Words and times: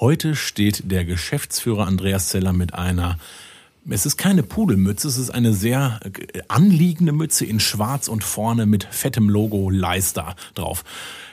Heute 0.00 0.34
steht 0.34 0.90
der 0.90 1.04
Geschäftsführer 1.04 1.86
Andreas 1.86 2.30
Zeller 2.30 2.54
mit 2.54 2.72
einer 2.72 3.18
es 3.88 4.06
ist 4.06 4.16
keine 4.16 4.42
Pudelmütze, 4.42 5.06
es 5.06 5.18
ist 5.18 5.28
eine 5.28 5.52
sehr 5.52 6.00
äh, 6.04 6.40
anliegende 6.48 7.12
Mütze 7.12 7.44
in 7.44 7.60
schwarz 7.60 8.08
und 8.08 8.24
vorne 8.24 8.64
mit 8.64 8.84
fettem 8.84 9.28
Logo 9.28 9.68
Leister 9.68 10.36
drauf. 10.54 10.84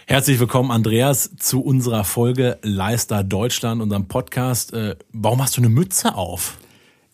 Herzlich 0.06 0.38
willkommen, 0.40 0.72
Andreas, 0.72 1.32
zu 1.38 1.62
unserer 1.62 2.04
Folge 2.04 2.58
Leister 2.62 3.24
Deutschland, 3.24 3.82
unserem 3.82 4.10
Podcast. 4.10 4.74
Äh, 4.74 4.98
warum 5.14 5.42
hast 5.42 5.56
du 5.56 5.62
eine 5.62 5.70
Mütze 5.70 6.16
auf? 6.16 6.58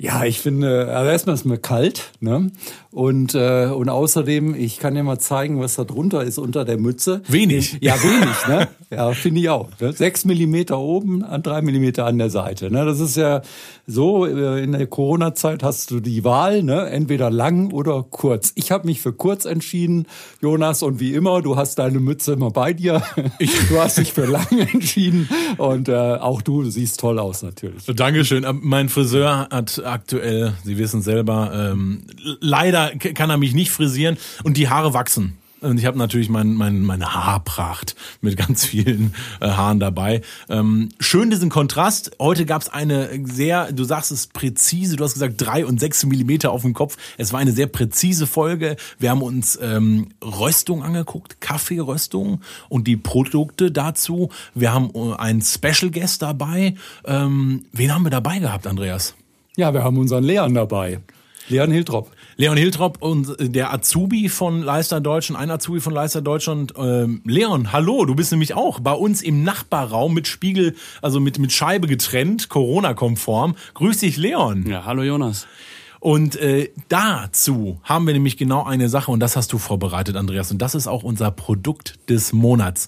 Ja, 0.03 0.25
ich 0.25 0.41
finde, 0.41 0.93
also 0.93 1.09
erstmal 1.09 1.35
ist 1.35 1.45
mir 1.45 1.57
kalt, 1.57 2.11
ne? 2.19 2.51
Und, 2.91 3.35
äh, 3.35 3.67
und 3.67 3.87
außerdem, 3.87 4.53
ich 4.53 4.77
kann 4.77 4.95
dir 4.95 5.01
mal 5.01 5.17
zeigen, 5.17 5.61
was 5.61 5.75
da 5.75 5.85
drunter 5.85 6.23
ist 6.23 6.37
unter 6.37 6.65
der 6.65 6.77
Mütze. 6.77 7.21
Wenig. 7.29 7.77
Ja, 7.79 7.95
wenig, 8.03 8.47
ne? 8.49 8.67
Ja, 8.93 9.11
finde 9.13 9.41
ich 9.41 9.49
auch. 9.49 9.69
Ne? 9.79 9.91
Sechs 9.91 10.23
Millimeter 10.23 10.77
oben, 10.77 11.23
an 11.23 11.41
drei 11.41 11.63
Millimeter 11.63 12.05
an 12.05 12.19
der 12.19 12.29
Seite. 12.29 12.69
Ne? 12.69 12.85
Das 12.85 12.99
ist 12.99 13.17
ja 13.17 13.41
so, 13.87 14.27
äh, 14.27 14.63
in 14.63 14.73
der 14.73 14.85
Corona-Zeit 14.85 15.63
hast 15.63 15.89
du 15.89 15.99
die 15.99 16.23
Wahl, 16.23 16.61
ne? 16.61 16.89
entweder 16.91 17.31
lang 17.31 17.71
oder 17.71 18.05
kurz. 18.07 18.51
Ich 18.53 18.71
habe 18.71 18.85
mich 18.85 19.01
für 19.01 19.11
kurz 19.11 19.45
entschieden, 19.45 20.05
Jonas, 20.43 20.83
und 20.83 20.99
wie 20.99 21.15
immer, 21.15 21.41
du 21.41 21.55
hast 21.55 21.79
deine 21.79 21.99
Mütze 21.99 22.33
immer 22.33 22.51
bei 22.51 22.73
dir. 22.73 23.01
Du 23.69 23.79
hast 23.79 23.97
dich 23.97 24.13
für 24.13 24.25
lang 24.25 24.47
entschieden 24.51 25.27
und 25.57 25.89
äh, 25.89 25.93
auch 25.93 26.41
du 26.41 26.65
siehst 26.65 26.99
toll 26.99 27.17
aus 27.17 27.41
natürlich. 27.41 27.85
Dankeschön. 27.85 28.45
Mein 28.61 28.89
Friseur 28.89 29.47
hat 29.49 29.81
aktuell, 29.93 30.53
Sie 30.63 30.77
wissen 30.77 31.01
selber, 31.01 31.51
ähm, 31.71 32.03
leider 32.39 32.89
kann 32.95 33.29
er 33.29 33.37
mich 33.37 33.53
nicht 33.53 33.71
frisieren 33.71 34.17
und 34.43 34.57
die 34.57 34.69
Haare 34.69 34.93
wachsen. 34.93 35.37
Und 35.63 35.77
ich 35.77 35.85
habe 35.85 35.97
natürlich 35.97 36.27
mein, 36.27 36.53
mein, 36.53 36.81
meine 36.81 37.13
Haarpracht 37.13 37.95
mit 38.21 38.35
ganz 38.37 38.65
vielen 38.65 39.15
äh, 39.39 39.47
Haaren 39.47 39.79
dabei. 39.79 40.21
Ähm, 40.49 40.89
schön 40.99 41.29
diesen 41.29 41.49
Kontrast. 41.49 42.11
Heute 42.19 42.45
gab 42.45 42.61
es 42.61 42.69
eine 42.69 43.09
sehr, 43.23 43.71
du 43.71 43.85
sagst 43.85 44.11
es 44.11 44.27
präzise, 44.27 44.97
du 44.97 45.03
hast 45.05 45.13
gesagt 45.13 45.35
drei 45.37 45.65
und 45.65 45.79
sechs 45.79 46.05
Millimeter 46.05 46.51
auf 46.51 46.63
dem 46.63 46.73
Kopf. 46.73 46.97
Es 47.17 47.31
war 47.31 47.39
eine 47.39 47.53
sehr 47.53 47.67
präzise 47.67 48.27
Folge. 48.27 48.75
Wir 48.99 49.09
haben 49.09 49.21
uns 49.21 49.57
ähm, 49.61 50.09
Röstung 50.21 50.83
angeguckt, 50.83 51.39
Kaffeeröstung 51.39 52.41
und 52.67 52.85
die 52.85 52.97
Produkte 52.97 53.71
dazu. 53.71 54.29
Wir 54.53 54.73
haben 54.73 54.91
äh, 54.93 55.15
einen 55.15 55.41
Special 55.41 55.91
Guest 55.91 56.21
dabei. 56.21 56.75
Ähm, 57.05 57.65
wen 57.71 57.93
haben 57.93 58.03
wir 58.03 58.11
dabei 58.11 58.39
gehabt, 58.39 58.67
Andreas? 58.67 59.15
Ja, 59.55 59.71
wir 59.71 59.83
haben 59.83 59.99
unseren 59.99 60.23
Leon 60.23 60.55
dabei. 60.55 60.99
Leon 61.47 61.69
Hiltrop. 61.69 62.09
Leon 62.37 62.57
Hiltrop 62.57 62.97
und 63.01 63.35
der 63.39 63.71
Azubi 63.71 64.27
von 64.27 64.63
Leister 64.63 64.99
Deutschland, 64.99 65.39
ein 65.39 65.51
Azubi 65.51 65.79
von 65.79 65.93
Leister 65.93 66.23
Deutschland. 66.23 66.73
Ähm, 66.75 67.21
Leon, 67.23 67.71
hallo, 67.71 68.05
du 68.05 68.15
bist 68.15 68.31
nämlich 68.31 68.55
auch 68.55 68.79
bei 68.79 68.93
uns 68.93 69.21
im 69.21 69.43
Nachbarraum 69.43 70.15
mit 70.15 70.27
Spiegel, 70.27 70.75
also 71.03 71.19
mit, 71.19 71.37
mit 71.37 71.51
Scheibe 71.51 71.85
getrennt, 71.85 72.49
Corona-konform. 72.49 73.55
Grüß 73.75 73.99
dich, 73.99 74.17
Leon. 74.17 74.65
Ja, 74.67 74.85
hallo 74.85 75.03
Jonas. 75.03 75.45
Und 75.99 76.35
äh, 76.37 76.71
dazu 76.89 77.79
haben 77.83 78.07
wir 78.07 78.13
nämlich 78.13 78.37
genau 78.37 78.63
eine 78.63 78.89
Sache 78.89 79.11
und 79.11 79.19
das 79.19 79.35
hast 79.35 79.53
du 79.53 79.59
vorbereitet, 79.59 80.15
Andreas. 80.15 80.51
Und 80.51 80.63
das 80.63 80.73
ist 80.73 80.87
auch 80.87 81.03
unser 81.03 81.29
Produkt 81.29 82.09
des 82.09 82.33
Monats. 82.33 82.87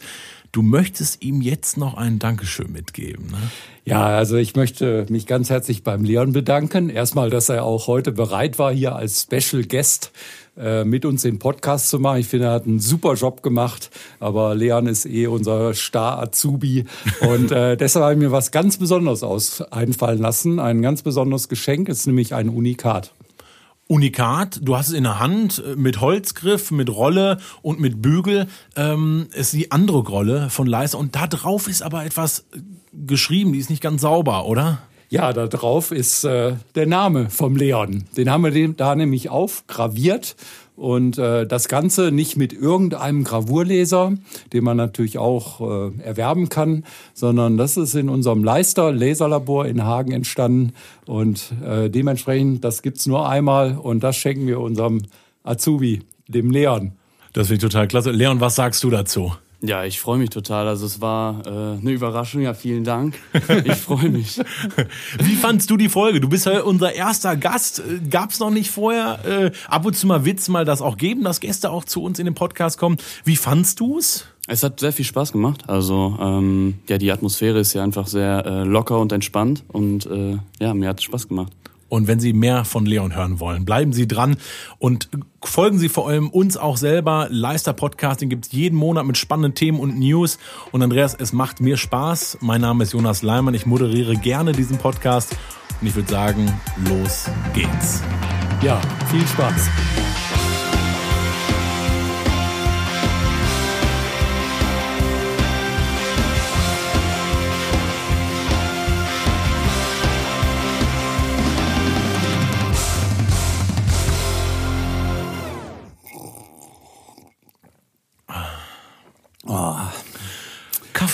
Du 0.56 0.62
möchtest 0.62 1.22
ihm 1.22 1.42
jetzt 1.42 1.76
noch 1.76 1.96
ein 1.96 2.18
Dankeschön 2.18 2.72
mitgeben. 2.72 3.28
Ne? 3.28 3.38
Ja, 3.84 4.06
also 4.06 4.38
ich 4.38 4.56
möchte 4.56 5.06
mich 5.10 5.28
ganz 5.28 5.50
herzlich 5.50 5.84
beim 5.84 6.06
Leon 6.06 6.32
bedanken. 6.32 6.90
Erstmal, 6.90 7.30
dass 7.30 7.50
er 7.50 7.66
auch 7.66 7.88
heute 7.88 8.14
bereit 8.14 8.58
war, 8.58 8.72
hier 8.72 8.96
als 8.96 9.24
Special 9.24 9.64
Guest 9.66 10.14
äh, 10.58 10.86
mit 10.86 11.04
uns 11.04 11.24
den 11.24 11.40
Podcast 11.40 11.90
zu 11.90 12.00
machen. 12.00 12.22
Ich 12.22 12.28
finde, 12.28 12.46
er 12.46 12.54
hat 12.54 12.68
einen 12.68 12.80
super 12.80 13.16
Job 13.16 13.44
gemacht, 13.44 13.90
aber 14.22 14.56
Leon 14.56 14.88
ist 14.88 15.06
eh 15.06 15.28
unser 15.28 15.74
Star-Azubi 15.74 16.86
und 17.20 17.52
äh, 17.52 17.76
deshalb 17.78 18.04
habe 18.04 18.14
ich 18.14 18.20
mir 18.20 18.32
was 18.32 18.52
ganz 18.52 18.78
Besonderes 18.78 19.24
aus 19.24 19.62
einfallen 19.62 20.22
lassen. 20.22 20.62
Ein 20.62 20.82
ganz 20.82 21.02
besonderes 21.02 21.50
Geschenk 21.50 21.90
ist 21.90 22.08
nämlich 22.08 22.34
ein 22.34 22.48
Unikat. 22.48 23.14
Unikat. 23.88 24.60
Du 24.64 24.76
hast 24.76 24.88
es 24.88 24.94
in 24.94 25.04
der 25.04 25.20
Hand 25.20 25.64
äh, 25.66 25.76
mit 25.76 26.02
Holzgriff, 26.02 26.72
mit 26.72 26.90
Rolle 26.90 27.38
und 27.62 27.80
mit 27.80 28.02
Bügel. 28.02 28.48
Ähm, 28.76 29.28
ist 29.34 29.54
die 29.54 29.72
andere 29.72 30.00
Rolle 30.00 30.50
von 30.50 30.68
Leiser 30.68 30.98
und 30.98 31.16
da 31.16 31.28
drauf 31.28 31.68
ist 31.68 31.82
aber 31.82 32.06
etwas 32.06 32.46
geschrieben, 32.94 33.54
die 33.54 33.60
ist 33.60 33.70
nicht 33.70 33.84
ganz 33.84 34.02
sauber, 34.02 34.46
oder? 34.46 34.80
Ja, 35.10 35.34
da 35.34 35.48
drauf 35.48 35.92
ist 35.92 36.24
äh, 36.24 36.56
der 36.74 36.88
Name 36.88 37.30
vom 37.30 37.56
Leon. 37.56 38.06
Den 38.18 38.30
haben 38.30 38.44
wir 38.44 38.70
da 38.70 38.96
nämlich 38.96 39.30
aufgraviert 39.30 40.36
und 40.76 41.18
äh, 41.18 41.48
das 41.48 41.68
Ganze 41.68 42.12
nicht 42.12 42.36
mit 42.38 42.54
irgendeinem 42.54 43.24
Gravurleser, 43.24 44.14
den 44.54 44.64
man 44.64 44.78
natürlich 44.78 45.18
auch 45.18 45.62
äh, 45.62 46.02
erwerben 46.02 46.50
kann, 46.50 46.84
sondern 47.14 47.58
das 47.58 47.78
ist 47.78 47.96
in 47.96 48.10
unserem 48.10 48.44
Leister 48.44 48.92
Laserlabor 48.92 49.66
in 49.66 49.84
Hagen 49.84 50.12
entstanden. 50.12 50.74
Und 51.06 51.54
äh, 51.66 51.90
dementsprechend, 51.90 52.64
das 52.64 52.82
gibt's 52.82 53.06
nur 53.06 53.28
einmal 53.30 53.78
und 53.78 54.04
das 54.04 54.16
schenken 54.18 54.48
wir 54.48 54.60
unserem 54.60 55.04
Azubi, 55.44 56.02
dem 56.28 56.52
Leon. 56.52 56.94
Das 57.34 57.48
finde 57.48 57.66
ich 57.66 57.72
total 57.72 57.88
klasse. 57.88 58.12
Leon, 58.12 58.40
was 58.40 58.56
sagst 58.56 58.84
du 58.84 58.90
dazu? 58.90 59.34
Ja, 59.68 59.84
ich 59.84 60.00
freue 60.00 60.18
mich 60.18 60.30
total. 60.30 60.68
Also 60.68 60.86
es 60.86 61.02
war 61.02 61.46
äh, 61.46 61.50
eine 61.80 61.92
Überraschung. 61.92 62.42
Ja, 62.42 62.54
vielen 62.54 62.84
Dank. 62.84 63.18
Ich 63.64 63.74
freue 63.74 64.10
mich. 64.10 64.40
Wie 65.20 65.36
fandst 65.36 65.70
du 65.72 65.78
die 65.78 65.90
Folge? 65.90 66.20
Du 66.20 66.30
bist 66.30 66.46
ja 66.46 66.62
unser 66.62 66.94
erster 66.94 67.36
Gast. 67.36 67.82
Gab 68.10 68.32
es 68.32 68.40
noch 68.40 68.52
nicht 68.52 68.70
vorher? 68.70 69.20
Äh, 69.26 69.52
ab 69.68 69.86
und 69.86 69.96
zu 69.96 70.08
mal 70.08 70.26
Witz 70.26 70.50
mal 70.50 70.66
das 70.66 70.82
auch 70.82 70.98
geben, 70.98 71.24
dass 71.24 71.40
Gäste 71.40 71.72
auch 71.72 71.84
zu 71.84 72.04
uns 72.04 72.20
in 72.20 72.26
den 72.26 72.36
Podcast 72.36 72.78
kommen. 72.78 72.98
Wie 73.24 73.36
fandst 73.36 73.80
du's? 73.80 74.26
Es 74.48 74.62
hat 74.62 74.80
sehr 74.80 74.94
viel 74.94 75.06
Spaß 75.06 75.32
gemacht. 75.32 75.64
Also 75.68 76.18
ähm, 76.20 76.76
ja, 76.88 76.98
die 76.98 77.12
Atmosphäre 77.12 77.60
ist 77.60 77.74
ja 77.74 77.84
einfach 77.84 78.08
sehr 78.08 78.46
äh, 78.46 78.64
locker 78.64 79.00
und 79.00 79.12
entspannt 79.12 79.64
und 79.70 80.06
äh, 80.06 80.38
ja, 80.60 80.74
mir 80.74 80.90
hat 80.90 81.00
es 81.00 81.06
Spaß 81.06 81.28
gemacht. 81.28 81.52
Und 81.96 82.08
wenn 82.08 82.20
Sie 82.20 82.34
mehr 82.34 82.66
von 82.66 82.86
Leon 82.86 83.16
hören 83.16 83.40
wollen, 83.40 83.64
bleiben 83.64 83.94
Sie 83.94 84.06
dran 84.06 84.36
und 84.80 85.08
folgen 85.42 85.80
Sie 85.80 85.88
vor 85.88 86.10
allem 86.10 86.30
uns 86.30 86.58
auch 86.58 86.76
selber. 86.76 87.28
Leister 87.30 87.72
Podcasting 87.72 88.28
gibt 88.28 88.48
es 88.48 88.52
jeden 88.52 88.76
Monat 88.76 89.06
mit 89.06 89.18
spannenden 89.18 89.56
Themen 89.56 89.80
und 89.80 89.98
News. 89.98 90.38
Und 90.74 90.84
Andreas, 90.84 91.16
es 91.18 91.32
macht 91.32 91.62
mir 91.62 91.78
Spaß. 91.78 92.40
Mein 92.42 92.60
Name 92.60 92.84
ist 92.84 92.92
Jonas 92.92 93.22
Leimann. 93.22 93.54
Ich 93.54 93.66
moderiere 93.66 94.18
gerne 94.18 94.52
diesen 94.52 94.78
Podcast. 94.78 95.38
Und 95.80 95.88
ich 95.88 95.96
würde 95.96 96.12
sagen, 96.12 96.52
los 96.90 97.30
geht's. 97.54 98.02
Ja, 98.62 98.82
viel 99.10 99.26
Spaß. 99.26 99.70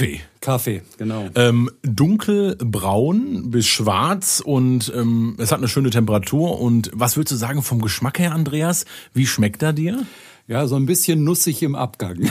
Kaffee. 0.01 0.21
Kaffee, 0.41 0.81
genau. 0.97 1.29
Ähm, 1.35 1.69
dunkelbraun 1.83 3.51
bis 3.51 3.67
schwarz 3.67 4.41
und 4.43 4.91
ähm, 4.95 5.35
es 5.37 5.51
hat 5.51 5.59
eine 5.59 5.67
schöne 5.67 5.91
Temperatur. 5.91 6.59
Und 6.59 6.89
was 6.93 7.15
würdest 7.17 7.33
du 7.33 7.35
sagen 7.35 7.61
vom 7.61 7.81
Geschmack 7.81 8.17
her, 8.17 8.31
Andreas? 8.33 8.85
Wie 9.13 9.27
schmeckt 9.27 9.61
er 9.61 9.73
dir? 9.73 10.03
Ja, 10.51 10.67
so 10.67 10.75
ein 10.75 10.85
bisschen 10.85 11.23
nussig 11.23 11.63
im 11.63 11.75
Abgang. 11.75 12.29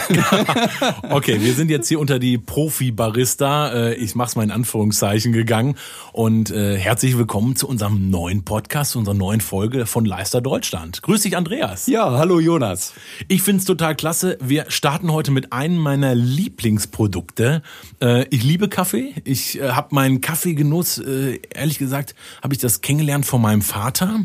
okay, 1.08 1.41
wir 1.41 1.54
sind 1.54 1.70
jetzt 1.70 1.88
hier 1.88 1.98
unter 1.98 2.19
die 2.19 2.36
Profi-Barista, 2.36 3.72
äh, 3.72 3.94
ich 3.94 4.14
mach's 4.14 4.36
mal 4.36 4.42
in 4.42 4.50
Anführungszeichen 4.50 5.32
gegangen 5.32 5.76
und 6.12 6.50
äh, 6.50 6.76
herzlich 6.76 7.16
willkommen 7.16 7.56
zu 7.56 7.66
unserem 7.66 8.10
neuen 8.10 8.44
Podcast, 8.44 8.91
zu 8.91 8.98
unserer 8.98 9.14
neuen 9.14 9.41
Folge 9.41 9.86
von 9.86 10.04
Leister 10.04 10.42
Deutschland. 10.42 11.00
Grüß 11.00 11.22
dich, 11.22 11.34
Andreas. 11.34 11.86
Ja, 11.86 12.10
hallo 12.10 12.41
Jonas. 12.41 12.92
Ich 13.28 13.41
find's 13.41 13.64
total 13.64 13.94
klasse. 13.94 14.37
Wir 14.38 14.66
starten 14.69 15.10
heute 15.10 15.31
mit 15.31 15.54
einem 15.54 15.78
meiner 15.78 16.14
Lieblingsprodukte. 16.14 17.62
Äh, 18.02 18.26
ich 18.28 18.44
liebe 18.44 18.69
Kaffee. 18.69 19.14
Ich 19.25 19.58
äh, 19.58 19.70
habe 19.70 19.94
meinen 19.94 20.20
Kaffeegenuss, 20.20 20.98
äh, 20.98 21.40
ehrlich 21.55 21.78
gesagt, 21.78 22.14
habe 22.43 22.52
ich 22.52 22.61
das 22.61 22.82
kennengelernt 22.82 23.25
von 23.25 23.40
meinem 23.40 23.62
Vater 23.62 24.20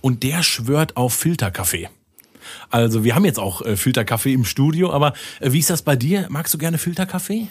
und 0.00 0.22
der 0.22 0.42
schwört 0.42 0.96
auf 0.96 1.12
Filterkaffee. 1.12 1.90
Also 2.74 3.04
wir 3.04 3.14
haben 3.14 3.24
jetzt 3.24 3.38
auch 3.38 3.62
äh, 3.62 3.76
Filterkaffee 3.76 4.32
im 4.32 4.44
Studio, 4.44 4.92
aber 4.92 5.12
äh, 5.38 5.52
wie 5.52 5.60
ist 5.60 5.70
das 5.70 5.82
bei 5.82 5.94
dir? 5.94 6.26
Magst 6.28 6.52
du 6.52 6.58
gerne 6.58 6.76
Filterkaffee? 6.76 7.46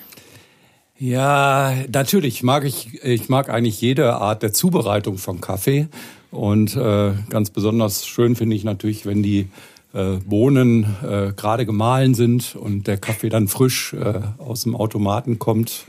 Ja, 1.00 1.74
natürlich 1.90 2.44
mag 2.44 2.66
ich. 2.66 3.02
Ich 3.06 3.30
mag 3.30 3.50
eigentlich 3.50 3.80
jede 3.80 4.16
Art 4.16 4.44
der 4.44 4.52
Zubereitung 4.52 5.18
von 5.18 5.40
Kaffee 5.40 5.88
und 6.30 6.75
äh, 6.75 7.14
ganz 7.30 7.52
besonders 7.52 8.06
schön 8.06 8.36
finde 8.36 8.58
ich 8.58 8.66
natürlich, 8.66 9.06
wenn 9.06 9.24
die 9.24 9.48
äh, 9.94 10.18
Bohnen 10.25 10.94
äh, 11.02 11.31
gerade 11.31 11.66
gemahlen 11.66 12.16
sind 12.16 12.58
und 12.58 12.88
der 12.88 12.98
Kaffee 12.98 13.30
dann 13.30 13.48
frisch 13.48 13.94
äh, 13.94 14.20
aus 14.40 14.64
dem 14.64 14.75
Automaten 14.75 15.40
kommt. 15.40 15.86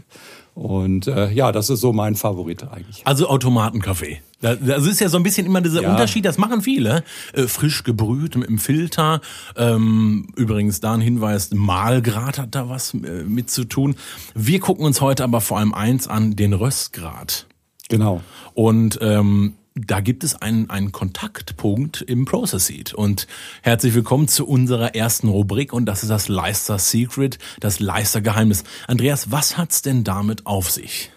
Und 0.54 1.08
äh, 1.08 1.32
ja, 1.32 1.50
das 1.50 1.70
ist 1.70 1.80
so 1.80 1.92
mein 1.92 2.14
Favorit 2.14 2.62
eigentlich. 2.62 3.02
Also 3.04 3.28
Automatenkaffee. 3.28 4.20
Das 4.44 4.86
ist 4.86 5.00
ja 5.00 5.08
so 5.08 5.16
ein 5.16 5.22
bisschen 5.22 5.46
immer 5.46 5.60
dieser 5.60 5.82
Ja. 5.82 5.90
Unterschied, 5.90 6.24
das 6.24 6.36
machen 6.36 6.60
viele. 6.60 7.02
Äh, 7.32 7.46
frisch 7.46 7.82
gebrüht 7.82 8.36
mit 8.36 8.48
dem 8.48 8.58
Filter. 8.58 9.20
Ähm, 9.56 10.28
übrigens 10.36 10.80
da 10.80 10.92
ein 10.92 11.00
Hinweis, 11.00 11.50
Mahlgrad 11.52 12.38
hat 12.38 12.54
da 12.54 12.68
was 12.68 12.92
äh, 12.94 13.24
mit 13.24 13.50
zu 13.50 13.64
tun. 13.64 13.96
Wir 14.34 14.60
gucken 14.60 14.84
uns 14.84 15.00
heute 15.00 15.24
aber 15.24 15.40
vor 15.40 15.58
allem 15.58 15.72
eins 15.72 16.08
an, 16.08 16.36
den 16.36 16.52
Röstgrad. 16.52 17.46
Genau. 17.88 18.22
Und 18.54 18.98
ähm, 19.00 19.54
da 19.74 20.00
gibt 20.00 20.22
es 20.22 20.40
einen, 20.40 20.70
einen 20.70 20.92
Kontaktpunkt 20.92 22.02
im 22.02 22.26
Process 22.26 22.66
Seed. 22.66 22.94
Und 22.94 23.26
herzlich 23.62 23.94
willkommen 23.94 24.28
zu 24.28 24.46
unserer 24.46 24.94
ersten 24.94 25.28
Rubrik 25.28 25.72
und 25.72 25.86
das 25.86 26.02
ist 26.02 26.10
das 26.10 26.28
Leister 26.28 26.78
Secret, 26.78 27.38
das 27.58 27.80
Leister 27.80 28.20
Geheimnis. 28.20 28.62
Andreas, 28.86 29.32
was 29.32 29.58
hat's 29.58 29.82
denn 29.82 30.04
damit 30.04 30.46
auf 30.46 30.70
sich? 30.70 31.10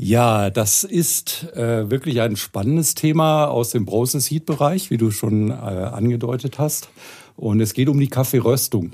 Ja, 0.00 0.48
das 0.50 0.84
ist 0.84 1.52
äh, 1.54 1.90
wirklich 1.90 2.20
ein 2.20 2.36
spannendes 2.36 2.94
Thema 2.94 3.46
aus 3.46 3.70
dem 3.70 3.84
Process 3.84 4.30
Heat 4.30 4.46
Bereich, 4.46 4.90
wie 4.90 4.96
du 4.96 5.10
schon 5.10 5.50
äh, 5.50 5.54
angedeutet 5.54 6.60
hast. 6.60 6.88
Und 7.36 7.60
es 7.60 7.74
geht 7.74 7.88
um 7.88 7.98
die 7.98 8.06
Kaffeeröstung. 8.06 8.92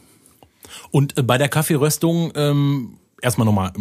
Und 0.90 1.18
äh, 1.18 1.22
bei 1.22 1.36
der 1.36 1.50
Kaffeeröstung, 1.50 2.32
ähm, 2.36 2.96
erstmal 3.20 3.44
nochmal, 3.44 3.72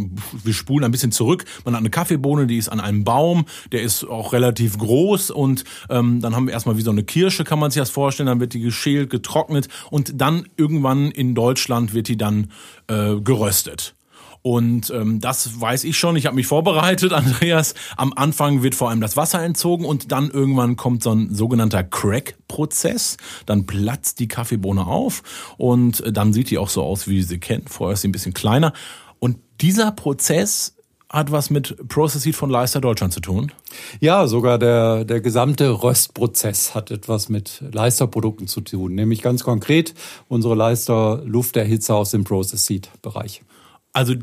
wir 0.44 0.54
spulen 0.54 0.84
ein 0.84 0.92
bisschen 0.92 1.14
zurück. 1.14 1.46
Man 1.64 1.76
hat 1.76 1.80
eine 1.80 1.90
Kaffeebohne, 1.90 2.46
die 2.46 2.58
ist 2.58 2.68
an 2.68 2.82
einem 2.82 3.06
Baum, 3.06 3.46
der 3.72 3.84
ist 3.84 4.04
auch 4.04 4.34
relativ 4.34 4.78
groß 4.78 5.32
und 5.32 5.64
ähm, 5.90 6.20
dann 6.20 6.36
haben 6.36 6.48
wir 6.48 6.54
erstmal 6.54 6.76
wie 6.76 6.82
so 6.82 6.92
eine 6.92 7.06
Kirsche, 7.06 7.46
kann 7.46 7.58
man 7.58 7.72
sich 7.72 7.80
das 7.80 7.90
vorstellen, 7.90 8.28
dann 8.28 8.42
wird 8.42 8.54
die 8.54 8.60
geschält, 8.60 9.10
getrocknet 9.10 9.70
und 9.92 10.20
dann 10.20 10.50
irgendwann 10.58 11.10
in 11.10 11.36
Deutschland 11.36 11.94
wird 11.94 12.10
die 12.10 12.18
dann 12.18 12.52
äh, 12.90 13.16
geröstet. 13.16 13.96
Und 14.44 14.92
ähm, 14.92 15.22
das 15.22 15.60
weiß 15.60 15.86
ich 15.86 15.98
schon. 15.98 16.18
Ich 16.18 16.26
habe 16.28 16.36
mich 16.36 16.48
vorbereitet, 16.48 17.14
Andreas. 17.14 17.74
Am 17.98 18.14
Anfang 18.14 18.62
wird 18.62 18.76
vor 18.76 18.90
allem 18.90 19.02
das 19.02 19.18
Wasser 19.18 19.42
entzogen 19.42 19.86
und 19.86 20.12
dann 20.12 20.30
irgendwann 20.30 20.76
kommt 20.76 21.02
so 21.02 21.12
ein 21.12 21.34
sogenannter 21.34 21.84
Crack-Prozess. 21.84 23.18
Dann 23.46 23.66
platzt 23.66 24.20
die 24.20 24.28
Kaffeebohne 24.28 24.86
auf 24.86 25.24
und 25.58 26.02
äh, 26.02 26.12
dann 26.12 26.34
sieht 26.34 26.52
die 26.52 26.58
auch 26.58 26.70
so 26.70 26.84
aus, 26.84 27.08
wie 27.08 27.24
sie 27.24 27.40
kennt. 27.40 27.70
Vorher 27.70 27.94
ist 27.94 28.02
sie 28.02 28.10
ein 28.10 28.12
bisschen 28.12 28.34
kleiner. 28.34 28.74
Und 29.20 29.38
dieser 29.62 29.92
Prozess 29.92 30.76
hat 31.10 31.32
was 31.32 31.50
mit 31.50 31.88
Process 31.88 32.26
Heat 32.26 32.36
von 32.36 32.50
Leister 32.50 32.82
Deutschland 32.82 33.14
zu 33.14 33.22
tun. 33.22 33.52
Ja, 34.02 34.28
sogar 34.28 34.58
der, 34.58 35.06
der 35.06 35.22
gesamte 35.22 35.84
Röstprozess 35.84 36.76
hat 36.76 36.92
etwas 36.92 37.30
mit 37.30 37.64
Leisterprodukten 37.72 38.48
zu 38.48 38.60
tun. 38.62 38.96
Nämlich 38.96 39.22
ganz 39.22 39.44
konkret 39.44 39.94
unsere 40.28 40.56
Leister 40.56 41.22
Lufterhitzer 41.24 41.96
aus 41.96 42.12
dem 42.12 42.26
Process 42.26 42.66
Seed 42.66 42.90
Bereich. 43.02 43.44
Also 43.94 44.16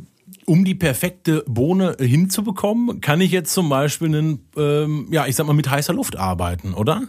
um 0.46 0.64
die 0.64 0.74
perfekte 0.74 1.44
Bohne 1.46 1.96
hinzubekommen, 2.00 3.00
kann 3.00 3.20
ich 3.20 3.30
jetzt 3.30 3.52
zum 3.52 3.68
Beispiel 3.68 4.08
einen, 4.08 4.46
ähm, 4.56 5.08
ja, 5.10 5.26
ich 5.26 5.36
sag 5.36 5.46
mal, 5.46 5.52
mit 5.52 5.70
heißer 5.70 5.92
Luft 5.92 6.16
arbeiten, 6.16 6.74
oder? 6.74 7.02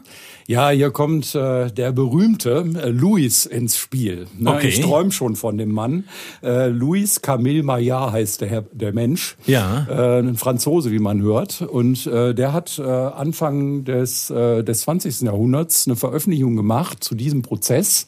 Ja, 0.47 0.69
hier 0.69 0.91
kommt 0.91 1.33
äh, 1.33 1.71
der 1.71 1.91
berühmte 1.91 2.65
äh, 2.75 2.89
Louis 2.89 3.45
ins 3.45 3.77
Spiel. 3.77 4.27
Ne? 4.38 4.51
Okay. 4.51 4.68
Ich 4.68 4.81
träume 4.81 5.12
schon 5.12 5.35
von 5.35 5.57
dem 5.57 5.71
Mann. 5.71 6.06
Äh, 6.44 6.68
Louis 6.68 7.21
Camille 7.21 7.63
Maillard 7.63 8.12
heißt 8.12 8.41
der, 8.41 8.50
Herr, 8.50 8.62
der 8.73 8.94
Mensch. 8.94 9.38
Ja. 9.45 9.88
Äh, 9.89 10.19
ein 10.19 10.35
Franzose, 10.35 10.91
wie 10.91 11.00
man 11.00 11.21
hört. 11.21 11.62
Und 11.62 12.06
äh, 12.07 12.33
der 12.33 12.53
hat 12.53 12.79
äh, 12.79 12.83
Anfang 12.83 13.85
des, 13.85 14.29
äh, 14.29 14.63
des 14.63 14.81
20. 14.81 15.21
Jahrhunderts 15.21 15.88
eine 15.88 15.95
Veröffentlichung 15.95 16.56
gemacht 16.56 17.03
zu 17.03 17.15
diesem 17.15 17.44
Prozess. 17.44 18.07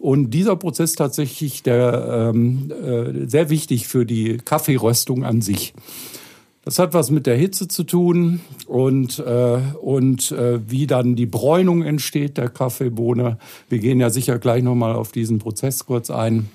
Und 0.00 0.30
dieser 0.30 0.56
Prozess 0.56 0.94
tatsächlich 0.94 1.62
der, 1.62 2.32
ähm, 2.34 2.72
äh, 2.72 3.28
sehr 3.28 3.50
wichtig 3.50 3.86
für 3.86 4.06
die 4.06 4.38
Kaffeeröstung 4.38 5.24
an 5.24 5.42
sich. 5.42 5.74
Das 6.64 6.78
hat 6.78 6.94
was 6.94 7.10
mit 7.10 7.26
der 7.26 7.36
Hitze 7.36 7.68
zu 7.68 7.84
tun 7.84 8.40
und, 8.66 9.18
äh, 9.18 9.58
und 9.82 10.32
äh, 10.32 10.58
wie 10.66 10.86
dann 10.86 11.16
die 11.16 11.26
Bräunung 11.26 11.82
entsteht 11.82 12.38
der 12.38 12.48
Kaffeebohne. 12.48 13.38
Wir 13.68 13.78
gehen 13.78 14.00
ja 14.00 14.08
sicher 14.08 14.38
gleich 14.38 14.62
nochmal 14.62 14.94
auf 14.94 15.12
diesen 15.12 15.38
Prozess 15.38 15.84
kurz 15.84 16.10
ein. 16.10 16.48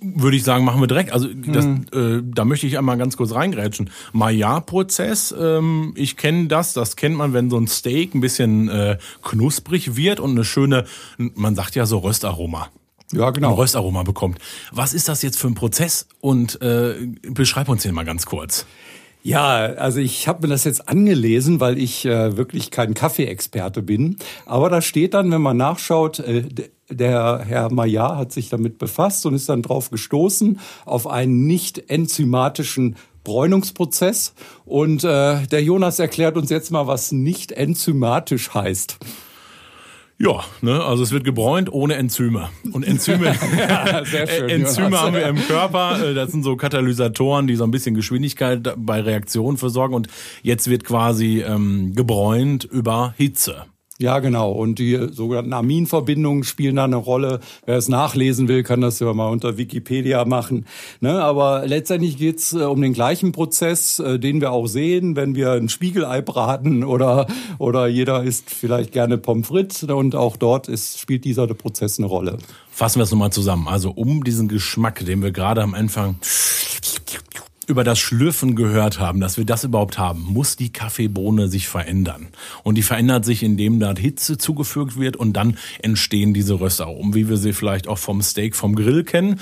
Würde 0.00 0.36
ich 0.36 0.44
sagen, 0.44 0.64
machen 0.64 0.80
wir 0.80 0.86
direkt. 0.86 1.12
Also 1.12 1.26
das, 1.34 1.64
äh, 1.64 2.22
da 2.24 2.44
möchte 2.44 2.68
ich 2.68 2.78
einmal 2.78 2.98
ganz 2.98 3.16
kurz 3.16 3.34
reingrätschen. 3.34 3.90
Maillard-Prozess, 4.12 5.34
ähm, 5.36 5.92
ich 5.96 6.16
kenne 6.16 6.46
das, 6.46 6.72
das 6.72 6.94
kennt 6.94 7.16
man, 7.16 7.32
wenn 7.32 7.50
so 7.50 7.58
ein 7.58 7.66
Steak 7.66 8.14
ein 8.14 8.20
bisschen 8.20 8.68
äh, 8.68 8.98
knusprig 9.22 9.96
wird 9.96 10.20
und 10.20 10.30
eine 10.32 10.44
schöne, 10.44 10.84
man 11.18 11.56
sagt 11.56 11.74
ja 11.74 11.84
so 11.84 11.98
Röstaroma. 11.98 12.68
Ja, 13.12 13.28
Ein 13.28 13.34
genau. 13.34 13.54
Röstaroma 13.54 14.02
bekommt. 14.02 14.38
Was 14.72 14.94
ist 14.94 15.08
das 15.08 15.22
jetzt 15.22 15.38
für 15.38 15.46
ein 15.48 15.54
Prozess? 15.54 16.06
Und 16.20 16.60
äh, 16.62 16.94
beschreib 17.28 17.68
uns 17.68 17.82
den 17.82 17.94
mal 17.94 18.04
ganz 18.04 18.26
kurz. 18.26 18.66
Ja, 19.24 19.54
also 19.54 20.00
ich 20.00 20.26
habe 20.26 20.42
mir 20.42 20.52
das 20.52 20.64
jetzt 20.64 20.88
angelesen, 20.88 21.60
weil 21.60 21.78
ich 21.78 22.04
äh, 22.04 22.36
wirklich 22.36 22.72
kein 22.72 22.94
Kaffeeexperte 22.94 23.80
bin. 23.80 24.16
Aber 24.46 24.68
da 24.68 24.82
steht 24.82 25.14
dann, 25.14 25.30
wenn 25.30 25.42
man 25.42 25.56
nachschaut, 25.56 26.18
äh, 26.18 26.44
der 26.90 27.44
Herr 27.46 27.72
Maillard 27.72 28.16
hat 28.16 28.32
sich 28.32 28.48
damit 28.48 28.78
befasst 28.78 29.24
und 29.24 29.34
ist 29.34 29.48
dann 29.48 29.62
drauf 29.62 29.90
gestoßen 29.90 30.58
auf 30.84 31.06
einen 31.06 31.46
nicht 31.46 31.88
enzymatischen 31.88 32.96
Bräunungsprozess. 33.22 34.34
Und 34.64 35.04
äh, 35.04 35.46
der 35.46 35.62
Jonas 35.62 36.00
erklärt 36.00 36.36
uns 36.36 36.50
jetzt 36.50 36.72
mal, 36.72 36.88
was 36.88 37.12
nicht 37.12 37.52
enzymatisch 37.52 38.52
heißt. 38.54 38.98
Ja, 40.24 40.44
ne, 40.60 40.80
also 40.84 41.02
es 41.02 41.10
wird 41.10 41.24
gebräunt 41.24 41.72
ohne 41.72 41.96
Enzyme. 41.96 42.48
Und 42.70 42.84
Enzyme, 42.84 43.34
sehr 44.04 44.28
schön, 44.28 44.48
Enzyme 44.48 44.84
Jonas. 44.86 45.00
haben 45.00 45.16
wir 45.16 45.26
im 45.26 45.36
Körper. 45.48 46.10
Äh, 46.10 46.14
Das 46.14 46.30
sind 46.30 46.44
so 46.44 46.54
Katalysatoren, 46.54 47.48
die 47.48 47.56
so 47.56 47.64
ein 47.64 47.72
bisschen 47.72 47.96
Geschwindigkeit 47.96 48.72
bei 48.76 49.00
Reaktionen 49.00 49.56
versorgen. 49.56 49.94
Und 49.94 50.06
jetzt 50.42 50.70
wird 50.70 50.84
quasi 50.84 51.40
ähm, 51.40 51.94
gebräunt 51.96 52.62
über 52.62 53.14
Hitze. 53.16 53.64
Ja, 54.02 54.18
genau. 54.18 54.50
Und 54.50 54.80
die 54.80 54.98
sogenannten 55.12 55.52
Aminverbindungen 55.52 56.42
spielen 56.42 56.74
da 56.74 56.84
eine 56.84 56.96
Rolle. 56.96 57.38
Wer 57.66 57.76
es 57.76 57.88
nachlesen 57.88 58.48
will, 58.48 58.64
kann 58.64 58.80
das 58.80 58.98
ja 58.98 59.12
mal 59.14 59.28
unter 59.28 59.58
Wikipedia 59.58 60.24
machen. 60.24 60.66
Ne? 61.00 61.22
Aber 61.22 61.64
letztendlich 61.68 62.16
geht's 62.16 62.52
äh, 62.52 62.64
um 62.64 62.82
den 62.82 62.94
gleichen 62.94 63.30
Prozess, 63.30 64.00
äh, 64.00 64.18
den 64.18 64.40
wir 64.40 64.50
auch 64.50 64.66
sehen, 64.66 65.14
wenn 65.14 65.36
wir 65.36 65.52
ein 65.52 65.68
Spiegelei 65.68 66.20
braten 66.20 66.82
oder, 66.82 67.28
oder 67.58 67.86
jeder 67.86 68.24
isst 68.24 68.50
vielleicht 68.50 68.90
gerne 68.90 69.18
Pommes 69.18 69.46
frites. 69.46 69.84
Und 69.84 70.16
auch 70.16 70.36
dort 70.36 70.66
ist, 70.66 70.98
spielt 70.98 71.24
dieser 71.24 71.46
Prozess 71.46 71.98
eine 71.98 72.08
Rolle. 72.08 72.38
Fassen 72.72 72.98
wir 72.98 73.04
es 73.04 73.12
nochmal 73.12 73.30
zusammen. 73.30 73.68
Also 73.68 73.92
um 73.92 74.24
diesen 74.24 74.48
Geschmack, 74.48 75.04
den 75.04 75.22
wir 75.22 75.30
gerade 75.30 75.62
am 75.62 75.74
Anfang 75.74 76.16
über 77.64 77.84
das 77.84 77.98
Schlürfen 77.98 78.56
gehört 78.56 78.98
haben, 78.98 79.20
dass 79.20 79.36
wir 79.36 79.44
das 79.44 79.64
überhaupt 79.64 79.98
haben, 79.98 80.22
muss 80.22 80.56
die 80.56 80.72
Kaffeebohne 80.72 81.48
sich 81.48 81.68
verändern. 81.68 82.28
Und 82.62 82.76
die 82.76 82.82
verändert 82.82 83.24
sich, 83.24 83.42
indem 83.42 83.80
da 83.80 83.94
Hitze 83.96 84.38
zugefügt 84.38 84.98
wird 84.98 85.16
und 85.16 85.34
dann 85.34 85.58
entstehen 85.80 86.34
diese 86.34 86.60
Röstaromen, 86.60 87.14
wie 87.14 87.28
wir 87.28 87.36
sie 87.36 87.52
vielleicht 87.52 87.88
auch 87.88 87.98
vom 87.98 88.22
Steak 88.22 88.56
vom 88.56 88.74
Grill 88.74 89.04
kennen. 89.04 89.40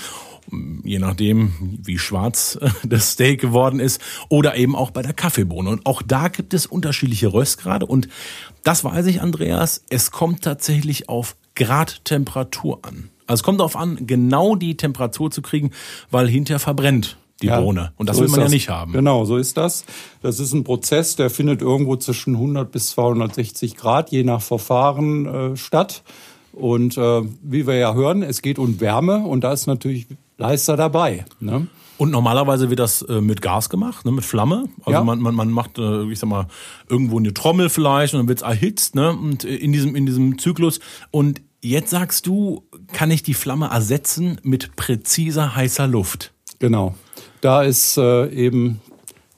Je 0.82 0.99
nachdem, 0.99 1.78
wie 1.82 1.99
schwarz 1.99 2.58
das 2.82 3.12
Steak 3.12 3.40
geworden 3.40 3.78
ist. 3.78 4.00
Oder 4.28 4.56
eben 4.56 4.75
auch 4.75 4.90
bei 4.90 5.02
der 5.02 5.12
Kaffeebohne. 5.12 5.70
Und 5.70 5.87
auch 5.87 6.02
da 6.02 6.28
gibt 6.28 6.55
es 6.55 6.66
unterschiedliche 6.66 7.32
Röstgrade. 7.32 7.87
Und 7.87 8.09
das 8.64 8.83
weiß 8.83 9.06
ich, 9.06 9.23
Andreas, 9.23 9.85
es 9.90 10.11
kommt 10.11 10.42
tatsächlich 10.42 11.09
auf 11.09 11.37
Gradtemperatur 11.54 12.80
an. 12.83 13.11
Also 13.26 13.40
es 13.40 13.45
kommt 13.45 13.61
darauf 13.61 13.76
an, 13.76 14.06
genau 14.06 14.56
die 14.56 14.76
Temperatur 14.76 15.30
zu 15.30 15.40
kriegen, 15.40 15.71
weil 16.11 16.28
hinterher 16.28 16.59
verbrennt 16.59 17.16
die 17.42 17.47
Ja, 17.49 17.61
Bohne. 17.61 17.92
Und 17.97 18.09
das 18.09 18.16
so 18.16 18.23
will 18.23 18.28
man 18.30 18.40
ja 18.40 18.44
das. 18.47 18.52
nicht 18.52 18.68
haben. 18.68 18.92
Genau, 18.92 19.25
so 19.25 19.37
ist 19.37 19.56
das. 19.56 19.85
Das 20.23 20.40
ist 20.40 20.52
ein 20.52 20.64
Prozess, 20.64 21.16
der 21.16 21.30
findet 21.30 21.62
irgendwo 21.62 21.97
zwischen 21.97 22.35
100 22.35 22.70
bis 22.70 22.90
260 22.90 23.76
Grad, 23.76 24.11
je 24.11 24.23
nach 24.25 24.42
Verfahren, 24.42 25.26
äh, 25.26 25.56
statt. 25.56 26.02
Und 26.52 26.97
äh, 26.99 27.23
wie 27.42 27.66
wir 27.66 27.75
ja 27.76 27.94
hören, 27.94 28.23
es 28.23 28.42
geht 28.42 28.59
um 28.59 28.80
Wärme 28.80 29.18
und 29.18 29.42
da 29.44 29.52
ist 29.52 29.66
natürlich 29.66 30.06
Leister 30.37 30.76
dabei. 30.76 31.25
Ne? 31.38 31.66
Und 31.97 32.11
normalerweise 32.11 32.70
wird 32.70 32.80
das 32.80 33.02
äh, 33.02 33.20
mit 33.20 33.42
Gas 33.42 33.68
gemacht, 33.68 34.04
ne, 34.06 34.11
mit 34.12 34.25
Flamme. 34.25 34.64
Also 34.87 34.92
Ja. 34.92 35.04
man, 35.04 35.20
man, 35.20 35.35
man 35.35 35.50
macht, 35.50 35.78
äh, 35.78 36.04
ich 36.11 36.18
sag 36.18 36.28
mal, 36.30 36.47
irgendwo 36.88 37.18
eine 37.18 37.35
Trommel 37.35 37.68
vielleicht 37.68 38.14
und 38.14 38.20
dann 38.20 38.28
wird's 38.28 38.40
erhitzt, 38.42 38.94
ne? 38.94 39.11
Und 39.12 39.44
äh, 39.44 39.54
in 39.54 39.73
diesem, 39.73 39.94
in 39.94 40.06
diesem 40.06 40.38
Zyklus. 40.38 40.80
Und 41.11 41.42
jetzt 41.61 41.90
sagst 41.90 42.26
du, 42.26 42.64
kann 42.92 43.11
ich 43.11 43.23
die 43.23 43.35
Flamme 43.35 43.66
ersetzen 43.68 44.40
mit 44.42 44.76
präziser 44.76 45.54
heißer 45.54 45.87
Luft? 45.87 46.32
Genau. 46.59 46.94
Da 47.40 47.62
ist 47.62 47.97
äh, 47.97 48.28
eben 48.30 48.80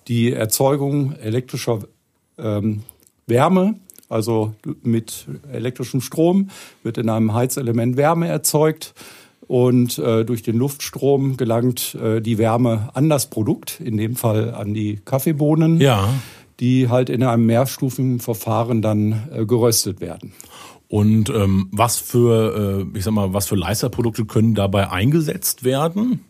die 0.09 0.33
Erzeugung 0.33 1.13
elektrischer 1.13 1.81
ähm, 2.39 2.83
Wärme, 3.27 3.77
also 4.09 4.55
mit 4.83 5.27
elektrischem 5.53 6.01
Strom 6.01 6.51
wird 6.83 6.99
in 6.99 7.09
einem 7.09 7.33
Heizelement 7.35 7.97
Wärme 7.97 8.29
erzeugt 8.29 8.95
und 9.47 9.99
äh, 9.99 10.25
durch 10.25 10.43
den 10.43 10.57
Luftstrom 10.57 11.37
gelangt 11.37 11.95
äh, 11.95 12.21
die 12.21 12.39
Wärme 12.39 12.91
an 12.95 13.09
das 13.09 13.31
Produkt, 13.31 13.81
in 13.81 13.97
dem 13.97 14.17
Fall 14.17 14.53
an 14.55 14.75
die 14.75 14.97
Kaffeebohnen, 15.05 15.81
Ja. 15.81 16.09
die 16.61 16.89
halt 16.89 17.09
in 17.09 17.23
einem 17.23 17.47
mehrstufigen 17.47 18.19
Verfahren 18.19 18.83
dann 18.83 19.29
äh, 19.33 19.47
geröstet 19.47 20.01
werden. 20.01 20.33
Und 20.89 21.31
ähm, 21.31 21.69
was 21.73 21.99
für, 21.99 22.85
äh, 22.95 22.99
ich 22.99 23.05
sag 23.05 23.15
mal, 23.15 23.33
was 23.33 23.47
für 23.47 23.57
Leisterprodukte 23.57 24.27
können 24.27 24.55
dabei 24.55 24.91
eingesetzt 24.91 25.65
werden? 25.65 26.21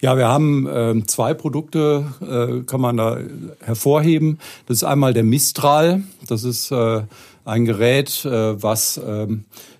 Ja, 0.00 0.16
wir 0.16 0.28
haben 0.28 0.66
äh, 0.66 1.02
zwei 1.06 1.34
Produkte, 1.34 2.06
äh, 2.20 2.62
kann 2.64 2.80
man 2.80 2.96
da 2.96 3.18
hervorheben. 3.60 4.38
Das 4.66 4.78
ist 4.78 4.84
einmal 4.84 5.14
der 5.14 5.24
Mistral. 5.24 6.02
Das 6.28 6.44
ist 6.44 6.70
äh, 6.70 7.02
ein 7.44 7.64
Gerät, 7.64 8.24
äh, 8.24 8.62
was 8.62 8.96
äh, 8.98 9.26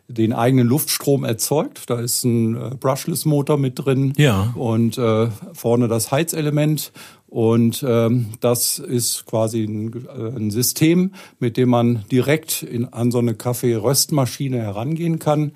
den 0.09 0.33
eigenen 0.33 0.69
Luftstrom 0.69 1.25
erzeugt. 1.25 1.91
Da 1.91 1.99
ist 2.01 2.25
ein 2.25 2.55
äh, 2.57 2.71
Brushless-Motor 2.79 3.59
mit 3.59 3.85
drin 3.85 4.13
Ja. 4.17 4.53
und 4.55 4.99
äh, 4.99 5.29
vorne 5.53 5.89
das 5.89 6.13
Heizelement. 6.13 6.93
Und 7.29 7.85
ähm, 7.87 8.27
das 8.41 8.79
ist 8.79 9.27
quasi 9.27 9.65
ein, 9.65 9.93
äh, 10.07 10.37
ein 10.37 10.51
System, 10.53 11.13
mit 11.41 11.57
dem 11.57 11.69
man 11.71 12.05
direkt 12.11 12.63
in, 12.63 12.85
an 12.93 13.11
so 13.11 13.19
eine 13.19 13.35
Kaffeeröstmaschine 13.35 14.59
herangehen 14.59 15.19
kann. 15.19 15.53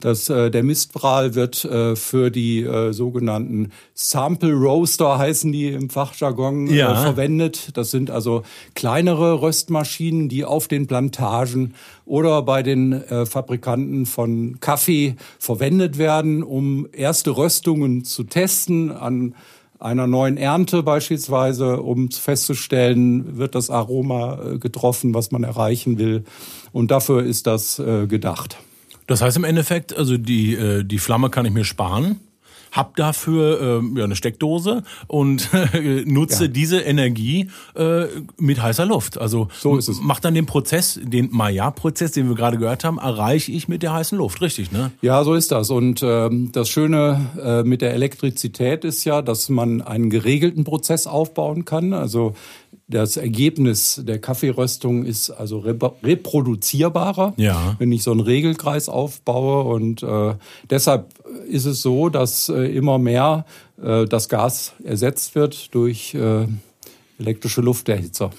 Das, 0.00 0.28
äh, 0.28 0.50
der 0.50 0.62
Mistral 0.62 1.34
wird 1.34 1.64
äh, 1.64 1.94
für 1.96 2.30
die 2.30 2.62
äh, 2.62 2.92
sogenannten 2.92 3.70
Sample 3.94 4.52
Roaster 4.54 5.18
heißen 5.18 5.52
die 5.52 5.68
im 5.68 5.90
Fachjargon 5.90 6.66
Ja. 6.68 6.92
äh, 6.92 7.02
verwendet. 7.04 7.70
Das 7.76 7.90
sind 7.90 8.10
also 8.10 8.42
kleinere 8.74 9.40
Röstmaschinen, 9.42 10.28
die 10.28 10.44
auf 10.44 10.68
den 10.68 10.86
Plantagen 10.86 11.74
oder 12.06 12.42
bei 12.42 12.62
den 12.62 12.92
äh, 12.92 13.26
Fabrikanten 13.26 14.06
von 14.06 14.58
Kaffee 14.60 15.16
verwendet 15.38 15.98
werden, 15.98 16.42
um 16.42 16.86
erste 16.92 17.36
Röstungen 17.36 18.04
zu 18.04 18.24
testen 18.24 18.90
an 18.90 19.34
einer 19.78 20.06
neuen 20.06 20.36
Ernte 20.36 20.82
beispielsweise, 20.82 21.80
um 21.80 22.10
festzustellen, 22.10 23.38
wird 23.38 23.54
das 23.54 23.70
Aroma 23.70 24.38
äh, 24.54 24.58
getroffen, 24.58 25.14
was 25.14 25.30
man 25.30 25.42
erreichen 25.42 25.98
will. 25.98 26.24
Und 26.72 26.90
dafür 26.90 27.22
ist 27.24 27.46
das 27.46 27.78
äh, 27.78 28.06
gedacht. 28.06 28.58
Das 29.10 29.22
heißt 29.22 29.36
im 29.36 29.42
Endeffekt, 29.44 29.96
also 29.96 30.16
die, 30.16 30.54
äh, 30.54 30.84
die 30.84 30.98
Flamme 30.98 31.30
kann 31.30 31.44
ich 31.44 31.52
mir 31.52 31.64
sparen. 31.64 32.20
Hab 32.70 32.94
dafür 32.94 33.80
äh, 33.82 33.98
ja, 33.98 34.04
eine 34.04 34.14
Steckdose 34.14 34.84
und 35.08 35.48
äh, 35.52 36.04
nutze 36.06 36.44
Ja. 36.44 36.48
diese 36.48 36.78
Energie 36.78 37.48
äh, 37.74 38.04
mit 38.38 38.62
heißer 38.62 38.86
Luft. 38.86 39.18
Also 39.18 39.48
So 39.58 39.76
ist 39.76 39.88
es. 39.88 40.00
macht 40.00 40.24
dann 40.24 40.34
den 40.34 40.46
Prozess, 40.46 41.00
den 41.02 41.30
Maillard-Prozess, 41.32 42.12
den 42.12 42.28
wir 42.28 42.36
gerade 42.36 42.58
gehört 42.58 42.84
haben, 42.84 42.98
erreiche 42.98 43.50
ich 43.50 43.66
mit 43.66 43.82
der 43.82 43.92
heißen 43.94 44.16
Luft, 44.16 44.40
richtig, 44.40 44.70
ne? 44.70 44.92
Ja, 45.02 45.24
so 45.24 45.34
ist 45.34 45.50
das. 45.50 45.70
Und 45.70 46.00
ähm, 46.04 46.52
das 46.52 46.68
Schöne 46.68 47.30
äh, 47.42 47.62
mit 47.64 47.82
der 47.82 47.92
Elektrizität 47.94 48.84
ist 48.84 49.04
ja, 49.04 49.20
dass 49.22 49.48
man 49.48 49.82
einen 49.82 50.08
geregelten 50.08 50.62
Prozess 50.62 51.08
aufbauen 51.08 51.64
kann. 51.64 51.92
Also 51.92 52.36
das 52.90 53.16
Ergebnis 53.16 54.02
der 54.04 54.18
Kaffeeröstung 54.18 55.04
ist 55.04 55.30
also 55.30 55.60
rep 55.60 55.82
reproduzierbarer, 56.02 57.34
Ja. 57.36 57.76
wenn 57.78 57.92
ich 57.92 58.02
so 58.02 58.10
einen 58.10 58.20
Regelkreis 58.20 58.88
aufbaue. 58.88 59.62
Und 59.72 60.02
äh, 60.02 60.34
deshalb 60.68 61.14
ist 61.48 61.66
es 61.66 61.82
so, 61.82 62.08
dass 62.08 62.48
äh, 62.48 62.64
immer 62.76 62.98
mehr 62.98 63.46
äh, 63.82 64.04
das 64.06 64.28
Gas 64.28 64.74
ersetzt 64.84 65.34
wird 65.34 65.74
durch 65.74 66.14
äh, 66.14 66.46
elektrische 67.18 67.60
Lufterhitzer. 67.60 68.30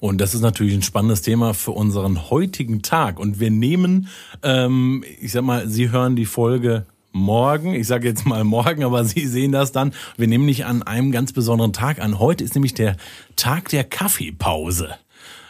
Und 0.00 0.20
das 0.20 0.34
ist 0.34 0.42
natürlich 0.42 0.74
ein 0.74 0.82
spannendes 0.82 1.22
Thema 1.22 1.54
für 1.54 1.70
unseren 1.70 2.30
heutigen 2.30 2.82
Tag. 2.82 3.18
Und 3.18 3.40
wir 3.40 3.50
nehmen, 3.50 4.08
ähm, 4.42 5.02
ich 5.20 5.32
sag 5.32 5.42
mal, 5.44 5.68
Sie 5.68 5.90
hören 5.90 6.14
die 6.14 6.26
Folge 6.26 6.86
morgen. 7.14 7.74
Ich 7.74 7.86
sage 7.86 8.08
jetzt 8.08 8.26
mal 8.26 8.44
morgen, 8.44 8.84
aber 8.84 9.04
Sie 9.04 9.26
sehen 9.26 9.52
das 9.52 9.72
dann. 9.72 9.94
Wir 10.16 10.26
nehmen 10.26 10.44
nicht 10.44 10.66
an 10.66 10.82
einem 10.82 11.12
ganz 11.12 11.32
besonderen 11.32 11.72
Tag 11.72 12.00
an. 12.00 12.18
Heute 12.18 12.44
ist 12.44 12.54
nämlich 12.54 12.74
der 12.74 12.96
Tag 13.36 13.70
der 13.70 13.84
Kaffeepause. 13.84 14.96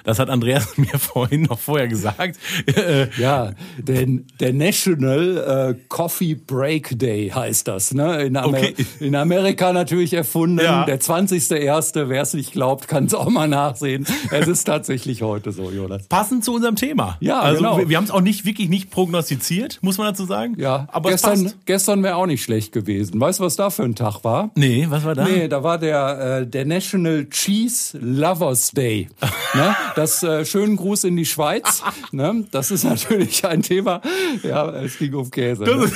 Das 0.05 0.19
hat 0.19 0.31
Andreas 0.31 0.69
mir 0.79 0.99
vorhin 0.99 1.43
noch 1.43 1.59
vorher 1.59 1.89
gesagt. 1.89 2.39
Äh, 2.67 3.09
Ja, 3.19 3.53
denn 3.79 4.27
der 4.41 4.53
National 4.53 5.75
äh, 5.79 5.85
Coffee 5.89 6.35
Break 6.35 6.99
Day 6.99 7.31
heißt 7.35 7.67
das. 7.69 7.93
Ne? 7.95 8.23
In, 8.25 8.37
Amer 8.37 8.59
Okay. 8.59 8.75
in 9.01 9.17
Amerika 9.17 9.73
natürlich 9.73 10.13
erfunden. 10.15 10.61
Ja. 10.63 10.85
Der 10.85 11.01
20.01., 11.01 12.09
wer 12.09 12.23
es 12.23 12.35
nicht 12.35 12.53
glaubt, 12.53 12.87
kann 12.89 13.05
es 13.07 13.15
auch 13.15 13.29
mal 13.29 13.49
nachsehen. 13.49 14.07
Es 14.31 14.47
ist 14.47 14.65
tatsächlich 14.65 15.23
heute 15.23 15.53
so, 15.53 15.71
Jonas. 15.71 16.07
Passend 16.09 16.45
zu 16.45 16.55
unserem 16.55 16.77
Thema. 16.77 17.17
Ja, 17.21 17.41
also 17.41 17.59
genau. 17.63 17.79
wir, 17.79 17.89
wir 17.89 17.97
haben 17.97 18.05
es 18.05 18.11
auch 18.11 18.21
nicht 18.21 18.45
wirklich 18.45 18.69
nicht 18.69 18.91
prognostiziert, 18.91 19.79
muss 19.83 19.99
man 19.99 20.09
dazu 20.09 20.25
sagen. 20.27 20.55
Ja, 20.59 20.87
aber 20.93 21.11
es 21.13 21.23
gestern, 21.23 21.53
gestern 21.65 22.03
wäre 22.03 22.17
auch 22.17 22.27
nicht 22.27 22.43
schlecht 22.43 22.73
gewesen. 22.73 23.21
Weißt 23.21 23.41
du, 23.41 23.45
was 23.45 23.57
da 23.57 23.71
für 23.71 23.83
ein 23.85 23.95
Tag 23.95 24.23
war? 24.25 24.51
Nee, 24.55 24.87
was 24.91 25.05
war 25.05 25.15
da? 25.15 25.25
Nee, 25.25 25.49
da 25.49 25.63
war 25.63 25.79
der, 25.79 26.41
äh, 26.43 26.47
der 26.47 26.65
National 26.67 27.27
Cheese 27.31 27.99
Lovers 27.99 28.71
Day. 28.73 29.09
ne? 29.55 29.75
Das 29.95 30.23
äh, 30.23 30.45
schönen 30.45 30.77
Gruß 30.77 31.05
in 31.05 31.17
die 31.17 31.25
Schweiz. 31.25 31.83
ne? 32.13 32.45
Das 32.51 32.71
ist 32.71 32.85
natürlich 32.85 33.45
ein 33.47 33.63
Thema. 33.63 34.01
Ja, 34.43 34.71
es 34.71 34.99
ging 34.99 35.15
um 35.15 35.31
Käse. 35.31 35.65
Ne? 35.65 35.91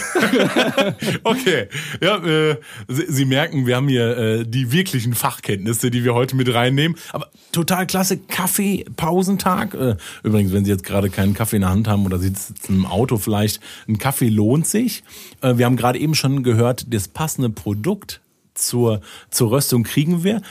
okay. 1.25 1.69
Ja, 2.01 2.17
äh, 2.25 2.57
Sie, 2.87 3.05
Sie 3.09 3.25
merken, 3.25 3.67
wir 3.67 3.77
haben 3.77 3.89
hier 3.89 4.17
äh, 4.17 4.45
die 4.47 4.73
wirklichen 4.73 5.15
Fachkenntnisse, 5.15 5.91
die 5.91 6.05
wir 6.05 6.15
heute 6.15 6.37
mit 6.37 6.53
reinnehmen. 6.53 6.97
Aber 7.13 7.29
total 7.53 7.87
klasse 7.87 8.19
Kaffeepausentag. 8.19 9.75
Äh, 9.75 9.97
übrigens, 10.23 10.53
wenn 10.53 10.65
Sie 10.65 10.71
jetzt 10.71 10.85
gerade 10.85 11.11
keinen 11.11 11.35
Kaffee 11.35 11.57
in 11.57 11.63
der 11.63 11.71
Hand 11.71 11.89
haben 11.89 12.07
oder 12.07 12.19
Sie 12.19 12.29
sitzen 12.29 12.75
im 12.75 12.87
Auto 12.87 13.19
vielleicht, 13.19 13.61
ein 13.89 13.99
Kaffee 13.99 14.29
lohnt 14.29 14.67
sich. 14.67 15.03
Äh, 15.41 15.57
wir 15.57 15.67
haben 15.67 15.77
gerade 15.77 15.99
eben 15.99 16.15
schon 16.15 16.43
gehört, 16.43 16.93
das 16.93 17.09
passende 17.09 17.51
Produkt 17.51 18.21
zur, 18.55 19.01
zur 19.31 19.51
Röstung 19.51 19.83
kriegen 19.83 20.25
wir. 20.25 20.43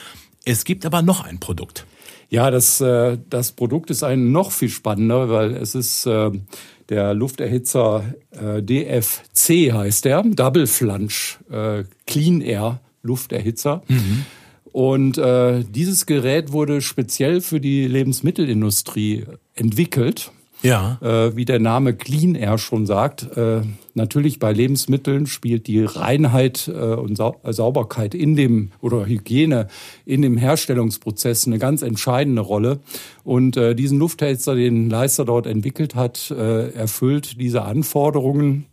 Es 0.45 0.63
gibt 0.63 0.85
aber 0.85 1.01
noch 1.01 1.25
ein 1.25 1.39
Produkt. 1.39 1.85
Ja, 2.29 2.51
das, 2.51 2.81
äh, 2.81 3.17
das 3.29 3.53
Produkt 3.53 3.89
ist 3.89 4.03
ein 4.03 4.31
noch 4.31 4.51
viel 4.51 4.69
spannender, 4.69 5.29
weil 5.29 5.55
es 5.55 5.75
ist 5.75 6.05
äh, 6.05 6.31
der 6.89 7.13
Lufterhitzer 7.13 8.03
äh, 8.31 8.61
DFC 8.61 9.73
heißt 9.73 10.05
der, 10.05 10.23
Double 10.23 10.67
Flange 10.67 11.37
äh, 11.49 11.83
Clean 12.05 12.41
Air 12.41 12.81
Lufterhitzer. 13.01 13.83
Und 14.71 15.17
äh, 15.17 15.63
dieses 15.63 16.05
Gerät 16.05 16.51
wurde 16.51 16.81
speziell 16.81 17.41
für 17.41 17.59
die 17.59 17.87
Lebensmittelindustrie 17.87 19.25
entwickelt. 19.55 20.31
Ja. 20.61 20.97
Äh, 21.01 21.35
wie 21.35 21.45
der 21.45 21.59
Name 21.59 21.93
Clean 21.93 22.35
Air 22.35 22.57
schon 22.57 22.85
sagt, 22.85 23.37
äh, 23.37 23.61
natürlich 23.93 24.39
bei 24.39 24.51
Lebensmitteln 24.53 25.27
spielt 25.27 25.67
die 25.67 25.83
Reinheit 25.83 26.67
äh, 26.67 26.71
und 26.71 27.15
Sau 27.15 27.39
äh, 27.43 27.53
Sauberkeit 27.53 28.15
in 28.15 28.35
dem 28.35 28.71
oder 28.81 29.05
Hygiene 29.05 29.67
in 30.05 30.21
dem 30.21 30.37
Herstellungsprozess 30.37 31.45
eine 31.47 31.59
ganz 31.59 31.81
entscheidende 31.81 32.41
Rolle. 32.41 32.79
Und 33.23 33.57
äh, 33.57 33.75
diesen 33.75 33.99
Lufthälter, 33.99 34.55
den 34.55 34.89
Leister 34.89 35.25
dort 35.25 35.45
entwickelt 35.45 35.95
hat, 35.95 36.31
äh, 36.31 36.69
erfüllt 36.71 37.39
diese 37.39 37.63
Anforderungen 37.63 38.65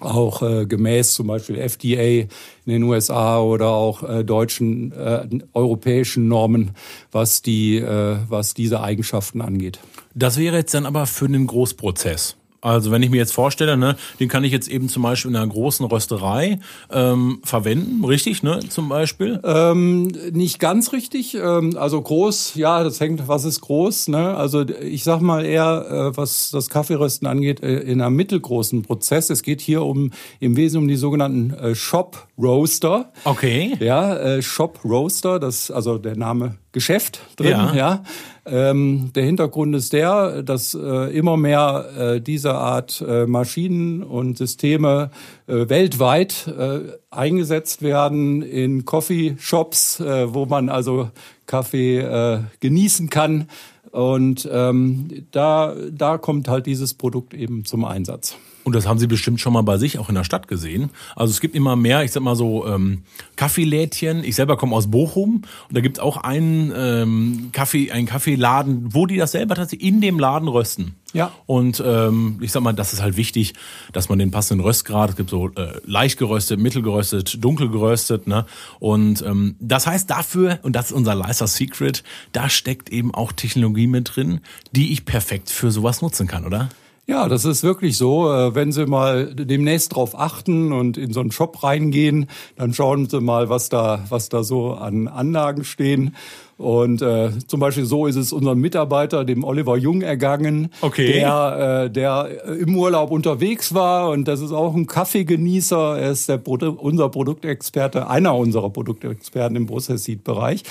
auch 0.00 0.42
äh, 0.42 0.66
gemäß 0.66 1.14
zum 1.14 1.26
Beispiel 1.26 1.56
FDA 1.56 2.22
in 2.22 2.28
den 2.72 2.82
USA 2.84 3.40
oder 3.40 3.70
auch 3.70 4.02
äh, 4.02 4.24
deutschen, 4.24 4.92
äh, 4.92 5.26
europäischen 5.54 6.28
Normen, 6.28 6.72
was 7.10 7.42
die, 7.42 7.78
äh, 7.78 8.16
was 8.28 8.54
diese 8.54 8.80
Eigenschaften 8.80 9.40
angeht. 9.40 9.80
Das 10.18 10.36
wäre 10.36 10.56
jetzt 10.56 10.74
dann 10.74 10.84
aber 10.84 11.06
für 11.06 11.28
den 11.28 11.46
Großprozess. 11.46 12.36
Also 12.60 12.90
wenn 12.90 13.04
ich 13.04 13.10
mir 13.10 13.18
jetzt 13.18 13.32
vorstelle, 13.32 13.76
ne, 13.76 13.96
den 14.18 14.28
kann 14.28 14.42
ich 14.42 14.50
jetzt 14.50 14.66
eben 14.66 14.88
zum 14.88 15.04
Beispiel 15.04 15.30
in 15.30 15.36
einer 15.36 15.46
großen 15.46 15.86
Rösterei 15.86 16.58
ähm, 16.90 17.38
verwenden, 17.44 18.04
richtig, 18.04 18.42
ne, 18.42 18.58
zum 18.68 18.88
Beispiel. 18.88 19.40
Ähm, 19.44 20.08
nicht 20.32 20.58
ganz 20.58 20.92
richtig. 20.92 21.36
Ähm, 21.36 21.76
also 21.78 22.02
groß, 22.02 22.56
ja, 22.56 22.82
das 22.82 22.98
hängt, 22.98 23.28
was 23.28 23.44
ist 23.44 23.60
groß, 23.60 24.08
ne? 24.08 24.34
Also 24.34 24.68
ich 24.68 25.04
sag 25.04 25.20
mal 25.20 25.44
eher, 25.44 25.86
äh, 25.88 26.16
was 26.16 26.50
das 26.50 26.68
Kaffeerösten 26.68 27.28
angeht, 27.28 27.62
äh, 27.62 27.78
in 27.78 28.00
einem 28.00 28.16
mittelgroßen 28.16 28.82
Prozess. 28.82 29.30
Es 29.30 29.44
geht 29.44 29.60
hier 29.60 29.84
um 29.84 30.10
im 30.40 30.56
Wesentlichen 30.56 30.78
um 30.78 30.88
die 30.88 30.96
sogenannten 30.96 31.54
äh, 31.54 31.74
Shop 31.76 32.27
Roaster. 32.38 33.12
Okay. 33.24 33.76
Ja, 33.80 34.16
äh, 34.16 34.42
Shop 34.42 34.80
Roaster, 34.84 35.38
das 35.38 35.70
also 35.70 35.98
der 35.98 36.16
Name 36.16 36.56
Geschäft 36.72 37.20
drin, 37.36 37.50
Ja. 37.50 37.74
ja. 37.74 38.02
Ähm, 38.46 39.10
der 39.14 39.24
Hintergrund 39.24 39.74
ist 39.74 39.92
der, 39.92 40.42
dass 40.42 40.72
äh, 40.74 41.14
immer 41.16 41.36
mehr 41.36 41.90
äh, 41.98 42.20
dieser 42.20 42.54
Art 42.54 43.04
äh, 43.06 43.26
Maschinen 43.26 44.02
und 44.02 44.38
Systeme 44.38 45.10
äh, 45.46 45.68
weltweit 45.68 46.46
äh, 46.46 46.80
eingesetzt 47.10 47.82
werden 47.82 48.40
in 48.42 48.84
Coffeeshops, 48.86 50.00
äh, 50.00 50.32
wo 50.32 50.46
man 50.46 50.70
also 50.70 51.10
Kaffee 51.46 51.98
äh, 51.98 52.40
genießen 52.60 53.10
kann. 53.10 53.48
Und 53.90 54.48
ähm, 54.50 55.26
da, 55.30 55.74
da 55.90 56.18
kommt 56.18 56.48
halt 56.48 56.66
dieses 56.66 56.94
Produkt 56.94 57.34
eben 57.34 57.64
zum 57.64 57.84
Einsatz. 57.84 58.36
Und 58.68 58.74
das 58.74 58.86
haben 58.86 58.98
Sie 58.98 59.06
bestimmt 59.06 59.40
schon 59.40 59.54
mal 59.54 59.62
bei 59.62 59.78
sich 59.78 59.98
auch 59.98 60.10
in 60.10 60.14
der 60.14 60.24
Stadt 60.24 60.46
gesehen. 60.46 60.90
Also 61.16 61.30
es 61.30 61.40
gibt 61.40 61.54
immer 61.54 61.74
mehr, 61.74 62.04
ich 62.04 62.12
sag 62.12 62.22
mal 62.22 62.36
so, 62.36 62.66
ähm, 62.66 63.02
Kaffeelädchen. 63.36 64.22
Ich 64.24 64.34
selber 64.34 64.58
komme 64.58 64.76
aus 64.76 64.90
Bochum 64.90 65.36
und 65.68 65.74
da 65.74 65.80
gibt 65.80 65.96
es 65.96 66.02
auch 66.02 66.18
einen 66.18 66.70
ähm, 66.76 67.48
Kaffee, 67.52 67.90
einen 67.90 68.06
Kaffeeladen, 68.06 68.92
wo 68.92 69.06
die 69.06 69.16
das 69.16 69.32
selber 69.32 69.54
tatsächlich 69.54 69.88
in 69.88 70.02
dem 70.02 70.18
Laden 70.18 70.48
rösten. 70.48 70.96
Ja. 71.14 71.32
Und 71.46 71.82
ähm, 71.82 72.36
ich 72.42 72.52
sag 72.52 72.62
mal, 72.62 72.74
das 72.74 72.92
ist 72.92 73.00
halt 73.00 73.16
wichtig, 73.16 73.54
dass 73.94 74.10
man 74.10 74.18
den 74.18 74.30
passenden 74.30 74.62
Röstgrad, 74.62 75.08
es 75.08 75.16
gibt 75.16 75.30
so 75.30 75.48
äh, 75.48 75.80
leicht 75.86 76.18
geröstet, 76.18 76.60
mittelgeröstet, 76.60 77.42
dunkel 77.42 77.70
geröstet, 77.70 78.26
ne? 78.26 78.44
Und 78.80 79.22
ähm, 79.22 79.56
das 79.60 79.86
heißt 79.86 80.10
dafür, 80.10 80.58
und 80.60 80.76
das 80.76 80.88
ist 80.88 80.92
unser 80.92 81.14
Leiser 81.14 81.46
Secret, 81.46 82.04
da 82.32 82.50
steckt 82.50 82.90
eben 82.90 83.14
auch 83.14 83.32
Technologie 83.32 83.86
mit 83.86 84.14
drin, 84.14 84.40
die 84.72 84.92
ich 84.92 85.06
perfekt 85.06 85.48
für 85.48 85.70
sowas 85.70 86.02
nutzen 86.02 86.26
kann, 86.26 86.44
oder? 86.44 86.68
Ja, 87.08 87.26
das 87.26 87.46
ist 87.46 87.62
wirklich 87.62 87.96
so. 87.96 88.30
Äh, 88.30 88.54
wenn 88.54 88.70
Sie 88.70 88.84
mal 88.84 89.34
demnächst 89.34 89.96
drauf 89.96 90.18
achten 90.18 90.72
und 90.72 90.98
in 90.98 91.14
so 91.14 91.20
einen 91.20 91.32
Shop 91.32 91.62
reingehen, 91.62 92.26
dann 92.54 92.74
schauen 92.74 93.08
Sie 93.08 93.22
mal, 93.22 93.48
was 93.48 93.70
da, 93.70 94.04
was 94.10 94.28
da 94.28 94.42
so 94.42 94.74
an 94.74 95.08
Anlagen 95.08 95.64
stehen. 95.64 96.14
Und 96.58 97.00
äh, 97.00 97.30
zum 97.46 97.60
Beispiel 97.60 97.86
so 97.86 98.06
ist 98.06 98.16
es 98.16 98.30
unserem 98.30 98.60
Mitarbeiter, 98.60 99.24
dem 99.24 99.42
Oliver 99.42 99.78
Jung, 99.78 100.02
ergangen, 100.02 100.68
okay. 100.82 101.14
der, 101.14 101.84
äh, 101.86 101.90
der 101.90 102.58
im 102.58 102.76
Urlaub 102.76 103.10
unterwegs 103.10 103.72
war. 103.72 104.10
Und 104.10 104.28
das 104.28 104.42
ist 104.42 104.52
auch 104.52 104.74
ein 104.74 104.86
Kaffeegenießer. 104.86 105.98
Er 105.98 106.10
ist 106.10 106.28
der 106.28 106.36
Produ 106.36 106.72
unser 106.72 107.08
Produktexperte, 107.08 108.10
einer 108.10 108.36
unserer 108.36 108.68
Produktexperten 108.68 109.56
im 109.56 109.66
Process-Seed-Bereich. 109.66 110.62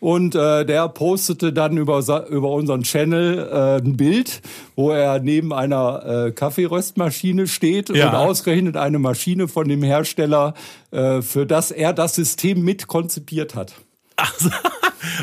Und 0.00 0.34
äh, 0.34 0.64
der 0.64 0.88
postete 0.88 1.52
dann 1.52 1.76
über, 1.76 2.26
über 2.30 2.50
unseren 2.50 2.82
Channel 2.82 3.38
äh, 3.38 3.86
ein 3.86 3.96
Bild, 3.96 4.40
wo 4.74 4.90
er 4.90 5.20
neben 5.20 5.52
einer 5.52 6.26
äh, 6.26 6.32
Kaffeeröstmaschine 6.32 7.46
steht 7.46 7.90
ja. 7.90 8.08
und 8.08 8.14
ausgerechnet 8.16 8.78
eine 8.78 8.98
Maschine 8.98 9.46
von 9.46 9.68
dem 9.68 9.82
Hersteller, 9.82 10.54
äh, 10.90 11.20
für 11.20 11.46
das 11.46 11.70
er 11.70 11.92
das 11.92 12.14
System 12.14 12.64
mit 12.64 12.86
konzipiert 12.86 13.54
hat. 13.54 13.74
Ach 14.16 14.34
so. 14.38 14.50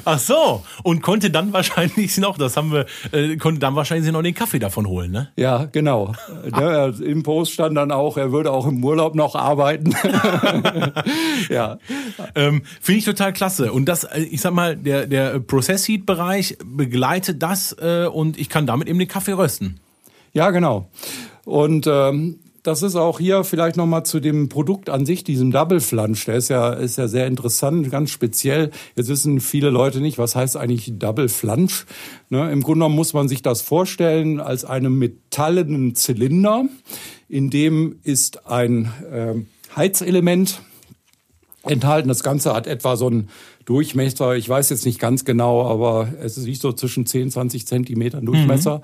Ach 0.06 0.20
so, 0.20 0.64
und 0.84 1.02
konnte 1.02 1.30
dann 1.30 1.54
wahrscheinlich 1.54 2.18
noch, 2.18 2.38
das 2.38 2.58
haben 2.58 2.72
wir, 2.72 2.86
äh, 3.12 3.38
konnte 3.38 3.60
dann 3.60 3.76
wahrscheinlich 3.76 4.12
noch 4.12 4.22
den 4.22 4.34
Kaffee 4.34 4.60
davon 4.60 4.88
holen, 4.88 5.12
ne? 5.12 5.30
Ja, 5.36 5.66
genau. 5.66 6.14
Der, 6.46 6.94
Im 7.00 7.24
Post 7.24 7.54
stand 7.54 7.76
dann 7.78 7.92
auch, 7.92 8.18
er 8.18 8.32
würde 8.32 8.52
auch 8.52 8.66
im 8.68 8.84
Urlaub 8.84 9.16
noch 9.16 9.36
arbeiten. 9.36 9.96
ja. 11.50 11.78
Ähm, 12.36 12.64
Finde 12.82 13.00
ich 13.00 13.06
total 13.06 13.34
klasse. 13.34 13.72
Und 13.72 13.86
das, 13.86 14.04
äh, 14.04 14.22
ich 14.22 14.42
sag 14.42 14.54
mal, 14.54 14.76
der, 14.76 15.08
der 15.08 15.40
Process 15.40 15.88
Heat 15.88 16.06
Bereich 16.06 16.58
begleitet 16.64 17.42
das 17.42 17.76
äh, 17.80 18.08
und 18.12 18.40
ich 18.40 18.50
kann 18.50 18.66
damit 18.66 18.88
eben 18.88 19.00
den 19.00 19.08
Kaffee 19.08 19.34
rösten. 19.34 19.80
Ja, 20.34 20.52
genau. 20.52 20.90
Und 21.46 21.88
ähm, 21.88 22.40
das 22.68 22.84
ist 22.84 22.98
auch 22.98 23.18
hier 23.18 23.46
vielleicht 23.46 23.78
nochmal 23.78 24.06
zu 24.06 24.20
dem 24.20 24.50
Produkt 24.50 24.90
an 24.90 25.06
sich, 25.06 25.24
diesem 25.24 25.52
Double 25.52 25.80
Flange. 25.80 26.18
Der 26.28 26.36
ist 26.36 26.50
ja, 26.50 26.74
ist 26.74 26.98
ja 26.98 27.08
sehr 27.08 27.26
interessant, 27.26 27.90
ganz 27.90 28.12
speziell. 28.12 28.72
Jetzt 28.98 29.08
wissen 29.08 29.40
viele 29.40 29.70
Leute 29.70 30.02
nicht, 30.02 30.18
was 30.18 30.36
heißt 30.36 30.58
eigentlich 30.58 30.92
Double 31.00 31.30
Flange. 31.30 31.72
Ne, 32.30 32.52
Im 32.52 32.62
Grunde 32.62 32.80
genommen 32.80 32.96
muss 32.96 33.14
man 33.14 33.30
sich 33.30 33.42
das 33.42 33.62
vorstellen 33.62 34.42
als 34.42 34.66
einen 34.66 34.98
metallenen 34.98 35.96
Zylinder. 35.96 36.66
In 37.30 37.50
dem 37.50 38.00
ist 38.04 38.46
ein 38.48 38.92
äh, 39.10 39.36
Heizelement 39.78 40.62
enthalten. 41.64 42.10
Das 42.10 42.22
Ganze 42.22 42.54
hat 42.54 42.68
etwa 42.68 42.98
so 42.98 43.08
einen 43.08 43.30
Durchmesser, 43.64 44.36
ich 44.36 44.48
weiß 44.48 44.70
jetzt 44.70 44.86
nicht 44.86 45.00
ganz 45.00 45.26
genau, 45.26 45.66
aber 45.70 46.08
es 46.22 46.38
ist 46.38 46.46
nicht 46.46 46.62
so 46.62 46.72
zwischen 46.72 47.06
10, 47.06 47.32
20 47.32 47.68
Zentimetern 47.68 48.26
Durchmesser. 48.26 48.78
Mhm. 48.78 48.82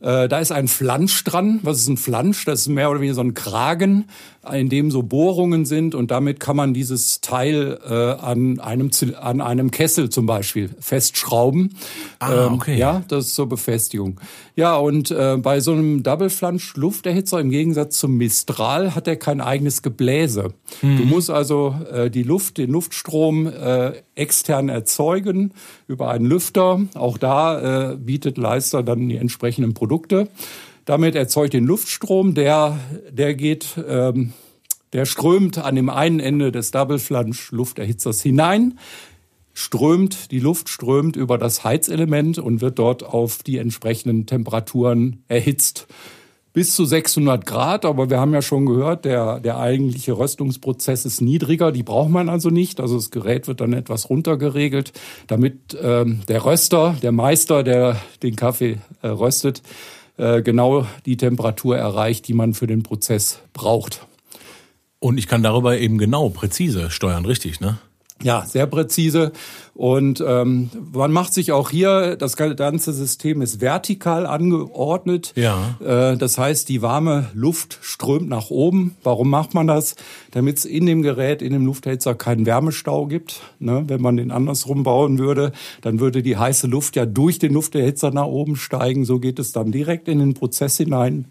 Äh, 0.00 0.28
da 0.28 0.38
ist 0.38 0.50
ein 0.50 0.66
Flansch 0.66 1.24
dran. 1.24 1.60
Was 1.62 1.78
ist 1.78 1.88
ein 1.88 1.98
Flansch? 1.98 2.46
Das 2.46 2.60
ist 2.60 2.68
mehr 2.68 2.90
oder 2.90 3.00
weniger 3.00 3.14
so 3.14 3.20
ein 3.20 3.34
Kragen, 3.34 4.06
in 4.50 4.70
dem 4.70 4.90
so 4.90 5.02
Bohrungen 5.02 5.66
sind 5.66 5.94
und 5.94 6.10
damit 6.10 6.40
kann 6.40 6.56
man 6.56 6.72
dieses 6.72 7.20
Teil 7.20 7.78
äh, 7.86 7.94
an 7.94 8.58
einem 8.58 8.90
an 9.20 9.42
einem 9.42 9.70
Kessel 9.70 10.08
zum 10.08 10.24
Beispiel 10.24 10.70
festschrauben. 10.80 11.76
Ah, 12.18 12.46
ähm, 12.46 12.54
okay. 12.54 12.72
Ähm, 12.72 12.78
ja, 12.78 13.02
das 13.08 13.26
ist 13.26 13.34
zur 13.34 13.50
Befestigung. 13.50 14.18
Ja, 14.56 14.76
und 14.76 15.10
äh, 15.10 15.36
bei 15.36 15.60
so 15.60 15.72
einem 15.72 16.02
Double 16.02 16.30
Flansch 16.30 16.74
Lufterhitzer 16.76 17.38
im 17.38 17.50
Gegensatz 17.50 17.98
zum 17.98 18.16
Mistral 18.16 18.94
hat 18.94 19.06
er 19.06 19.16
kein 19.16 19.42
eigenes 19.42 19.82
Gebläse. 19.82 20.54
Mhm. 20.80 20.96
Du 20.96 21.04
musst 21.04 21.28
also 21.28 21.74
äh, 21.92 22.10
die 22.10 22.22
Luft, 22.22 22.56
den 22.56 22.70
Luftstrom 22.70 23.46
äh, 23.46 23.92
extern 24.14 24.70
erzeugen 24.70 25.52
über 25.86 26.10
einen 26.10 26.24
Lüfter. 26.24 26.80
Auch 26.94 27.18
da 27.18 27.92
äh, 27.92 27.96
bietet 27.96 28.38
Leister 28.38 28.82
dann 28.82 29.08
die 29.08 29.16
entsprechenden 29.16 29.74
Produkte 29.74 29.89
Produkte. 29.90 30.28
Damit 30.84 31.16
erzeugt 31.16 31.52
den 31.52 31.64
Luftstrom, 31.64 32.34
der, 32.34 32.78
der 33.10 33.34
geht, 33.34 33.74
ähm, 33.88 34.32
der 34.92 35.04
strömt 35.04 35.58
an 35.58 35.74
dem 35.74 35.90
einen 35.90 36.20
Ende 36.20 36.52
des 36.52 36.70
Double 36.70 37.00
Flange 37.00 37.34
Lufterhitzers 37.50 38.22
hinein, 38.22 38.78
strömt, 39.52 40.30
die 40.30 40.38
Luft 40.38 40.68
strömt 40.68 41.16
über 41.16 41.38
das 41.38 41.64
Heizelement 41.64 42.38
und 42.38 42.60
wird 42.60 42.78
dort 42.78 43.02
auf 43.02 43.42
die 43.42 43.58
entsprechenden 43.58 44.26
Temperaturen 44.26 45.24
erhitzt 45.26 45.88
bis 46.52 46.74
zu 46.74 46.84
600 46.84 47.46
Grad, 47.46 47.84
aber 47.84 48.10
wir 48.10 48.18
haben 48.18 48.32
ja 48.32 48.42
schon 48.42 48.66
gehört, 48.66 49.04
der, 49.04 49.40
der 49.40 49.58
eigentliche 49.58 50.18
Röstungsprozess 50.18 51.04
ist 51.04 51.20
niedriger, 51.20 51.70
die 51.70 51.82
braucht 51.82 52.10
man 52.10 52.28
also 52.28 52.50
nicht. 52.50 52.80
Also 52.80 52.96
das 52.96 53.10
Gerät 53.10 53.46
wird 53.46 53.60
dann 53.60 53.72
etwas 53.72 54.10
runtergeregelt, 54.10 54.92
damit 55.28 55.78
ähm, 55.80 56.22
der 56.28 56.44
Röster, 56.44 56.96
der 57.02 57.12
Meister, 57.12 57.62
der 57.62 58.00
den 58.22 58.34
Kaffee 58.34 58.78
äh, 59.02 59.08
röstet, 59.08 59.62
äh, 60.16 60.42
genau 60.42 60.86
die 61.06 61.16
Temperatur 61.16 61.76
erreicht, 61.76 62.26
die 62.26 62.34
man 62.34 62.54
für 62.54 62.66
den 62.66 62.82
Prozess 62.82 63.40
braucht. 63.52 64.06
Und 64.98 65.18
ich 65.18 65.28
kann 65.28 65.42
darüber 65.42 65.78
eben 65.78 65.98
genau 65.98 66.28
präzise 66.28 66.90
steuern, 66.90 67.24
richtig, 67.24 67.60
ne? 67.60 67.78
Ja, 68.22 68.44
sehr 68.46 68.66
präzise. 68.66 69.32
Und 69.74 70.22
ähm, 70.26 70.68
man 70.92 71.10
macht 71.10 71.32
sich 71.32 71.52
auch 71.52 71.70
hier, 71.70 72.16
das 72.16 72.36
ganze 72.36 72.92
System 72.92 73.40
ist 73.40 73.62
vertikal 73.62 74.26
angeordnet. 74.26 75.32
Ja. 75.36 75.76
Äh, 75.82 76.18
das 76.18 76.36
heißt, 76.36 76.68
die 76.68 76.82
warme 76.82 77.30
Luft 77.32 77.78
strömt 77.80 78.28
nach 78.28 78.50
oben. 78.50 78.96
Warum 79.02 79.30
macht 79.30 79.54
man 79.54 79.66
das? 79.66 79.94
Damit 80.32 80.58
es 80.58 80.64
in 80.66 80.84
dem 80.84 81.00
Gerät, 81.00 81.40
in 81.40 81.54
dem 81.54 81.64
Lufthälter 81.64 82.14
keinen 82.14 82.44
Wärmestau 82.44 83.06
gibt. 83.06 83.40
Ne? 83.58 83.84
Wenn 83.86 84.02
man 84.02 84.18
den 84.18 84.32
andersrum 84.32 84.82
bauen 84.82 85.18
würde, 85.18 85.52
dann 85.80 85.98
würde 85.98 86.22
die 86.22 86.36
heiße 86.36 86.66
Luft 86.66 86.96
ja 86.96 87.06
durch 87.06 87.38
den 87.38 87.54
Lufterhitzer 87.54 88.10
nach 88.10 88.26
oben 88.26 88.56
steigen. 88.56 89.06
So 89.06 89.18
geht 89.18 89.38
es 89.38 89.52
dann 89.52 89.72
direkt 89.72 90.08
in 90.08 90.18
den 90.18 90.34
Prozess 90.34 90.76
hinein 90.76 91.26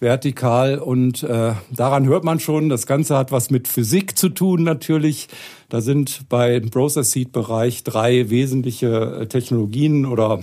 vertikal 0.00 0.78
und 0.78 1.22
äh, 1.22 1.54
daran 1.74 2.06
hört 2.06 2.24
man 2.24 2.38
schon, 2.38 2.68
das 2.68 2.86
Ganze 2.86 3.16
hat 3.16 3.32
was 3.32 3.50
mit 3.50 3.66
Physik 3.66 4.16
zu 4.16 4.28
tun 4.28 4.62
natürlich. 4.62 5.28
Da 5.68 5.82
sind 5.82 6.28
bei 6.28 6.60
Process 6.60 7.10
Seed 7.10 7.32
Bereich 7.32 7.84
drei 7.84 8.30
wesentliche 8.30 9.20
äh, 9.20 9.26
Technologien 9.26 10.06
oder 10.06 10.42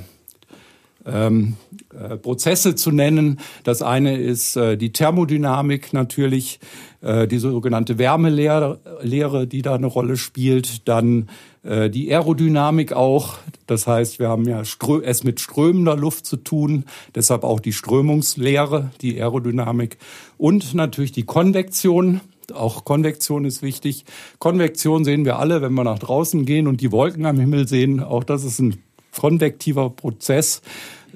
ähm, 1.05 1.55
äh, 1.93 2.17
Prozesse 2.17 2.75
zu 2.75 2.91
nennen. 2.91 3.39
Das 3.63 3.81
eine 3.81 4.17
ist 4.17 4.55
äh, 4.55 4.77
die 4.77 4.91
Thermodynamik 4.91 5.93
natürlich, 5.93 6.59
äh, 7.01 7.27
die 7.27 7.37
sogenannte 7.39 7.97
Wärmelehre, 7.97 8.79
Lehre, 9.01 9.47
die 9.47 9.61
da 9.61 9.75
eine 9.75 9.87
Rolle 9.87 10.17
spielt. 10.17 10.87
Dann 10.87 11.29
äh, 11.63 11.89
die 11.89 12.11
Aerodynamik 12.11 12.93
auch. 12.93 13.37
Das 13.65 13.87
heißt, 13.87 14.19
wir 14.19 14.29
haben 14.29 14.47
ja 14.47 14.61
es 14.61 15.23
mit 15.23 15.39
strömender 15.39 15.95
Luft 15.95 16.27
zu 16.27 16.37
tun, 16.37 16.85
deshalb 17.15 17.43
auch 17.43 17.59
die 17.59 17.73
Strömungslehre, 17.73 18.91
die 19.01 19.19
Aerodynamik 19.19 19.97
und 20.37 20.75
natürlich 20.75 21.11
die 21.11 21.23
Konvektion. 21.23 22.21
Auch 22.53 22.85
Konvektion 22.85 23.45
ist 23.45 23.61
wichtig. 23.61 24.05
Konvektion 24.39 25.05
sehen 25.05 25.25
wir 25.25 25.39
alle, 25.39 25.61
wenn 25.61 25.73
wir 25.73 25.83
nach 25.83 25.99
draußen 25.99 26.45
gehen 26.45 26.67
und 26.67 26.81
die 26.81 26.91
Wolken 26.91 27.25
am 27.25 27.39
Himmel 27.39 27.67
sehen. 27.67 28.01
Auch 28.01 28.23
das 28.23 28.43
ist 28.43 28.59
ein 28.59 28.81
konvektiver 29.11 29.89
Prozess. 29.89 30.61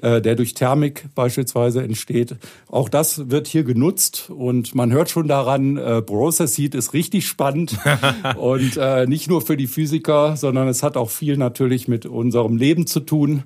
Äh, 0.02 0.22
der 0.22 0.34
durch 0.34 0.54
Thermik 0.54 1.08
beispielsweise 1.14 1.82
entsteht. 1.82 2.36
Auch 2.68 2.88
das 2.88 3.28
wird 3.28 3.46
hier 3.46 3.64
genutzt 3.64 4.30
und 4.30 4.74
man 4.74 4.92
hört 4.92 5.10
schon 5.10 5.28
daran, 5.28 5.76
äh, 5.76 6.00
Process 6.00 6.56
Heat 6.56 6.74
ist 6.74 6.94
richtig 6.94 7.26
spannend 7.26 7.76
und 8.38 8.78
äh, 8.78 9.06
nicht 9.06 9.28
nur 9.28 9.42
für 9.42 9.58
die 9.58 9.66
Physiker, 9.66 10.38
sondern 10.38 10.68
es 10.68 10.82
hat 10.82 10.96
auch 10.96 11.10
viel 11.10 11.36
natürlich 11.36 11.86
mit 11.86 12.06
unserem 12.06 12.56
Leben 12.56 12.86
zu 12.86 13.00
tun. 13.00 13.42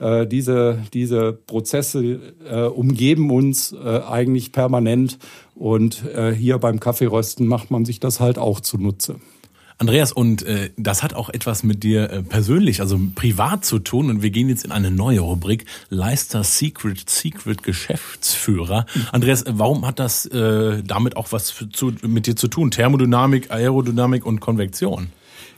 Äh, 0.00 0.26
diese, 0.26 0.78
diese 0.92 1.32
Prozesse 1.32 2.20
äh, 2.48 2.62
umgeben 2.62 3.30
uns 3.30 3.72
äh, 3.72 4.00
eigentlich 4.08 4.52
permanent 4.52 5.18
und 5.54 6.04
äh, 6.04 6.32
hier 6.32 6.58
beim 6.58 6.80
Kaffeerösten 6.80 7.46
macht 7.46 7.70
man 7.70 7.84
sich 7.84 8.00
das 8.00 8.20
halt 8.20 8.38
auch 8.38 8.60
zunutze. 8.60 9.16
Andreas, 9.80 10.10
und 10.10 10.42
äh, 10.42 10.70
das 10.76 11.04
hat 11.04 11.14
auch 11.14 11.28
etwas 11.30 11.62
mit 11.62 11.84
dir 11.84 12.10
äh, 12.10 12.22
persönlich, 12.24 12.80
also 12.80 12.98
privat 13.14 13.64
zu 13.64 13.78
tun. 13.78 14.10
Und 14.10 14.22
wir 14.22 14.30
gehen 14.30 14.48
jetzt 14.48 14.64
in 14.64 14.72
eine 14.72 14.90
neue 14.90 15.20
Rubrik, 15.20 15.66
Leister 15.88 16.42
Secret, 16.42 17.08
Secret 17.08 17.62
Geschäftsführer. 17.62 18.86
Andreas, 19.12 19.44
warum 19.48 19.86
hat 19.86 20.00
das 20.00 20.26
äh, 20.26 20.82
damit 20.82 21.16
auch 21.16 21.30
was 21.30 21.54
zu, 21.72 21.92
mit 22.02 22.26
dir 22.26 22.34
zu 22.34 22.48
tun? 22.48 22.72
Thermodynamik, 22.72 23.52
Aerodynamik 23.52 24.26
und 24.26 24.40
Konvektion. 24.40 25.10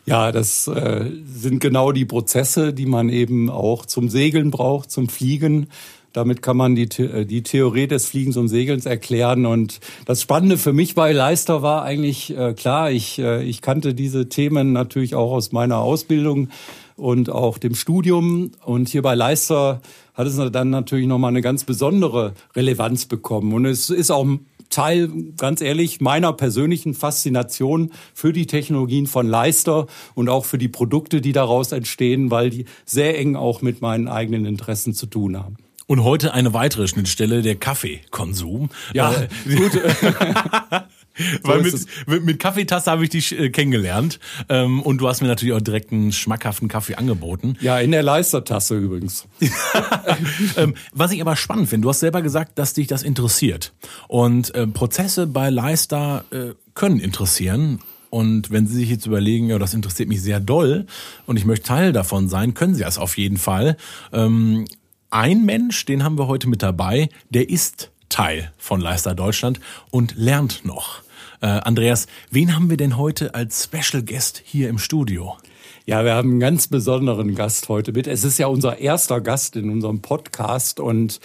Ja, 0.07 0.33
das 0.33 0.67
äh, 0.67 1.11
sind 1.25 1.61
genau 1.61 1.93
die 1.93 2.05
Prozesse, 2.05 2.73
die 2.73 2.87
man 2.87 3.09
eben 3.09 3.51
auch 3.51 3.87
zum 3.87 4.09
Segeln 4.09 4.51
braucht, 4.51 4.91
zum 4.91 5.09
Fliegen. 5.09 5.69
Damit 6.13 6.43
kann 6.43 6.57
man 6.57 6.75
die, 6.75 6.89
äh, 7.03 7.25
die 7.25 7.43
Theorie 7.43 7.87
des 7.87 8.07
Fliegens 8.07 8.37
und 8.37 8.49
Segelns 8.49 8.87
erklären. 8.87 9.47
Und 9.47 9.81
das 10.07 10.23
Spannende 10.23 10.59
für 10.59 10.73
mich 10.73 10.95
bei 10.95 11.13
Leister 11.13 11.63
war 11.63 11.85
eigentlich 11.85 12.37
äh, 12.37 12.55
klar, 12.55 12.91
ich, 12.91 13.19
äh, 13.19 13.45
ich 13.45 13.63
kannte 13.63 13.95
diese 13.95 14.29
Themen 14.29 14.73
natürlich 14.73 15.15
auch 15.15 15.33
aus 15.33 15.53
meiner 15.53 15.79
Ausbildung 15.79 16.49
und 16.97 17.31
auch 17.31 17.59
dem 17.59 17.75
Studium. 17.75 18.51
Und 18.65 18.89
hier 18.89 19.03
bei 19.03 19.15
Leister 19.15 19.81
hat 20.15 20.27
es 20.27 20.37
dann 20.51 20.71
natürlich 20.71 21.07
nochmal 21.07 21.31
eine 21.31 21.43
ganz 21.43 21.65
besondere 21.65 22.35
Relevanz 22.57 23.07
bekommen. 23.07 23.53
Und 23.53 23.67
es 23.67 23.91
ist 23.91 24.11
auch 24.11 24.27
Teil, 24.71 25.11
ganz 25.37 25.61
ehrlich, 25.61 26.01
meiner 26.01 26.33
persönlichen 26.33 26.95
Faszination 26.95 27.91
für 28.15 28.33
die 28.33 28.47
Technologien 28.47 29.07
von 29.07 29.29
Leister 29.29 29.87
und 30.15 30.29
auch 30.29 30.45
für 30.45 30.59
die 30.59 30.69
Produkte, 30.69 31.21
die 31.21 31.33
daraus 31.33 31.73
entstehen, 31.73 32.31
weil 32.31 32.51
die 32.51 32.65
sehr 32.87 33.19
eng 33.19 33.37
auch 33.37 33.63
mit 33.63 33.83
meinen 33.83 34.09
eigenen 34.09 34.47
Interessen 34.47 34.95
zu 34.95 35.07
tun 35.07 35.37
haben. 35.37 35.57
Und 35.87 36.05
heute 36.05 36.33
eine 36.35 36.55
weitere 36.55 36.87
Schnittstelle, 36.87 37.43
der 37.43 37.57
Kaffeekonsum. 37.57 38.71
Ja, 38.95 39.13
Äh, 39.13 39.29
gut. 39.57 39.73
Weil 41.43 41.67
ist 41.67 41.89
mit, 42.07 42.09
mit, 42.09 42.25
mit 42.25 42.39
Kaffeetasse 42.39 42.91
habe 42.91 43.05
ich 43.05 43.11
dich 43.11 43.39
äh, 43.39 43.51
kennengelernt. 43.51 44.19
Ähm, 44.49 44.83
und 44.83 44.99
du 44.99 45.09
hast 45.09 45.21
mir 45.21 45.29
natürlich 45.29 45.55
auch 45.55 45.61
direkt 45.61 45.93
einen 45.93 46.13
schmackhaften 46.13 46.69
Kaffee 46.69 46.95
angeboten. 46.95 47.57
ja, 47.61 47.79
in 47.79 47.91
der 47.91 48.03
Leistertasse 48.03 48.77
übrigens. 48.77 49.27
Ähm, 50.57 50.75
was 50.93 51.13
ich 51.13 51.21
aber 51.21 51.37
spannend 51.37 51.69
finde, 51.69 51.85
du 51.85 51.91
hast 51.91 52.01
selber 52.01 52.23
gesagt, 52.23 52.59
dass 52.59 52.75
dich 52.75 52.87
das 52.87 53.03
interessiert. 53.03 53.73
Und 54.09 54.55
äh, 54.55 54.67
Prozesse 54.67 55.27
bei 55.27 55.51
Leister 55.51 56.25
äh, 56.31 56.55
können 56.75 56.99
interessieren. 56.99 57.81
Und 58.11 58.51
wenn 58.51 58.67
Sie 58.67 58.75
sich 58.75 58.91
jetzt 58.91 59.07
überlegen, 59.07 59.49
ja, 59.49 59.59
das 59.59 59.75
interessiert 59.75 60.09
mich 60.09 60.21
sehr 60.21 60.41
doll 60.41 60.87
und 61.27 61.37
ich 61.37 61.45
möchte 61.45 61.69
Teil 61.69 61.93
davon 61.93 62.29
sein, 62.29 62.55
können 62.55 62.75
Sie 62.75 62.83
das 62.83 62.99
auf 62.99 63.17
jeden 63.17 63.37
Fall. 63.37 63.77
Ähm, 64.13 64.65
ein 65.11 65.45
Mensch, 65.45 65.85
den 65.85 66.05
haben 66.05 66.19
wir 66.19 66.27
heute 66.27 66.49
mit 66.49 66.63
dabei, 66.63 67.09
der 67.31 67.49
ist 67.49 67.91
Teil 68.09 68.53
von 68.59 68.81
Leister 68.81 69.15
Deutschland 69.15 69.61
und 69.91 70.15
lernt 70.17 70.65
noch. 70.65 71.03
Äh, 71.43 71.47
Andreas, 71.47 72.07
wen 72.31 72.55
haben 72.55 72.69
wir 72.69 72.77
denn 72.77 72.99
heute 72.99 73.35
als 73.35 73.65
Special 73.65 74.03
Guest 74.03 74.43
hier 74.45 74.69
im 74.69 74.79
Studio? 74.79 75.39
Ja, 75.87 76.05
wir 76.05 76.15
haben 76.15 76.33
einen 76.33 76.41
ganz 76.41 76.69
besonderen 76.69 77.35
Gast 77.35 77.71
heute 77.71 77.93
mit. 77.93 78.07
Es 78.07 78.25
ist 78.25 78.39
ja 78.39 78.47
unser 78.47 78.79
erster 78.79 79.23
Gast 79.23 79.57
in 79.57 79.71
unserem 79.71 80.03
Podcast 80.03 80.81
und 80.81 81.19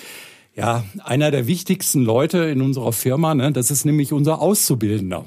ja, 0.55 0.85
einer 1.03 1.31
der 1.31 1.47
wichtigsten 1.47 2.01
Leute 2.01 2.45
in 2.45 2.61
unserer 2.61 2.93
Firma, 2.93 3.35
ne? 3.35 3.51
das 3.51 3.71
ist 3.71 3.83
nämlich 3.83 4.13
unser 4.13 4.41
Auszubildender. 4.41 5.25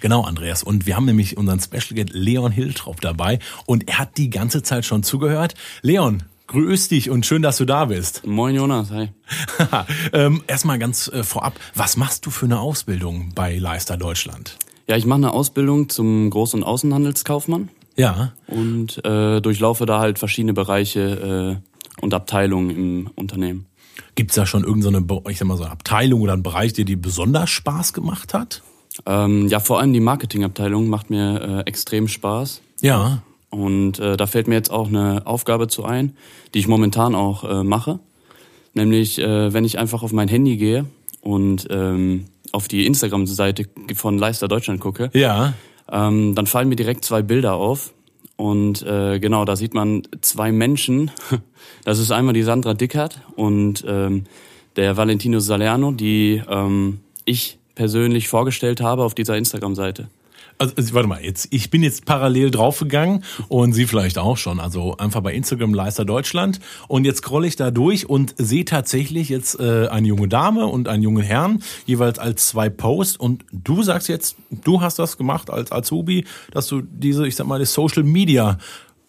Genau, 0.00 0.22
Andreas. 0.22 0.64
Und 0.64 0.84
wir 0.84 0.96
haben 0.96 1.06
nämlich 1.06 1.36
unseren 1.36 1.60
Special 1.60 1.94
Guest 1.94 2.10
Leon 2.12 2.50
Hiltrop 2.50 3.00
dabei 3.00 3.38
und 3.66 3.88
er 3.88 3.98
hat 4.00 4.18
die 4.18 4.30
ganze 4.30 4.64
Zeit 4.64 4.84
schon 4.84 5.04
zugehört. 5.04 5.54
Leon, 5.82 6.24
grüß 6.46 6.88
dich 6.88 7.10
und 7.10 7.26
schön, 7.26 7.42
dass 7.42 7.56
du 7.56 7.64
da 7.64 7.86
bist. 7.86 8.26
Moin 8.26 8.54
Jonas, 8.54 8.90
hi. 8.90 9.08
ähm, 10.12 10.42
erstmal 10.46 10.78
ganz 10.78 11.08
äh, 11.08 11.22
vorab, 11.22 11.54
was 11.74 11.96
machst 11.96 12.26
du 12.26 12.30
für 12.30 12.46
eine 12.46 12.60
Ausbildung 12.60 13.32
bei 13.34 13.56
Leister 13.58 13.96
Deutschland? 13.96 14.58
Ja, 14.86 14.96
ich 14.96 15.06
mache 15.06 15.18
eine 15.18 15.32
Ausbildung 15.32 15.88
zum 15.88 16.28
Groß- 16.30 16.54
und 16.54 16.62
Außenhandelskaufmann 16.64 17.70
Ja. 17.96 18.32
und 18.46 19.02
äh, 19.04 19.40
durchlaufe 19.40 19.86
da 19.86 19.98
halt 19.98 20.18
verschiedene 20.18 20.52
Bereiche 20.52 21.60
äh, 21.62 22.02
und 22.02 22.12
Abteilungen 22.12 22.70
im 22.70 23.10
Unternehmen. 23.14 23.66
Gibt's 24.14 24.34
da 24.34 24.44
schon 24.44 24.64
irgendeine, 24.64 25.04
ich 25.30 25.38
sag 25.38 25.48
mal 25.48 25.56
so 25.56 25.62
eine 25.64 25.72
Abteilung 25.72 26.20
oder 26.20 26.34
einen 26.34 26.42
Bereich, 26.42 26.72
der 26.74 26.84
dir 26.84 27.00
besonders 27.00 27.50
Spaß 27.50 27.92
gemacht 27.94 28.34
hat? 28.34 28.62
Ähm, 29.06 29.48
ja, 29.48 29.58
vor 29.58 29.80
allem 29.80 29.92
die 29.92 30.00
Marketingabteilung 30.00 30.88
macht 30.88 31.10
mir 31.10 31.64
äh, 31.64 31.68
extrem 31.68 32.06
Spaß. 32.06 32.60
Ja. 32.80 33.22
Und 33.54 34.00
äh, 34.00 34.16
da 34.16 34.26
fällt 34.26 34.48
mir 34.48 34.56
jetzt 34.56 34.70
auch 34.72 34.88
eine 34.88 35.22
Aufgabe 35.26 35.68
zu 35.68 35.84
ein, 35.84 36.16
die 36.52 36.58
ich 36.58 36.66
momentan 36.66 37.14
auch 37.14 37.44
äh, 37.44 37.62
mache. 37.62 38.00
Nämlich, 38.74 39.20
äh, 39.20 39.52
wenn 39.52 39.64
ich 39.64 39.78
einfach 39.78 40.02
auf 40.02 40.12
mein 40.12 40.26
Handy 40.26 40.56
gehe 40.56 40.86
und 41.20 41.68
ähm, 41.70 42.24
auf 42.50 42.66
die 42.66 42.84
Instagram-Seite 42.86 43.66
von 43.94 44.18
Leister 44.18 44.48
Deutschland 44.48 44.80
gucke, 44.80 45.08
Ja. 45.14 45.54
ähm, 45.90 46.34
dann 46.34 46.46
fallen 46.46 46.68
mir 46.68 46.74
direkt 46.74 47.04
zwei 47.04 47.22
Bilder 47.22 47.54
auf. 47.54 47.92
Und 48.36 48.82
äh, 48.82 49.20
genau, 49.20 49.44
da 49.44 49.54
sieht 49.54 49.74
man 49.74 50.02
zwei 50.20 50.50
Menschen. 50.50 51.10
Das 51.84 51.98
ist 51.98 52.10
einmal 52.12 52.34
die 52.34 52.42
Sandra 52.42 52.72
Dickert 52.74 53.20
und 53.36 53.84
ähm, 53.86 54.24
der 54.76 54.96
Valentino 54.96 55.38
Salerno, 55.38 55.92
die 55.92 56.42
ähm, 56.48 57.00
ich 57.26 57.58
persönlich 57.74 58.28
vorgestellt 58.28 58.80
habe 58.80 59.02
auf 59.04 59.14
dieser 59.14 59.36
Instagram-Seite. 59.36 60.08
Also, 60.58 60.74
also 60.76 60.94
warte 60.94 61.08
mal, 61.08 61.22
jetzt 61.22 61.48
ich 61.50 61.70
bin 61.70 61.82
jetzt 61.82 62.04
parallel 62.04 62.50
draufgegangen 62.50 63.24
und 63.48 63.72
Sie 63.72 63.86
vielleicht 63.86 64.18
auch 64.18 64.36
schon. 64.36 64.60
Also 64.60 64.96
einfach 64.96 65.20
bei 65.20 65.34
Instagram 65.34 65.74
Leister 65.74 66.04
Deutschland 66.04 66.60
und 66.88 67.04
jetzt 67.04 67.18
scrolle 67.18 67.46
ich 67.46 67.56
da 67.56 67.70
durch 67.70 68.08
und 68.08 68.34
sehe 68.38 68.64
tatsächlich 68.64 69.28
jetzt 69.28 69.58
äh, 69.58 69.88
eine 69.88 70.06
junge 70.06 70.28
Dame 70.28 70.66
und 70.66 70.88
einen 70.88 71.02
jungen 71.02 71.22
Herrn 71.22 71.62
jeweils 71.86 72.18
als 72.18 72.46
zwei 72.48 72.68
Posts 72.68 73.16
und 73.16 73.44
du 73.52 73.82
sagst 73.82 74.08
jetzt, 74.08 74.36
du 74.50 74.80
hast 74.80 74.98
das 74.98 75.16
gemacht 75.16 75.50
als 75.50 75.72
Azubi, 75.72 76.24
dass 76.52 76.66
du 76.68 76.82
diese, 76.82 77.26
ich 77.26 77.36
sag 77.36 77.46
mal, 77.46 77.58
das 77.58 77.72
Social 77.72 78.02
Media 78.02 78.58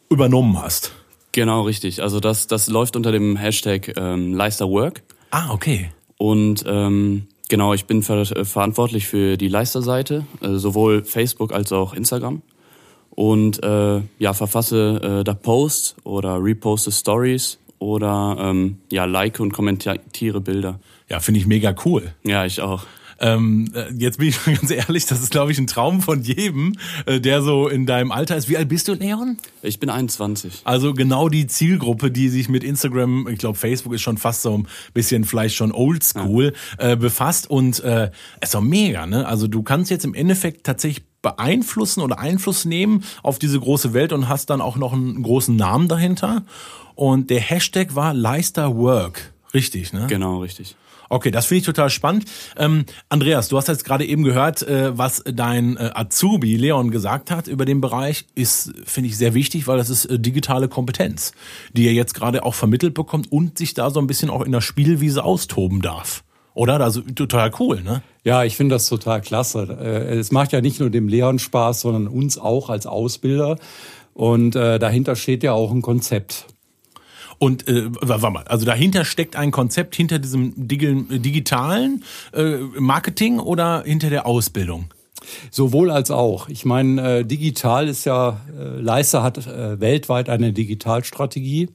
übernommen 0.09 0.61
hast. 0.61 0.93
Genau, 1.31 1.63
richtig. 1.63 2.01
Also 2.01 2.19
das, 2.19 2.47
das 2.47 2.67
läuft 2.67 2.95
unter 2.95 3.11
dem 3.11 3.35
Hashtag 3.35 3.93
ähm, 3.97 4.33
Leisterwork. 4.33 5.03
Ah, 5.31 5.51
okay. 5.51 5.91
Und 6.17 6.63
ähm, 6.65 7.27
genau, 7.49 7.73
ich 7.73 7.85
bin 7.85 8.01
ver 8.03 8.21
äh, 8.21 8.45
verantwortlich 8.45 9.07
für 9.07 9.37
die 9.37 9.47
Leister-Seite, 9.47 10.25
äh, 10.41 10.55
sowohl 10.55 11.03
Facebook 11.03 11.53
als 11.53 11.71
auch 11.71 11.93
Instagram. 11.93 12.41
Und 13.11 13.63
äh, 13.63 14.01
ja, 14.19 14.33
verfasse 14.33 15.19
äh, 15.21 15.23
da 15.23 15.33
Posts 15.33 15.95
oder 16.03 16.43
reposte 16.43 16.91
Stories 16.91 17.59
oder 17.79 18.37
ähm, 18.39 18.79
ja, 18.91 19.05
like 19.05 19.39
und 19.39 19.53
kommentiere 19.53 20.41
Bilder. 20.41 20.79
Ja, 21.09 21.19
finde 21.19 21.39
ich 21.39 21.47
mega 21.47 21.73
cool. 21.85 22.13
Ja, 22.23 22.45
ich 22.45 22.61
auch. 22.61 22.83
Ähm, 23.19 23.71
äh, 23.73 23.93
jetzt 23.93 24.17
bin 24.19 24.29
ich 24.29 24.45
mal 24.45 24.55
ganz 24.55 24.71
ehrlich, 24.71 25.05
das 25.05 25.21
ist, 25.21 25.31
glaube 25.31 25.51
ich, 25.51 25.57
ein 25.57 25.67
Traum 25.67 26.01
von 26.01 26.21
jedem, 26.21 26.75
äh, 27.05 27.19
der 27.19 27.41
so 27.41 27.67
in 27.67 27.85
deinem 27.85 28.11
Alter 28.11 28.35
ist. 28.35 28.49
Wie 28.49 28.57
alt 28.57 28.69
bist 28.69 28.87
du, 28.87 28.93
Leon? 28.93 29.37
Ich 29.61 29.79
bin 29.79 29.89
21. 29.89 30.61
Also 30.63 30.93
genau 30.93 31.29
die 31.29 31.47
Zielgruppe, 31.47 32.11
die 32.11 32.29
sich 32.29 32.49
mit 32.49 32.63
Instagram, 32.63 33.27
ich 33.27 33.39
glaube 33.39 33.57
Facebook 33.57 33.93
ist 33.93 34.01
schon 34.01 34.17
fast 34.17 34.41
so 34.41 34.57
ein 34.57 34.67
bisschen 34.93 35.23
vielleicht 35.23 35.55
schon 35.55 35.71
oldschool, 35.71 36.53
äh, 36.77 36.95
befasst 36.95 37.49
und 37.49 37.79
äh, 37.83 38.11
ist 38.41 38.53
doch 38.53 38.61
mega, 38.61 39.05
ne? 39.05 39.27
Also 39.27 39.47
du 39.47 39.63
kannst 39.63 39.91
jetzt 39.91 40.05
im 40.05 40.13
Endeffekt 40.13 40.65
tatsächlich 40.65 41.05
beeinflussen 41.21 42.01
oder 42.01 42.19
Einfluss 42.19 42.65
nehmen 42.65 43.03
auf 43.23 43.39
diese 43.39 43.59
große 43.59 43.93
Welt 43.93 44.13
und 44.13 44.29
hast 44.29 44.51
dann 44.51 44.61
auch 44.61 44.77
noch 44.77 44.93
einen 44.93 45.23
großen 45.23 45.55
Namen 45.55 45.87
dahinter. 45.87 46.43
Und 46.93 47.31
der 47.31 47.41
Hashtag 47.41 47.95
war 47.95 48.13
Leister 48.13 48.75
Work. 48.77 49.33
Richtig, 49.53 49.91
ne? 49.91 50.05
Genau, 50.07 50.39
richtig. 50.39 50.75
Okay, 51.09 51.31
das 51.31 51.45
finde 51.45 51.59
ich 51.59 51.65
total 51.65 51.89
spannend. 51.89 52.25
Ähm, 52.57 52.85
Andreas, 53.09 53.47
du 53.49 53.57
hast 53.57 53.67
jetzt 53.67 53.85
gerade 53.85 54.05
eben 54.05 54.23
gehört, 54.23 54.63
äh, 54.63 54.97
was 54.97 55.23
dein 55.25 55.77
äh, 55.77 55.91
Azubi 55.93 56.55
Leon 56.55 56.91
gesagt 56.91 57.31
hat 57.31 57.47
über 57.47 57.65
den 57.65 57.81
Bereich, 57.81 58.25
ist, 58.35 58.73
finde 58.85 59.09
ich, 59.09 59.17
sehr 59.17 59.33
wichtig, 59.33 59.67
weil 59.67 59.77
das 59.77 59.89
ist 59.89 60.05
äh, 60.05 60.19
digitale 60.19 60.67
Kompetenz, 60.67 61.33
die 61.73 61.87
er 61.87 61.93
jetzt 61.93 62.13
gerade 62.13 62.43
auch 62.43 62.55
vermittelt 62.55 62.93
bekommt 62.93 63.31
und 63.31 63.57
sich 63.57 63.73
da 63.73 63.89
so 63.89 63.99
ein 63.99 64.07
bisschen 64.07 64.29
auch 64.29 64.41
in 64.41 64.51
der 64.51 64.61
Spielwiese 64.61 65.23
austoben 65.23 65.81
darf. 65.81 66.23
Oder? 66.53 66.79
Also 66.79 67.01
total 67.01 67.51
cool, 67.59 67.81
ne? 67.81 68.01
Ja, 68.23 68.43
ich 68.43 68.55
finde 68.55 68.75
das 68.75 68.87
total 68.87 69.21
klasse. 69.21 69.77
Äh, 69.79 70.17
Es 70.17 70.31
macht 70.31 70.53
ja 70.53 70.61
nicht 70.61 70.79
nur 70.79 70.89
dem 70.89 71.07
Leon 71.07 71.37
Spaß, 71.37 71.81
sondern 71.81 72.07
uns 72.07 72.37
auch 72.37 72.69
als 72.69 72.87
Ausbilder. 72.87 73.57
Und 74.13 74.55
äh, 74.55 74.79
dahinter 74.79 75.17
steht 75.17 75.43
ja 75.43 75.51
auch 75.51 75.71
ein 75.71 75.81
Konzept. 75.81 76.47
Und 77.37 77.67
äh, 77.67 77.89
warte 78.01 78.29
mal, 78.29 78.43
also 78.45 78.65
dahinter 78.65 79.05
steckt 79.05 79.35
ein 79.35 79.51
Konzept 79.51 79.95
hinter 79.95 80.19
diesem 80.19 80.53
digi- 80.55 81.19
digitalen 81.19 82.03
äh, 82.33 82.57
Marketing 82.79 83.39
oder 83.39 83.83
hinter 83.85 84.09
der 84.09 84.25
Ausbildung? 84.25 84.85
Sowohl 85.51 85.89
als 85.89 86.11
auch. 86.11 86.49
Ich 86.49 86.65
meine, 86.65 87.19
äh, 87.19 87.25
digital 87.25 87.87
ist 87.87 88.05
ja, 88.05 88.41
äh, 88.57 88.79
Leister 88.79 89.23
hat 89.23 89.45
äh, 89.47 89.79
weltweit 89.79 90.29
eine 90.29 90.53
Digitalstrategie. 90.53 91.69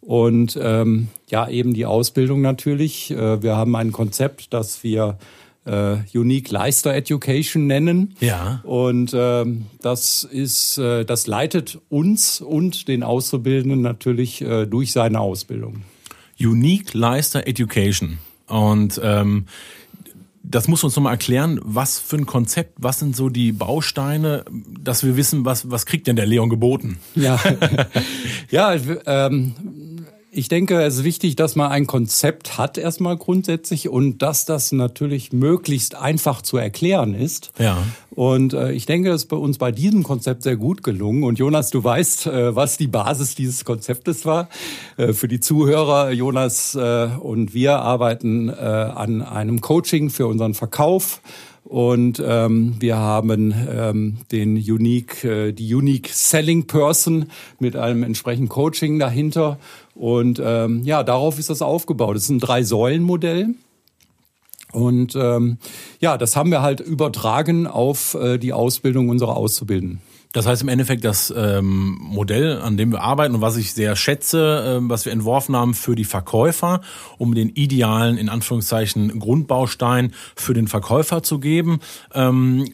Und 0.00 0.56
ähm, 0.62 1.08
ja, 1.28 1.48
eben 1.48 1.74
die 1.74 1.84
Ausbildung 1.84 2.40
natürlich. 2.40 3.10
Äh, 3.10 3.42
wir 3.42 3.56
haben 3.56 3.74
ein 3.74 3.90
Konzept, 3.90 4.54
das 4.54 4.84
wir 4.84 5.18
äh, 5.66 5.96
Unique 6.14 6.50
Leister 6.50 6.94
Education 6.94 7.66
nennen. 7.66 8.14
Ja. 8.20 8.60
Und 8.64 9.12
ähm, 9.14 9.66
das 9.82 10.24
ist, 10.24 10.78
äh, 10.78 11.04
das 11.04 11.26
leitet 11.26 11.78
uns 11.88 12.40
und 12.40 12.88
den 12.88 13.02
Auszubildenden 13.02 13.82
natürlich 13.82 14.40
äh, 14.42 14.66
durch 14.66 14.92
seine 14.92 15.20
Ausbildung. 15.20 15.82
Unique 16.40 16.94
Leister 16.94 17.46
Education. 17.46 18.18
Und 18.46 19.00
ähm, 19.02 19.46
das 20.48 20.68
muss 20.68 20.84
uns 20.84 20.94
nochmal 20.94 21.14
erklären, 21.14 21.60
was 21.62 21.98
für 21.98 22.16
ein 22.16 22.26
Konzept, 22.26 22.74
was 22.76 23.00
sind 23.00 23.16
so 23.16 23.28
die 23.28 23.50
Bausteine, 23.50 24.44
dass 24.80 25.04
wir 25.04 25.16
wissen, 25.16 25.44
was, 25.44 25.70
was 25.70 25.86
kriegt 25.86 26.06
denn 26.06 26.16
der 26.16 26.26
Leon 26.26 26.48
geboten? 26.48 26.98
Ja, 27.16 27.40
ja 28.50 28.76
ähm, 29.06 29.54
ich 30.36 30.48
denke, 30.48 30.82
es 30.82 30.98
ist 30.98 31.04
wichtig, 31.04 31.34
dass 31.34 31.56
man 31.56 31.70
ein 31.70 31.86
Konzept 31.86 32.58
hat 32.58 32.76
erstmal 32.76 33.16
grundsätzlich 33.16 33.88
und 33.88 34.20
dass 34.20 34.44
das 34.44 34.70
natürlich 34.70 35.32
möglichst 35.32 35.94
einfach 35.94 36.42
zu 36.42 36.58
erklären 36.58 37.14
ist. 37.14 37.52
Ja. 37.58 37.78
Und 38.10 38.52
äh, 38.52 38.72
ich 38.72 38.84
denke, 38.84 39.08
das 39.08 39.22
ist 39.22 39.28
bei 39.28 39.36
uns 39.36 39.56
bei 39.56 39.72
diesem 39.72 40.02
Konzept 40.02 40.42
sehr 40.42 40.56
gut 40.56 40.82
gelungen. 40.82 41.22
Und 41.22 41.38
Jonas, 41.38 41.70
du 41.70 41.82
weißt, 41.82 42.26
äh, 42.26 42.54
was 42.54 42.76
die 42.76 42.86
Basis 42.86 43.34
dieses 43.34 43.64
Konzeptes 43.64 44.26
war. 44.26 44.50
Äh, 44.98 45.14
für 45.14 45.26
die 45.26 45.40
Zuhörer, 45.40 46.10
Jonas 46.10 46.74
äh, 46.74 47.08
und 47.18 47.54
wir 47.54 47.78
arbeiten 47.78 48.50
äh, 48.50 48.52
an 48.52 49.22
einem 49.22 49.62
Coaching 49.62 50.10
für 50.10 50.26
unseren 50.26 50.52
Verkauf. 50.52 51.22
Und 51.68 52.22
ähm, 52.24 52.76
wir 52.78 52.96
haben 52.96 53.52
ähm, 53.68 54.18
den 54.30 54.56
Unique, 54.56 55.24
äh, 55.24 55.50
die 55.50 55.74
Unique 55.74 56.08
Selling 56.08 56.68
Person 56.68 57.26
mit 57.58 57.74
einem 57.74 58.04
entsprechenden 58.04 58.48
Coaching 58.48 59.00
dahinter. 59.00 59.58
Und 59.96 60.40
ähm, 60.42 60.84
ja, 60.84 61.02
darauf 61.02 61.40
ist 61.40 61.50
das 61.50 61.62
aufgebaut. 61.62 62.16
Es 62.16 62.24
ist 62.24 62.28
ein 62.28 62.38
Drei-Säulen-Modell. 62.38 63.54
Und 64.72 65.16
ähm, 65.16 65.58
ja, 65.98 66.16
das 66.16 66.36
haben 66.36 66.52
wir 66.52 66.62
halt 66.62 66.78
übertragen 66.78 67.66
auf 67.66 68.14
äh, 68.14 68.38
die 68.38 68.52
Ausbildung 68.52 69.08
unserer 69.08 69.36
Auszubildenden. 69.36 70.00
Das 70.36 70.46
heißt 70.46 70.60
im 70.60 70.68
Endeffekt, 70.68 71.02
das 71.02 71.32
ähm, 71.34 71.96
Modell, 71.98 72.60
an 72.60 72.76
dem 72.76 72.92
wir 72.92 73.00
arbeiten 73.00 73.34
und 73.36 73.40
was 73.40 73.56
ich 73.56 73.72
sehr 73.72 73.96
schätze, 73.96 74.80
äh, 74.82 74.86
was 74.86 75.06
wir 75.06 75.12
entworfen 75.12 75.56
haben 75.56 75.72
für 75.72 75.94
die 75.94 76.04
Verkäufer, 76.04 76.82
um 77.16 77.34
den 77.34 77.48
idealen, 77.48 78.18
in 78.18 78.28
Anführungszeichen, 78.28 79.18
Grundbaustein 79.18 80.12
für 80.34 80.52
den 80.52 80.68
Verkäufer 80.68 81.22
zu 81.22 81.38
geben. 81.40 81.80
Ähm, 82.12 82.66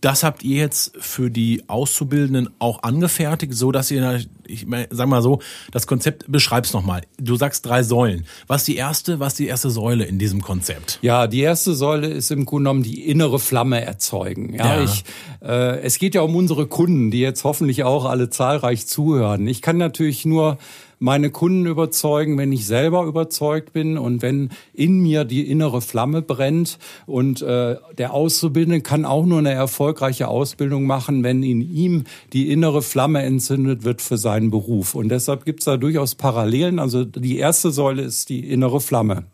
das 0.00 0.22
habt 0.22 0.44
ihr 0.44 0.58
jetzt 0.58 0.92
für 0.98 1.30
die 1.30 1.64
Auszubildenden 1.66 2.50
auch 2.60 2.84
angefertigt, 2.84 3.54
so 3.54 3.72
dass 3.72 3.90
ihr, 3.90 4.20
ich 4.46 4.64
sag 4.90 5.08
mal 5.08 5.22
so, 5.22 5.40
das 5.72 5.88
Konzept 5.88 6.30
beschreib's 6.30 6.72
nochmal. 6.72 7.02
Du 7.18 7.34
sagst 7.34 7.66
drei 7.66 7.82
Säulen. 7.82 8.26
Was 8.46 8.62
ist 8.62 8.68
die 8.68 8.76
erste, 8.76 9.18
was 9.18 9.34
die 9.34 9.48
erste 9.48 9.70
Säule 9.70 10.04
in 10.04 10.20
diesem 10.20 10.40
Konzept? 10.40 11.00
Ja, 11.02 11.26
die 11.26 11.40
erste 11.40 11.74
Säule 11.74 12.06
ist 12.06 12.30
im 12.30 12.44
Grunde 12.44 12.68
genommen 12.68 12.82
die 12.84 13.08
innere 13.08 13.40
Flamme 13.40 13.84
erzeugen. 13.84 14.54
Ja, 14.54 14.76
ja. 14.76 14.84
Ich, 14.84 15.04
äh, 15.42 15.80
es 15.80 15.98
geht 15.98 16.14
ja 16.14 16.20
um 16.20 16.36
unsere 16.36 16.68
Kunden, 16.68 17.10
die 17.10 17.20
jetzt 17.20 17.42
hoffentlich 17.42 17.82
auch 17.82 18.04
alle 18.04 18.30
zahlreich 18.30 18.86
zuhören. 18.86 19.48
Ich 19.48 19.62
kann 19.62 19.78
natürlich 19.78 20.24
nur 20.24 20.58
meine 20.98 21.30
Kunden 21.30 21.66
überzeugen, 21.66 22.38
wenn 22.38 22.52
ich 22.52 22.66
selber 22.66 23.04
überzeugt 23.04 23.72
bin 23.72 23.98
und 23.98 24.22
wenn 24.22 24.50
in 24.72 25.00
mir 25.00 25.24
die 25.24 25.50
innere 25.50 25.80
Flamme 25.80 26.22
brennt. 26.22 26.78
Und 27.06 27.42
äh, 27.42 27.76
der 27.98 28.14
Auszubildende 28.14 28.80
kann 28.80 29.04
auch 29.04 29.26
nur 29.26 29.38
eine 29.38 29.52
erfolgreiche 29.52 30.28
Ausbildung 30.28 30.86
machen, 30.86 31.22
wenn 31.22 31.42
in 31.42 31.60
ihm 31.60 32.04
die 32.32 32.50
innere 32.50 32.82
Flamme 32.82 33.22
entzündet 33.22 33.84
wird 33.84 34.00
für 34.00 34.18
seinen 34.18 34.50
Beruf. 34.50 34.94
Und 34.94 35.08
deshalb 35.08 35.44
gibt 35.44 35.60
es 35.60 35.66
da 35.66 35.76
durchaus 35.76 36.14
Parallelen. 36.14 36.78
Also 36.78 37.04
die 37.04 37.38
erste 37.38 37.70
Säule 37.70 38.02
ist 38.02 38.28
die 38.28 38.48
innere 38.50 38.80
Flamme. 38.80 39.24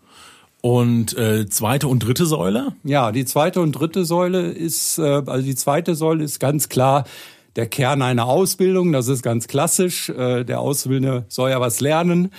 Und 0.63 1.19
äh, 1.19 1.49
zweite 1.49 1.89
und 1.89 1.99
dritte 1.99 2.25
Säule? 2.25 2.77
Ja, 2.85 3.11
die 3.11 3.25
zweite 3.25 3.61
und 3.61 3.73
dritte 3.73 4.05
Säule 4.05 4.53
ist, 4.53 4.97
äh, 4.97 5.23
also 5.27 5.43
die 5.45 5.57
zweite 5.57 5.97
Säule 5.97 6.23
ist 6.23 6.39
ganz 6.39 6.69
klar 6.69 7.05
der 7.57 7.67
Kern 7.67 8.03
einer 8.03 8.27
Ausbildung. 8.27 8.93
Das 8.93 9.09
ist 9.09 9.23
ganz 9.23 9.49
klassisch. 9.49 10.09
Äh, 10.09 10.45
der 10.45 10.61
Ausbildende 10.61 11.25
soll 11.29 11.51
ja 11.51 11.61
was 11.61 11.81
lernen. 11.81 12.31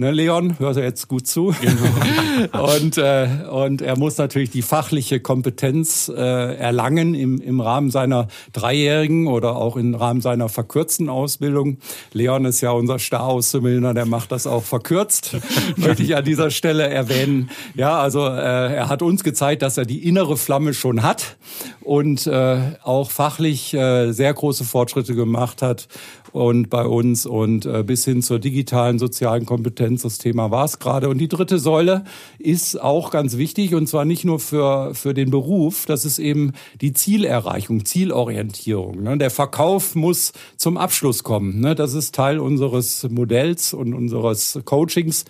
Ne, 0.00 0.12
Leon, 0.12 0.60
hört 0.60 0.76
er 0.76 0.84
jetzt 0.84 1.08
gut 1.08 1.26
zu. 1.26 1.52
Genau. 1.60 2.72
und, 2.76 2.98
äh, 2.98 3.28
und 3.50 3.82
er 3.82 3.98
muss 3.98 4.16
natürlich 4.16 4.50
die 4.50 4.62
fachliche 4.62 5.18
Kompetenz 5.18 6.08
äh, 6.08 6.54
erlangen 6.54 7.16
im, 7.16 7.40
im 7.40 7.60
Rahmen 7.60 7.90
seiner 7.90 8.28
dreijährigen 8.52 9.26
oder 9.26 9.56
auch 9.56 9.76
im 9.76 9.96
Rahmen 9.96 10.20
seiner 10.20 10.48
verkürzten 10.48 11.08
Ausbildung. 11.08 11.78
Leon 12.12 12.44
ist 12.44 12.60
ja 12.60 12.70
unser 12.70 13.00
Star-Auszubildender, 13.00 13.92
der 13.92 14.06
macht 14.06 14.30
das 14.30 14.46
auch 14.46 14.62
verkürzt, 14.62 15.36
möchte 15.76 16.04
ich 16.04 16.14
an 16.14 16.24
dieser 16.24 16.52
Stelle 16.52 16.88
erwähnen. 16.88 17.50
Ja, 17.74 17.98
also 17.98 18.24
äh, 18.24 18.76
er 18.76 18.88
hat 18.88 19.02
uns 19.02 19.24
gezeigt, 19.24 19.62
dass 19.62 19.78
er 19.78 19.84
die 19.84 20.06
innere 20.06 20.36
Flamme 20.36 20.74
schon 20.74 21.02
hat 21.02 21.38
und 21.80 22.24
äh, 22.28 22.60
auch 22.84 23.10
fachlich 23.10 23.74
äh, 23.74 24.12
sehr 24.12 24.32
große 24.32 24.62
Fortschritte 24.62 25.16
gemacht 25.16 25.60
hat 25.60 25.88
und 26.32 26.70
bei 26.70 26.84
uns 26.84 27.26
und 27.26 27.66
äh, 27.66 27.82
bis 27.82 28.04
hin 28.04 28.22
zur 28.22 28.38
digitalen 28.38 28.98
sozialen 28.98 29.46
Kompetenz. 29.46 30.02
Das 30.02 30.18
Thema 30.18 30.50
war 30.50 30.64
es 30.64 30.78
gerade. 30.78 31.08
Und 31.08 31.18
die 31.18 31.28
dritte 31.28 31.58
Säule 31.58 32.04
ist 32.38 32.80
auch 32.80 33.10
ganz 33.10 33.36
wichtig 33.36 33.74
und 33.74 33.86
zwar 33.88 34.04
nicht 34.04 34.24
nur 34.24 34.40
für, 34.40 34.94
für 34.94 35.14
den 35.14 35.30
Beruf, 35.30 35.86
das 35.86 36.04
ist 36.04 36.18
eben 36.18 36.52
die 36.80 36.92
Zielerreichung, 36.92 37.84
Zielorientierung. 37.84 39.02
Ne? 39.02 39.18
Der 39.18 39.30
Verkauf 39.30 39.94
muss 39.94 40.32
zum 40.56 40.76
Abschluss 40.76 41.22
kommen. 41.24 41.60
Ne? 41.60 41.74
Das 41.74 41.94
ist 41.94 42.14
Teil 42.14 42.38
unseres 42.38 43.08
Modells 43.10 43.74
und 43.74 43.94
unseres 43.94 44.58
Coachings. 44.64 45.24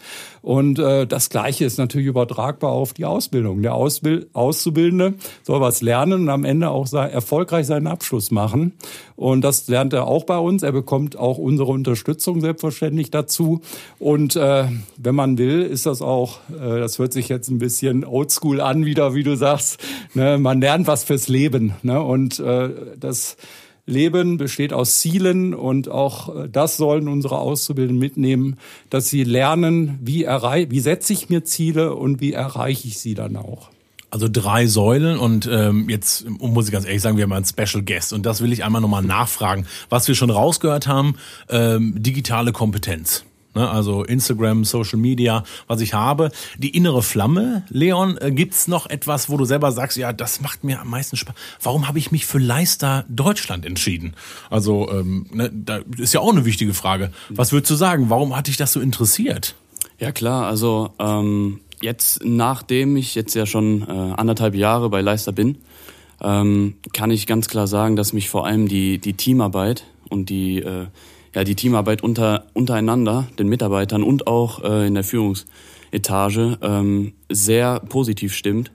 Und 0.48 0.78
äh, 0.78 1.06
das 1.06 1.28
Gleiche 1.28 1.66
ist 1.66 1.76
natürlich 1.76 2.06
übertragbar 2.06 2.70
auf 2.70 2.94
die 2.94 3.04
Ausbildung. 3.04 3.60
Der 3.60 3.74
Ausbild 3.74 4.28
Auszubildende 4.32 5.12
soll 5.42 5.60
was 5.60 5.82
lernen 5.82 6.22
und 6.22 6.30
am 6.30 6.46
Ende 6.46 6.70
auch 6.70 6.90
erfolgreich 6.90 7.66
seinen 7.66 7.86
Abschluss 7.86 8.30
machen. 8.30 8.72
Und 9.14 9.42
das 9.42 9.68
lernt 9.68 9.92
er 9.92 10.06
auch 10.06 10.24
bei 10.24 10.38
uns. 10.38 10.62
Er 10.62 10.72
bekommt 10.72 11.18
auch 11.18 11.36
unsere 11.36 11.70
Unterstützung 11.70 12.40
selbstverständlich 12.40 13.10
dazu. 13.10 13.60
Und 13.98 14.36
äh, 14.36 14.64
wenn 14.96 15.14
man 15.14 15.36
will, 15.36 15.60
ist 15.60 15.84
das 15.84 16.00
auch, 16.00 16.38
äh, 16.48 16.80
das 16.80 16.98
hört 16.98 17.12
sich 17.12 17.28
jetzt 17.28 17.50
ein 17.50 17.58
bisschen 17.58 18.06
oldschool 18.06 18.62
an, 18.62 18.86
wieder, 18.86 19.14
wie 19.14 19.24
du 19.24 19.36
sagst. 19.36 19.78
Ne? 20.14 20.38
Man 20.38 20.62
lernt 20.62 20.86
was 20.86 21.04
fürs 21.04 21.28
Leben. 21.28 21.74
Ne? 21.82 22.02
Und 22.02 22.40
äh, 22.40 22.70
das 22.98 23.36
Leben 23.88 24.36
besteht 24.36 24.72
aus 24.72 25.00
Zielen 25.00 25.54
und 25.54 25.88
auch 25.88 26.34
äh, 26.34 26.48
das 26.48 26.76
sollen 26.76 27.08
unsere 27.08 27.38
Auszubildenden 27.38 27.98
mitnehmen, 27.98 28.58
dass 28.90 29.08
sie 29.08 29.24
lernen, 29.24 29.98
wie, 30.02 30.26
wie 30.26 30.80
setze 30.80 31.12
ich 31.12 31.28
mir 31.28 31.44
Ziele 31.44 31.94
und 31.94 32.20
wie 32.20 32.32
erreiche 32.32 32.86
ich 32.86 32.98
sie 32.98 33.14
dann 33.14 33.36
auch. 33.36 33.70
Also 34.10 34.26
drei 34.30 34.66
Säulen 34.66 35.18
und 35.18 35.48
ähm, 35.52 35.90
jetzt 35.90 36.26
muss 36.28 36.66
ich 36.66 36.72
ganz 36.72 36.86
ehrlich 36.86 37.02
sagen, 37.02 37.18
wir 37.18 37.24
haben 37.24 37.32
einen 37.32 37.44
Special 37.44 37.82
Guest 37.82 38.14
und 38.14 38.24
das 38.24 38.40
will 38.40 38.52
ich 38.52 38.64
einmal 38.64 38.80
nochmal 38.80 39.02
nachfragen. 39.02 39.66
Was 39.90 40.08
wir 40.08 40.14
schon 40.14 40.30
rausgehört 40.30 40.86
haben, 40.86 41.16
ähm, 41.50 41.94
digitale 41.96 42.52
Kompetenz. 42.52 43.24
Ne, 43.58 43.68
also 43.68 44.04
Instagram, 44.04 44.64
Social 44.64 45.00
Media, 45.00 45.42
was 45.66 45.80
ich 45.80 45.92
habe. 45.92 46.30
Die 46.58 46.76
innere 46.76 47.02
Flamme, 47.02 47.64
Leon, 47.70 48.16
äh, 48.20 48.30
gibt's 48.30 48.68
noch 48.68 48.88
etwas, 48.88 49.28
wo 49.30 49.36
du 49.36 49.44
selber 49.44 49.72
sagst, 49.72 49.96
ja, 49.96 50.12
das 50.12 50.40
macht 50.40 50.62
mir 50.62 50.80
am 50.80 50.88
meisten 50.88 51.16
Spaß. 51.16 51.34
Warum 51.60 51.88
habe 51.88 51.98
ich 51.98 52.12
mich 52.12 52.24
für 52.24 52.38
Leister 52.38 53.04
Deutschland 53.08 53.66
entschieden? 53.66 54.14
Also, 54.48 54.88
ähm, 54.92 55.26
ne, 55.32 55.50
da 55.52 55.80
ist 55.96 56.14
ja 56.14 56.20
auch 56.20 56.30
eine 56.30 56.44
wichtige 56.44 56.72
Frage. 56.72 57.10
Was 57.30 57.50
würdest 57.50 57.72
du 57.72 57.74
sagen? 57.74 58.10
Warum 58.10 58.36
hat 58.36 58.46
dich 58.46 58.58
das 58.58 58.72
so 58.72 58.80
interessiert? 58.80 59.56
Ja 59.98 60.12
klar, 60.12 60.46
also 60.46 60.90
ähm, 61.00 61.58
jetzt, 61.80 62.24
nachdem 62.24 62.96
ich 62.96 63.16
jetzt 63.16 63.34
ja 63.34 63.44
schon 63.44 63.82
äh, 63.82 63.86
anderthalb 63.90 64.54
Jahre 64.54 64.88
bei 64.88 65.00
Leister 65.00 65.32
bin, 65.32 65.58
ähm, 66.22 66.76
kann 66.92 67.10
ich 67.10 67.26
ganz 67.26 67.48
klar 67.48 67.66
sagen, 67.66 67.96
dass 67.96 68.12
mich 68.12 68.28
vor 68.28 68.46
allem 68.46 68.68
die, 68.68 68.98
die 68.98 69.14
Teamarbeit 69.14 69.82
und 70.08 70.30
die, 70.30 70.60
äh, 70.60 70.86
ja, 71.34 71.44
die 71.44 71.54
Teamarbeit 71.54 72.02
unter, 72.02 72.46
untereinander, 72.54 73.28
den 73.38 73.48
Mitarbeitern 73.48 74.02
und 74.02 74.26
auch 74.26 74.62
äh, 74.62 74.86
in 74.86 74.94
der 74.94 75.04
Führungsetage 75.04 76.58
ähm, 76.62 77.12
sehr 77.28 77.80
positiv 77.80 78.34
stimmt 78.34 78.72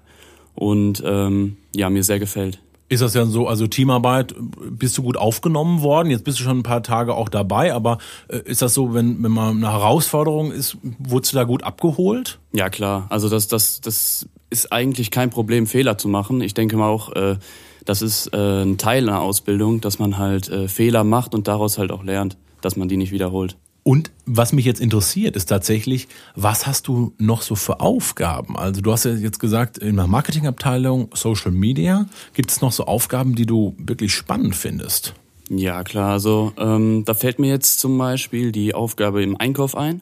und 0.55 1.03
ähm, 1.05 1.57
ja, 1.75 1.89
mir 1.89 2.03
sehr 2.03 2.19
gefällt 2.19 2.59
ist 2.93 3.01
das 3.01 3.13
ja 3.13 3.25
so, 3.25 3.47
also 3.47 3.67
Teamarbeit, 3.67 4.35
bist 4.69 4.97
du 4.97 5.03
gut 5.03 5.17
aufgenommen 5.17 5.81
worden? 5.81 6.09
Jetzt 6.09 6.23
bist 6.23 6.39
du 6.39 6.43
schon 6.43 6.59
ein 6.59 6.63
paar 6.63 6.83
Tage 6.83 7.15
auch 7.15 7.29
dabei, 7.29 7.73
aber 7.73 7.97
äh, 8.27 8.39
ist 8.45 8.61
das 8.61 8.73
so, 8.73 8.93
wenn, 8.93 9.23
wenn 9.23 9.31
man 9.31 9.57
eine 9.57 9.71
Herausforderung 9.71 10.51
ist, 10.51 10.77
wurdest 10.99 11.33
du 11.33 11.37
da 11.37 11.43
gut 11.43 11.63
abgeholt? 11.63 12.39
Ja, 12.53 12.69
klar. 12.69 13.07
Also 13.09 13.29
das, 13.29 13.47
das, 13.47 13.81
das 13.81 14.27
ist 14.49 14.71
eigentlich 14.71 15.11
kein 15.11 15.29
Problem, 15.29 15.67
Fehler 15.67 15.97
zu 15.97 16.07
machen. 16.07 16.41
Ich 16.41 16.53
denke 16.53 16.77
mal 16.77 16.89
auch, 16.89 17.11
äh, 17.13 17.37
das 17.85 18.01
ist 18.01 18.33
äh, 18.33 18.63
ein 18.63 18.77
Teil 18.77 19.09
einer 19.09 19.21
Ausbildung, 19.21 19.81
dass 19.81 19.99
man 19.99 20.17
halt 20.17 20.49
äh, 20.49 20.67
Fehler 20.67 21.03
macht 21.03 21.33
und 21.33 21.47
daraus 21.47 21.77
halt 21.77 21.91
auch 21.91 22.03
lernt, 22.03 22.37
dass 22.65 22.75
man 22.75 22.87
die 22.87 22.97
nicht 22.97 23.11
wiederholt. 23.11 23.57
Und 23.83 24.11
was 24.25 24.53
mich 24.53 24.63
jetzt 24.63 24.79
interessiert, 24.79 25.35
ist 25.35 25.47
tatsächlich, 25.47 26.07
was 26.35 26.65
hast 26.65 26.87
du 26.87 27.13
noch 27.17 27.41
so 27.41 27.55
für 27.55 27.81
Aufgaben? 27.81 28.57
Also 28.57 28.81
du 28.81 28.91
hast 28.93 29.03
ja 29.03 29.11
jetzt 29.11 29.39
gesagt, 29.39 29.77
in 29.77 29.97
der 29.97 30.07
Marketingabteilung, 30.07 31.09
Social 31.13 31.51
Media, 31.51 32.05
gibt 32.33 32.49
es 32.49 32.61
noch 32.61 32.71
so 32.71 32.85
Aufgaben, 32.85 33.35
die 33.35 33.45
du 33.45 33.75
wirklich 33.77 34.13
spannend 34.13 34.55
findest? 34.55 35.13
Ja, 35.49 35.83
klar. 35.83 36.13
Also 36.13 36.53
ähm, 36.57 37.03
da 37.05 37.13
fällt 37.13 37.39
mir 37.39 37.49
jetzt 37.49 37.81
zum 37.81 37.97
Beispiel 37.97 38.53
die 38.53 38.73
Aufgabe 38.73 39.21
im 39.21 39.35
Einkauf 39.35 39.75
ein. 39.75 40.01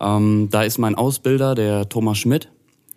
Ähm, 0.00 0.48
da 0.50 0.62
ist 0.62 0.78
mein 0.78 0.94
Ausbilder, 0.94 1.54
der 1.54 1.88
Thomas 1.90 2.16
Schmidt, 2.18 2.48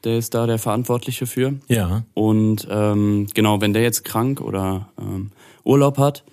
der 0.06 0.17
ist 0.17 0.34
da 0.34 0.47
der 0.47 0.58
Verantwortliche 0.58 1.26
für. 1.26 1.56
Ja. 1.67 2.04
Und 2.13 2.65
ähm, 2.71 3.28
genau, 3.34 3.60
wenn 3.60 3.73
der 3.73 3.84
jetzt 3.84 4.06
krank 4.06 4.39
oder 4.39 4.88
ähm, 4.97 5.32
Urlaub 5.65 5.97
hat, 5.97 6.23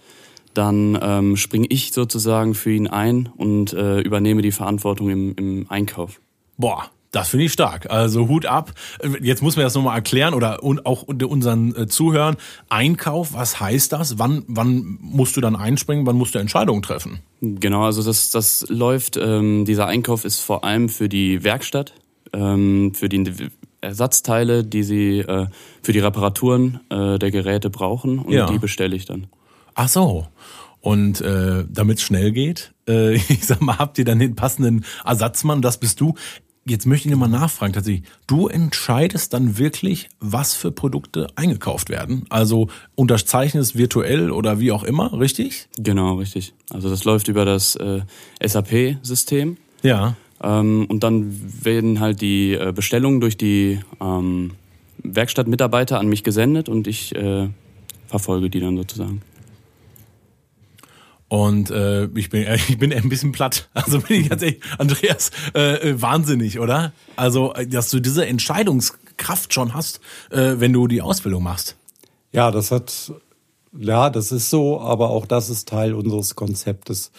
dann 0.54 0.98
ähm, 1.00 1.36
springe 1.36 1.66
ich 1.68 1.92
sozusagen 1.92 2.54
für 2.54 2.72
ihn 2.72 2.86
ein 2.86 3.28
und 3.36 3.72
äh, 3.72 4.00
übernehme 4.00 4.42
die 4.42 4.52
Verantwortung 4.52 5.10
im, 5.10 5.34
im 5.36 5.66
Einkauf. 5.68 6.20
Boah, 6.56 6.90
das 7.14 7.28
finde 7.28 7.44
ich 7.44 7.52
stark. 7.52 7.90
Also 7.90 8.28
Hut 8.28 8.44
ab. 8.44 8.72
Jetzt 9.20 9.40
muss 9.40 9.54
man 9.56 9.64
das 9.64 9.74
nochmal 9.74 9.94
erklären 9.94 10.34
oder 10.34 10.64
und 10.64 10.84
auch 10.84 11.02
unseren 11.04 11.74
äh, 11.76 11.86
Zuhörern. 11.86 12.36
Einkauf, 12.68 13.34
was 13.34 13.60
heißt 13.60 13.92
das? 13.92 14.18
Wann, 14.18 14.42
wann 14.48 14.98
musst 15.00 15.36
du 15.36 15.40
dann 15.40 15.54
einspringen? 15.54 16.06
Wann 16.06 16.16
musst 16.16 16.34
du 16.34 16.40
Entscheidungen 16.40 16.82
treffen? 16.82 17.20
Genau, 17.40 17.84
also 17.84 18.02
das, 18.02 18.30
das 18.30 18.66
läuft, 18.68 19.16
ähm, 19.16 19.64
dieser 19.64 19.86
Einkauf 19.86 20.24
ist 20.24 20.40
vor 20.40 20.64
allem 20.64 20.88
für 20.88 21.08
die 21.08 21.44
Werkstatt, 21.44 21.94
ähm, 22.32 22.94
für 22.94 23.08
die 23.08 23.50
Ersatzteile, 23.80 24.64
die 24.64 24.82
sie 24.82 25.20
äh, 25.20 25.46
für 25.82 25.92
die 25.92 26.00
Reparaturen 26.00 26.80
äh, 26.90 27.18
der 27.18 27.30
Geräte 27.30 27.70
brauchen 27.70 28.18
und 28.18 28.32
ja. 28.32 28.46
die 28.46 28.58
bestelle 28.58 28.96
ich 28.96 29.04
dann. 29.04 29.28
Ach 29.74 29.88
so. 29.88 30.26
Und 30.80 31.20
äh, 31.22 31.64
damit 31.68 31.98
es 31.98 32.04
schnell 32.04 32.32
geht, 32.32 32.74
äh, 32.88 33.14
ich 33.28 33.46
sag 33.46 33.60
mal, 33.60 33.78
habt 33.78 33.98
ihr 33.98 34.04
dann 34.04 34.18
den 34.18 34.36
passenden 34.36 34.84
Ersatzmann, 35.04 35.62
das 35.62 35.78
bist 35.78 36.00
du. 36.00 36.14
Jetzt 36.66 36.86
möchte 36.86 37.08
ich 37.08 37.12
dir 37.12 37.18
mal 37.18 37.28
nachfragen, 37.28 37.74
tatsächlich, 37.74 38.04
du 38.26 38.48
entscheidest 38.48 39.34
dann 39.34 39.58
wirklich, 39.58 40.08
was 40.20 40.54
für 40.54 40.72
Produkte 40.72 41.26
eingekauft 41.36 41.90
werden. 41.90 42.24
Also 42.30 42.68
unterzeichnest 42.94 43.76
virtuell 43.76 44.30
oder 44.30 44.60
wie 44.60 44.72
auch 44.72 44.82
immer, 44.82 45.18
richtig? 45.18 45.68
Genau, 45.76 46.14
richtig. 46.14 46.54
Also 46.70 46.88
das 46.88 47.04
läuft 47.04 47.28
über 47.28 47.44
das 47.44 47.76
äh, 47.76 48.00
SAP-System. 48.42 49.58
Ja. 49.82 50.16
Ähm, 50.42 50.86
und 50.88 51.04
dann 51.04 51.38
werden 51.62 52.00
halt 52.00 52.22
die 52.22 52.54
äh, 52.54 52.72
Bestellungen 52.74 53.20
durch 53.20 53.36
die 53.36 53.80
ähm, 54.00 54.52
Werkstattmitarbeiter 55.02 55.98
an 55.98 56.08
mich 56.08 56.24
gesendet 56.24 56.70
und 56.70 56.86
ich 56.86 57.14
äh, 57.14 57.48
verfolge 58.06 58.48
die 58.48 58.60
dann 58.60 58.76
sozusagen. 58.76 59.20
Und 61.28 61.70
äh, 61.70 62.04
ich 62.14 62.30
bin 62.30 62.46
ich 62.68 62.78
bin 62.78 62.92
ein 62.92 63.08
bisschen 63.08 63.32
platt. 63.32 63.68
Also 63.74 64.00
bin 64.00 64.22
ich 64.22 64.28
ganz 64.28 64.42
ehrlich, 64.42 64.60
Andreas, 64.78 65.30
äh, 65.54 65.90
äh, 65.90 66.02
wahnsinnig, 66.02 66.58
oder? 66.58 66.92
Also, 67.16 67.52
dass 67.68 67.90
du 67.90 68.00
diese 68.00 68.26
Entscheidungskraft 68.26 69.52
schon 69.52 69.74
hast, 69.74 70.00
äh, 70.30 70.54
wenn 70.58 70.72
du 70.72 70.86
die 70.86 71.02
Ausbildung 71.02 71.42
machst. 71.42 71.76
Ja, 72.32 72.50
das 72.50 72.70
hat, 72.70 73.12
ja, 73.78 74.10
das 74.10 74.32
ist 74.32 74.50
so, 74.50 74.80
aber 74.80 75.10
auch 75.10 75.26
das 75.26 75.50
ist 75.50 75.68
Teil 75.68 75.94
unseres 75.94 76.34
Konzeptes. 76.34 77.12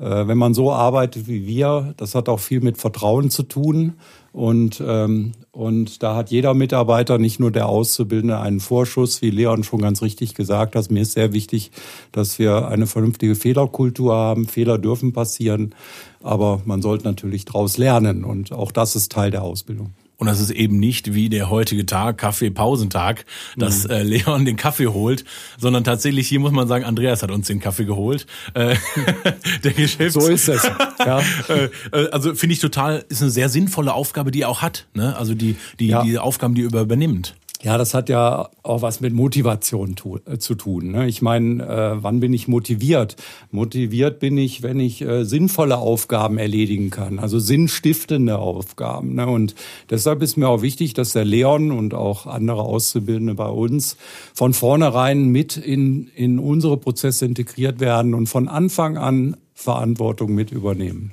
Äh, 0.00 0.26
wenn 0.26 0.38
man 0.38 0.54
so 0.54 0.72
arbeitet 0.72 1.28
wie 1.28 1.46
wir, 1.46 1.94
das 1.96 2.14
hat 2.14 2.28
auch 2.28 2.40
viel 2.40 2.60
mit 2.60 2.78
Vertrauen 2.78 3.30
zu 3.30 3.42
tun. 3.42 3.94
Und, 4.32 4.82
ähm, 4.86 5.32
und 5.50 6.02
da 6.02 6.14
hat 6.14 6.30
jeder 6.30 6.54
Mitarbeiter, 6.54 7.18
nicht 7.18 7.40
nur 7.40 7.50
der 7.50 7.68
Auszubildende, 7.68 8.38
einen 8.38 8.60
Vorschuss, 8.60 9.20
wie 9.22 9.30
Leon 9.30 9.64
schon 9.64 9.82
ganz 9.82 10.02
richtig 10.02 10.34
gesagt 10.34 10.74
hat. 10.76 10.90
Mir 10.90 11.02
ist 11.02 11.12
sehr 11.12 11.32
wichtig, 11.32 11.70
dass 12.12 12.38
wir 12.38 12.68
eine 12.68 12.86
vernünftige 12.86 13.34
Fehlerkultur 13.34 14.14
haben. 14.14 14.46
Fehler 14.46 14.78
dürfen 14.78 15.12
passieren, 15.12 15.74
aber 16.22 16.62
man 16.64 16.80
sollte 16.80 17.04
natürlich 17.04 17.44
daraus 17.44 17.76
lernen. 17.76 18.24
Und 18.24 18.52
auch 18.52 18.72
das 18.72 18.96
ist 18.96 19.12
Teil 19.12 19.30
der 19.30 19.42
Ausbildung. 19.42 19.90
Und 20.20 20.26
das 20.26 20.38
ist 20.38 20.50
eben 20.50 20.78
nicht 20.78 21.14
wie 21.14 21.30
der 21.30 21.48
heutige 21.48 21.86
Tag, 21.86 22.18
Kaffeepausentag, 22.18 23.24
dass 23.56 23.84
mhm. 23.84 23.90
äh, 23.90 24.02
Leon 24.02 24.44
den 24.44 24.56
Kaffee 24.56 24.88
holt, 24.88 25.24
sondern 25.58 25.82
tatsächlich 25.82 26.28
hier 26.28 26.40
muss 26.40 26.52
man 26.52 26.68
sagen, 26.68 26.84
Andreas 26.84 27.22
hat 27.22 27.30
uns 27.30 27.46
den 27.46 27.58
Kaffee 27.58 27.86
geholt. 27.86 28.26
Äh, 28.52 28.76
der 29.64 29.72
Geschäfts 29.72 30.12
so 30.12 30.28
ist 30.28 30.48
es. 30.48 30.62
Ja. 30.98 31.20
Äh, 31.48 31.70
äh, 31.92 32.10
also 32.10 32.34
finde 32.34 32.52
ich 32.52 32.60
total, 32.60 33.04
ist 33.08 33.22
eine 33.22 33.30
sehr 33.30 33.48
sinnvolle 33.48 33.94
Aufgabe, 33.94 34.30
die 34.30 34.42
er 34.42 34.50
auch 34.50 34.62
hat. 34.62 34.86
Ne? 34.94 35.16
Also 35.16 35.34
die, 35.34 35.56
die, 35.78 35.88
ja. 35.88 36.02
die 36.02 36.18
Aufgaben, 36.18 36.54
die 36.54 36.64
er 36.64 36.80
übernimmt. 36.80 37.34
Ja, 37.62 37.76
das 37.76 37.92
hat 37.92 38.08
ja 38.08 38.48
auch 38.62 38.80
was 38.80 39.02
mit 39.02 39.12
Motivation 39.12 39.94
äh, 40.26 40.38
zu 40.38 40.54
tun. 40.54 40.92
Ne? 40.92 41.06
Ich 41.08 41.20
meine, 41.20 41.62
äh, 41.62 42.02
wann 42.02 42.18
bin 42.20 42.32
ich 42.32 42.48
motiviert? 42.48 43.16
Motiviert 43.50 44.18
bin 44.18 44.38
ich, 44.38 44.62
wenn 44.62 44.80
ich 44.80 45.02
äh, 45.02 45.24
sinnvolle 45.24 45.76
Aufgaben 45.76 46.38
erledigen 46.38 46.88
kann, 46.88 47.18
also 47.18 47.38
sinnstiftende 47.38 48.38
Aufgaben. 48.38 49.14
Ne? 49.14 49.26
Und 49.26 49.54
deshalb 49.90 50.22
ist 50.22 50.38
mir 50.38 50.48
auch 50.48 50.62
wichtig, 50.62 50.94
dass 50.94 51.12
der 51.12 51.26
Leon 51.26 51.70
und 51.70 51.92
auch 51.92 52.26
andere 52.26 52.62
Auszubildende 52.62 53.34
bei 53.34 53.48
uns 53.48 53.98
von 54.32 54.54
vornherein 54.54 55.28
mit 55.28 55.58
in, 55.58 56.06
in 56.14 56.38
unsere 56.38 56.78
Prozesse 56.78 57.26
integriert 57.26 57.78
werden 57.78 58.14
und 58.14 58.26
von 58.28 58.48
Anfang 58.48 58.96
an 58.96 59.36
Verantwortung 59.52 60.34
mit 60.34 60.50
übernehmen. 60.50 61.12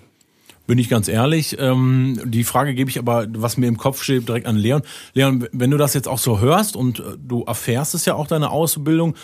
Bin 0.67 0.77
ich 0.77 0.89
ganz 0.89 1.08
ehrlich. 1.08 1.56
Ähm, 1.60 2.19
die 2.25 2.43
Frage 2.43 2.75
gebe 2.75 2.89
ich 2.89 2.99
aber, 2.99 3.25
was 3.30 3.56
mir 3.56 3.67
im 3.67 3.77
Kopf 3.77 4.03
steht, 4.03 4.27
direkt 4.27 4.45
an 4.45 4.58
Leon. 4.58 4.82
Leon, 5.13 5.47
wenn 5.53 5.71
du 5.71 5.77
das 5.77 5.93
jetzt 5.93 6.10
auch 6.10 6.19
so 6.19 6.39
hörst 6.39 6.75
und 6.75 6.99
äh, 6.99 7.03
du 7.17 7.43
erfährst 7.43 7.95
es 7.95 8.06
ja 8.06 8.15
auch, 8.15 8.27
deine 8.27 8.51
Ausbildung, 8.51 9.15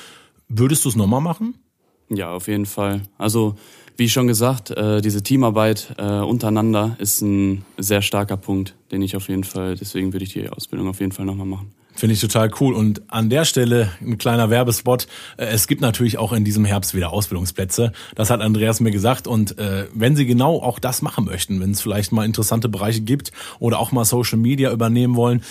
würdest 0.47 0.86
du 0.86 0.89
es 0.89 0.95
nochmal 0.95 1.21
machen? 1.21 1.56
Ja, 2.10 2.32
auf 2.32 2.47
jeden 2.47 2.65
Fall. 2.65 3.01
Also, 3.17 3.56
wie 3.97 4.08
schon 4.08 4.27
gesagt, 4.27 4.71
äh, 4.71 5.01
diese 5.01 5.21
Teamarbeit 5.21 5.93
äh, 5.97 6.19
untereinander 6.19 6.95
ist 6.99 7.21
ein 7.21 7.65
sehr 7.77 8.01
starker 8.01 8.38
Punkt, 8.38 8.75
den 8.91 9.01
ich 9.01 9.17
auf 9.17 9.27
jeden 9.27 9.43
Fall, 9.43 9.75
deswegen 9.75 10.13
würde 10.13 10.23
ich 10.23 10.34
die 10.34 10.49
Ausbildung 10.49 10.88
auf 10.88 11.01
jeden 11.01 11.12
Fall 11.12 11.25
nochmal 11.25 11.47
machen. 11.47 11.73
Finde 11.95 12.13
ich 12.13 12.21
total 12.21 12.51
cool. 12.60 12.73
Und 12.73 13.01
an 13.08 13.29
der 13.29 13.45
Stelle 13.45 13.91
ein 14.01 14.17
kleiner 14.17 14.49
Werbespot. 14.49 15.08
Äh, 15.38 15.45
es 15.45 15.67
gibt 15.67 15.82
natürlich 15.82 16.17
auch 16.17 16.34
in 16.34 16.43
diesem 16.43 16.65
Herbst 16.65 16.95
wieder 16.95 17.13
Ausbildungsplätze. 17.13 17.91
Das 18.15 18.29
hat 18.29 18.41
Andreas 18.41 18.79
mir 18.79 18.91
gesagt. 18.91 19.27
Und 19.27 19.58
äh, 19.60 19.86
wenn 19.93 20.15
Sie 20.15 20.25
genau 20.25 20.62
auch 20.62 20.79
das 20.79 21.01
machen 21.01 21.25
möchten, 21.25 21.60
wenn 21.60 21.71
es 21.71 21.82
vielleicht 21.82 22.12
mal 22.12 22.25
interessante 22.25 22.67
Bereiche 22.67 23.01
gibt 23.01 23.32
oder 23.60 23.79
auch 23.79 23.91
mal 23.91 24.06
Social 24.06 24.39
Media 24.39 24.71
übernehmen 24.71 25.15
wollen, 25.15 25.43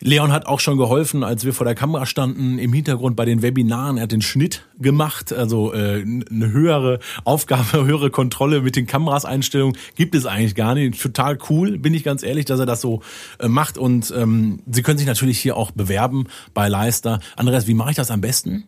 Leon 0.00 0.32
hat 0.32 0.46
auch 0.46 0.60
schon 0.60 0.76
geholfen, 0.76 1.24
als 1.24 1.44
wir 1.44 1.52
vor 1.52 1.64
der 1.64 1.74
Kamera 1.74 2.06
standen, 2.06 2.58
im 2.58 2.72
Hintergrund 2.72 3.16
bei 3.16 3.24
den 3.24 3.42
Webinaren. 3.42 3.96
Er 3.96 4.04
hat 4.04 4.12
den 4.12 4.22
Schnitt 4.22 4.66
gemacht, 4.78 5.32
also 5.32 5.72
äh, 5.72 6.02
eine 6.02 6.52
höhere 6.52 6.98
Aufgabe, 7.24 7.64
höhere 7.84 8.10
Kontrolle 8.10 8.60
mit 8.60 8.76
den 8.76 8.86
Kameraseinstellungen 8.86 9.76
gibt 9.94 10.14
es 10.14 10.26
eigentlich 10.26 10.54
gar 10.54 10.74
nicht. 10.74 11.00
Total 11.00 11.38
cool, 11.48 11.78
bin 11.78 11.94
ich 11.94 12.04
ganz 12.04 12.22
ehrlich, 12.22 12.44
dass 12.44 12.60
er 12.60 12.66
das 12.66 12.80
so 12.80 13.02
äh, 13.38 13.48
macht. 13.48 13.78
Und 13.78 14.12
ähm, 14.16 14.60
Sie 14.70 14.82
können 14.82 14.98
sich 14.98 15.06
natürlich 15.06 15.38
hier 15.38 15.56
auch 15.56 15.70
bewerben 15.70 16.26
bei 16.52 16.68
Leister. 16.68 17.20
Andreas, 17.36 17.66
wie 17.66 17.74
mache 17.74 17.90
ich 17.90 17.96
das 17.96 18.10
am 18.10 18.20
besten? 18.20 18.64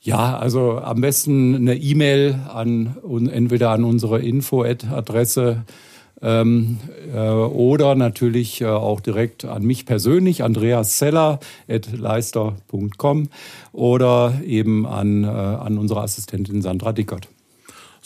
Ja, 0.00 0.36
also 0.36 0.78
am 0.78 1.00
besten 1.00 1.56
eine 1.56 1.74
E-Mail 1.74 2.38
an 2.48 2.96
entweder 3.28 3.70
an 3.70 3.82
unsere 3.82 4.20
Info-Adresse 4.20 5.64
ähm, 6.22 6.78
äh, 7.12 7.18
oder 7.18 7.94
natürlich 7.94 8.60
äh, 8.60 8.66
auch 8.66 9.00
direkt 9.00 9.44
an 9.44 9.62
mich 9.62 9.86
persönlich, 9.86 10.42
Andreas 10.42 10.96
Zeller 10.96 11.40
at 11.68 11.90
leister.com 11.92 13.28
oder 13.72 14.40
eben 14.44 14.86
an, 14.86 15.24
äh, 15.24 15.26
an 15.26 15.78
unsere 15.78 16.00
Assistentin 16.00 16.62
Sandra 16.62 16.92
Dickert. 16.92 17.28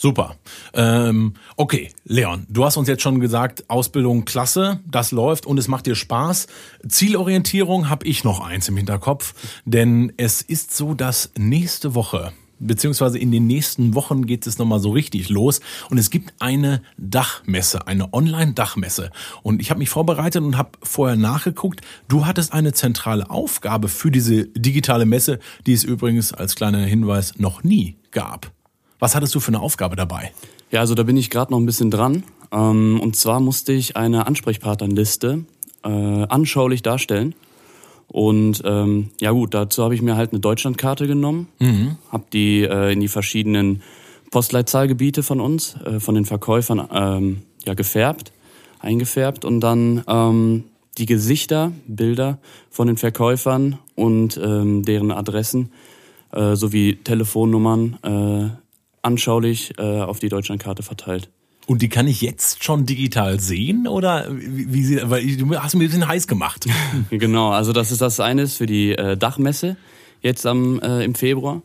Super. 0.01 0.35
Ähm, 0.73 1.35
okay, 1.57 1.91
Leon, 2.05 2.47
du 2.49 2.65
hast 2.65 2.75
uns 2.75 2.87
jetzt 2.87 3.03
schon 3.03 3.19
gesagt, 3.19 3.65
Ausbildung 3.69 4.25
klasse, 4.25 4.79
das 4.89 5.11
läuft 5.11 5.45
und 5.45 5.59
es 5.59 5.67
macht 5.67 5.85
dir 5.85 5.93
Spaß. 5.93 6.47
Zielorientierung 6.87 7.87
habe 7.87 8.07
ich 8.07 8.23
noch 8.23 8.39
eins 8.39 8.67
im 8.67 8.77
Hinterkopf, 8.77 9.35
denn 9.65 10.11
es 10.17 10.41
ist 10.41 10.75
so, 10.75 10.95
dass 10.95 11.31
nächste 11.37 11.93
Woche 11.93 12.33
beziehungsweise 12.61 13.17
in 13.17 13.31
den 13.31 13.47
nächsten 13.47 13.95
Wochen 13.95 14.25
geht 14.25 14.47
es 14.47 14.57
nochmal 14.57 14.79
so 14.79 14.91
richtig 14.91 15.29
los. 15.29 15.59
Und 15.89 15.97
es 15.97 16.09
gibt 16.09 16.33
eine 16.39 16.81
Dachmesse, 16.97 17.87
eine 17.87 18.13
Online-Dachmesse. 18.13 19.11
Und 19.43 19.61
ich 19.61 19.69
habe 19.69 19.79
mich 19.79 19.89
vorbereitet 19.89 20.41
und 20.43 20.57
habe 20.57 20.71
vorher 20.83 21.17
nachgeguckt. 21.17 21.81
Du 22.07 22.25
hattest 22.25 22.53
eine 22.53 22.73
zentrale 22.73 23.29
Aufgabe 23.29 23.87
für 23.87 24.11
diese 24.11 24.45
digitale 24.45 25.05
Messe, 25.05 25.39
die 25.65 25.73
es 25.73 25.83
übrigens 25.83 26.33
als 26.33 26.55
kleiner 26.55 26.79
Hinweis 26.79 27.37
noch 27.37 27.63
nie 27.63 27.97
gab. 28.11 28.51
Was 28.99 29.15
hattest 29.15 29.33
du 29.35 29.39
für 29.39 29.49
eine 29.49 29.59
Aufgabe 29.59 29.95
dabei? 29.95 30.31
Ja, 30.69 30.79
also 30.79 30.95
da 30.95 31.03
bin 31.03 31.17
ich 31.17 31.29
gerade 31.29 31.51
noch 31.51 31.59
ein 31.59 31.65
bisschen 31.65 31.91
dran. 31.91 32.23
Ähm, 32.51 32.99
und 33.01 33.15
zwar 33.15 33.39
musste 33.39 33.73
ich 33.73 33.97
eine 33.97 34.27
Ansprechpartnerliste 34.27 35.45
äh, 35.83 35.89
anschaulich 35.89 36.83
darstellen. 36.83 37.33
Und 38.11 38.61
ähm, 38.65 39.09
ja 39.21 39.31
gut, 39.31 39.53
dazu 39.53 39.83
habe 39.83 39.95
ich 39.95 40.01
mir 40.01 40.17
halt 40.17 40.31
eine 40.31 40.41
Deutschlandkarte 40.41 41.07
genommen, 41.07 41.47
mhm. 41.59 41.95
habe 42.11 42.25
die 42.33 42.63
äh, 42.63 42.91
in 42.91 42.99
die 42.99 43.07
verschiedenen 43.07 43.81
Postleitzahlgebiete 44.31 45.23
von 45.23 45.39
uns, 45.39 45.77
äh, 45.85 46.01
von 46.01 46.15
den 46.15 46.25
Verkäufern 46.25 46.85
ähm, 46.91 47.43
ja 47.65 47.73
gefärbt, 47.73 48.33
eingefärbt 48.79 49.45
und 49.45 49.61
dann 49.61 50.03
ähm, 50.07 50.65
die 50.97 51.05
Gesichter, 51.05 51.71
Bilder 51.87 52.39
von 52.69 52.87
den 52.87 52.97
Verkäufern 52.97 53.79
und 53.95 54.37
ähm, 54.43 54.83
deren 54.83 55.11
Adressen 55.11 55.71
äh, 56.33 56.55
sowie 56.57 56.97
Telefonnummern 56.97 57.97
äh, 58.03 58.49
anschaulich 59.01 59.73
äh, 59.77 60.01
auf 60.01 60.19
die 60.19 60.27
Deutschlandkarte 60.29 60.83
verteilt. 60.83 61.29
Und 61.67 61.81
die 61.81 61.89
kann 61.89 62.07
ich 62.07 62.21
jetzt 62.21 62.63
schon 62.63 62.85
digital 62.85 63.39
sehen 63.39 63.87
oder 63.87 64.27
wie, 64.31 64.83
sie, 64.83 64.99
weil 65.03 65.35
du 65.37 65.55
hast 65.55 65.75
mir 65.75 65.83
ein 65.83 65.87
bisschen 65.87 66.07
heiß 66.07 66.27
gemacht. 66.27 66.65
genau, 67.09 67.51
also 67.51 67.71
das 67.71 67.91
ist 67.91 68.01
das 68.01 68.19
eine 68.19 68.47
für 68.47 68.65
die 68.65 68.91
äh, 68.91 69.15
Dachmesse 69.15 69.77
jetzt 70.21 70.45
am 70.45 70.79
äh, 70.81 71.03
im 71.03 71.15
Februar 71.15 71.61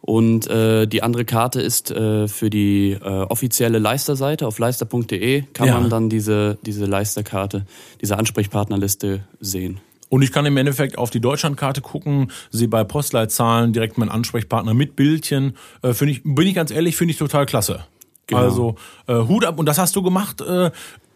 und 0.00 0.46
äh, 0.48 0.86
die 0.86 1.02
andere 1.02 1.24
Karte 1.24 1.60
ist 1.60 1.90
äh, 1.90 2.26
für 2.26 2.50
die 2.50 2.92
äh, 2.92 3.04
offizielle 3.04 3.78
Leisterseite 3.78 4.46
auf 4.46 4.58
leister.de 4.58 5.44
kann 5.52 5.68
ja. 5.68 5.78
man 5.78 5.90
dann 5.90 6.08
diese 6.08 6.58
diese 6.64 6.86
Leisterkarte, 6.86 7.66
diese 8.00 8.18
Ansprechpartnerliste 8.18 9.24
sehen. 9.40 9.80
Und 10.08 10.22
ich 10.22 10.32
kann 10.32 10.44
im 10.44 10.56
Endeffekt 10.56 10.98
auf 10.98 11.10
die 11.10 11.20
Deutschlandkarte 11.20 11.82
gucken, 11.82 12.32
sie 12.50 12.66
bei 12.66 12.82
Postleitzahlen 12.82 13.72
direkt 13.72 13.96
meinen 13.96 14.08
Ansprechpartner 14.08 14.74
mit 14.74 14.96
Bildchen. 14.96 15.56
Äh, 15.82 15.90
ich, 15.90 16.22
bin 16.24 16.46
ich 16.46 16.54
ganz 16.54 16.70
ehrlich, 16.70 16.96
finde 16.96 17.12
ich 17.12 17.18
total 17.18 17.46
klasse. 17.46 17.84
Genau. 18.30 18.42
Also 18.42 18.74
äh, 19.06 19.14
Hut 19.14 19.44
ab. 19.44 19.58
Und 19.58 19.66
das 19.66 19.78
hast 19.78 19.94
du 19.96 20.02
gemacht 20.02 20.40
äh, 20.40 20.70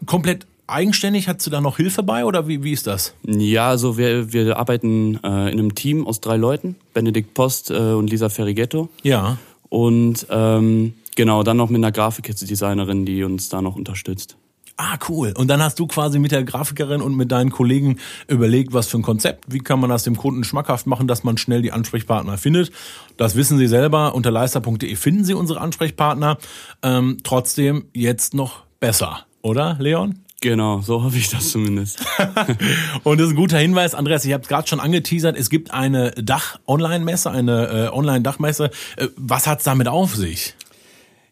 komplett 0.06 0.46
eigenständig? 0.66 1.28
Hast 1.28 1.46
du 1.46 1.50
da 1.50 1.60
noch 1.60 1.76
Hilfe 1.76 2.02
bei 2.02 2.24
oder 2.24 2.48
wie, 2.48 2.62
wie 2.62 2.72
ist 2.72 2.86
das? 2.86 3.14
Ja, 3.22 3.68
also 3.68 3.96
wir, 3.96 4.32
wir 4.32 4.56
arbeiten 4.58 5.16
äh, 5.22 5.50
in 5.50 5.58
einem 5.58 5.74
Team 5.74 6.06
aus 6.06 6.20
drei 6.20 6.36
Leuten. 6.36 6.76
Benedikt 6.92 7.34
Post 7.34 7.70
äh, 7.70 7.74
und 7.74 8.10
Lisa 8.10 8.28
Ferrigetto. 8.28 8.88
Ja. 9.02 9.38
Und 9.68 10.26
ähm, 10.30 10.94
genau, 11.16 11.42
dann 11.42 11.56
noch 11.56 11.70
mit 11.70 11.78
einer 11.78 11.92
Grafikdesignerin, 11.92 13.04
die 13.04 13.24
uns 13.24 13.48
da 13.48 13.62
noch 13.62 13.76
unterstützt. 13.76 14.36
Ah, 14.76 14.98
cool. 15.08 15.32
Und 15.36 15.48
dann 15.48 15.62
hast 15.62 15.78
du 15.78 15.86
quasi 15.86 16.18
mit 16.18 16.32
der 16.32 16.42
Grafikerin 16.42 17.00
und 17.00 17.14
mit 17.14 17.30
deinen 17.30 17.50
Kollegen 17.50 17.98
überlegt, 18.26 18.72
was 18.72 18.88
für 18.88 18.98
ein 18.98 19.02
Konzept, 19.02 19.44
wie 19.46 19.60
kann 19.60 19.78
man 19.78 19.88
das 19.88 20.02
dem 20.02 20.16
Kunden 20.16 20.42
schmackhaft 20.42 20.88
machen, 20.88 21.06
dass 21.06 21.22
man 21.22 21.36
schnell 21.36 21.62
die 21.62 21.70
Ansprechpartner 21.70 22.38
findet. 22.38 22.72
Das 23.16 23.36
wissen 23.36 23.56
Sie 23.56 23.68
selber. 23.68 24.14
Unter 24.16 24.32
leister.de 24.32 24.96
finden 24.96 25.24
Sie 25.24 25.34
unsere 25.34 25.60
Ansprechpartner. 25.60 26.38
Ähm, 26.82 27.18
trotzdem 27.22 27.84
jetzt 27.92 28.34
noch 28.34 28.64
besser, 28.80 29.26
oder, 29.42 29.76
Leon? 29.78 30.24
Genau, 30.40 30.80
so 30.82 31.02
hoffe 31.02 31.16
ich 31.16 31.30
das 31.30 31.52
zumindest. 31.52 32.04
und 33.04 33.18
das 33.18 33.28
ist 33.28 33.32
ein 33.32 33.36
guter 33.36 33.58
Hinweis, 33.58 33.94
Andreas, 33.94 34.24
ich 34.24 34.32
habe 34.32 34.42
es 34.42 34.48
gerade 34.48 34.68
schon 34.68 34.80
angeteasert, 34.80 35.38
es 35.38 35.48
gibt 35.48 35.72
eine 35.72 36.10
Dach-Online-Messe, 36.10 37.30
eine 37.30 37.68
äh, 37.68 37.88
Online-Dachmesse. 37.88 38.70
Äh, 38.96 39.08
was 39.16 39.46
hat's 39.46 39.64
damit 39.64 39.88
auf 39.88 40.14
sich? 40.14 40.54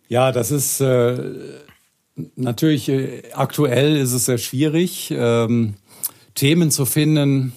Ja, 0.09 0.33
das 0.33 0.51
ist 0.51 0.81
äh, 0.81 1.19
Natürlich, 2.37 2.89
äh, 2.89 3.23
aktuell 3.35 3.97
ist 3.97 4.13
es 4.13 4.27
sehr 4.27 4.39
schwierig, 4.39 5.13
ähm, 5.17 5.75
Themen 6.35 6.71
zu 6.71 6.85
finden 6.85 7.53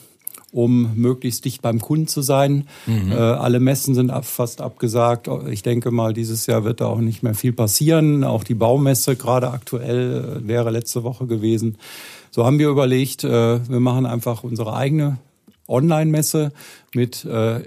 um 0.55 0.95
möglichst 0.95 1.43
dicht 1.43 1.61
beim 1.61 1.81
Kunden 1.81 2.07
zu 2.07 2.21
sein. 2.21 2.67
Mhm. 2.85 3.11
Äh, 3.11 3.15
alle 3.15 3.59
Messen 3.59 3.93
sind 3.93 4.09
ab, 4.09 4.23
fast 4.23 4.61
abgesagt. 4.61 5.29
Ich 5.49 5.63
denke 5.63 5.91
mal, 5.91 6.13
dieses 6.13 6.45
Jahr 6.45 6.63
wird 6.63 6.79
da 6.79 6.85
auch 6.85 7.01
nicht 7.01 7.23
mehr 7.23 7.33
viel 7.33 7.51
passieren. 7.51 8.23
Auch 8.23 8.45
die 8.45 8.53
Baumesse 8.55 9.17
gerade 9.17 9.51
aktuell 9.51 10.39
äh, 10.43 10.47
wäre 10.47 10.71
letzte 10.71 11.03
Woche 11.03 11.27
gewesen. 11.27 11.77
So 12.31 12.45
haben 12.45 12.57
wir 12.57 12.69
überlegt, 12.69 13.25
äh, 13.25 13.69
wir 13.69 13.79
machen 13.81 14.05
einfach 14.05 14.45
unsere 14.45 14.73
eigene 14.73 15.17
Online-Messe 15.67 16.53
mit 16.93 17.25
äh, 17.25 17.59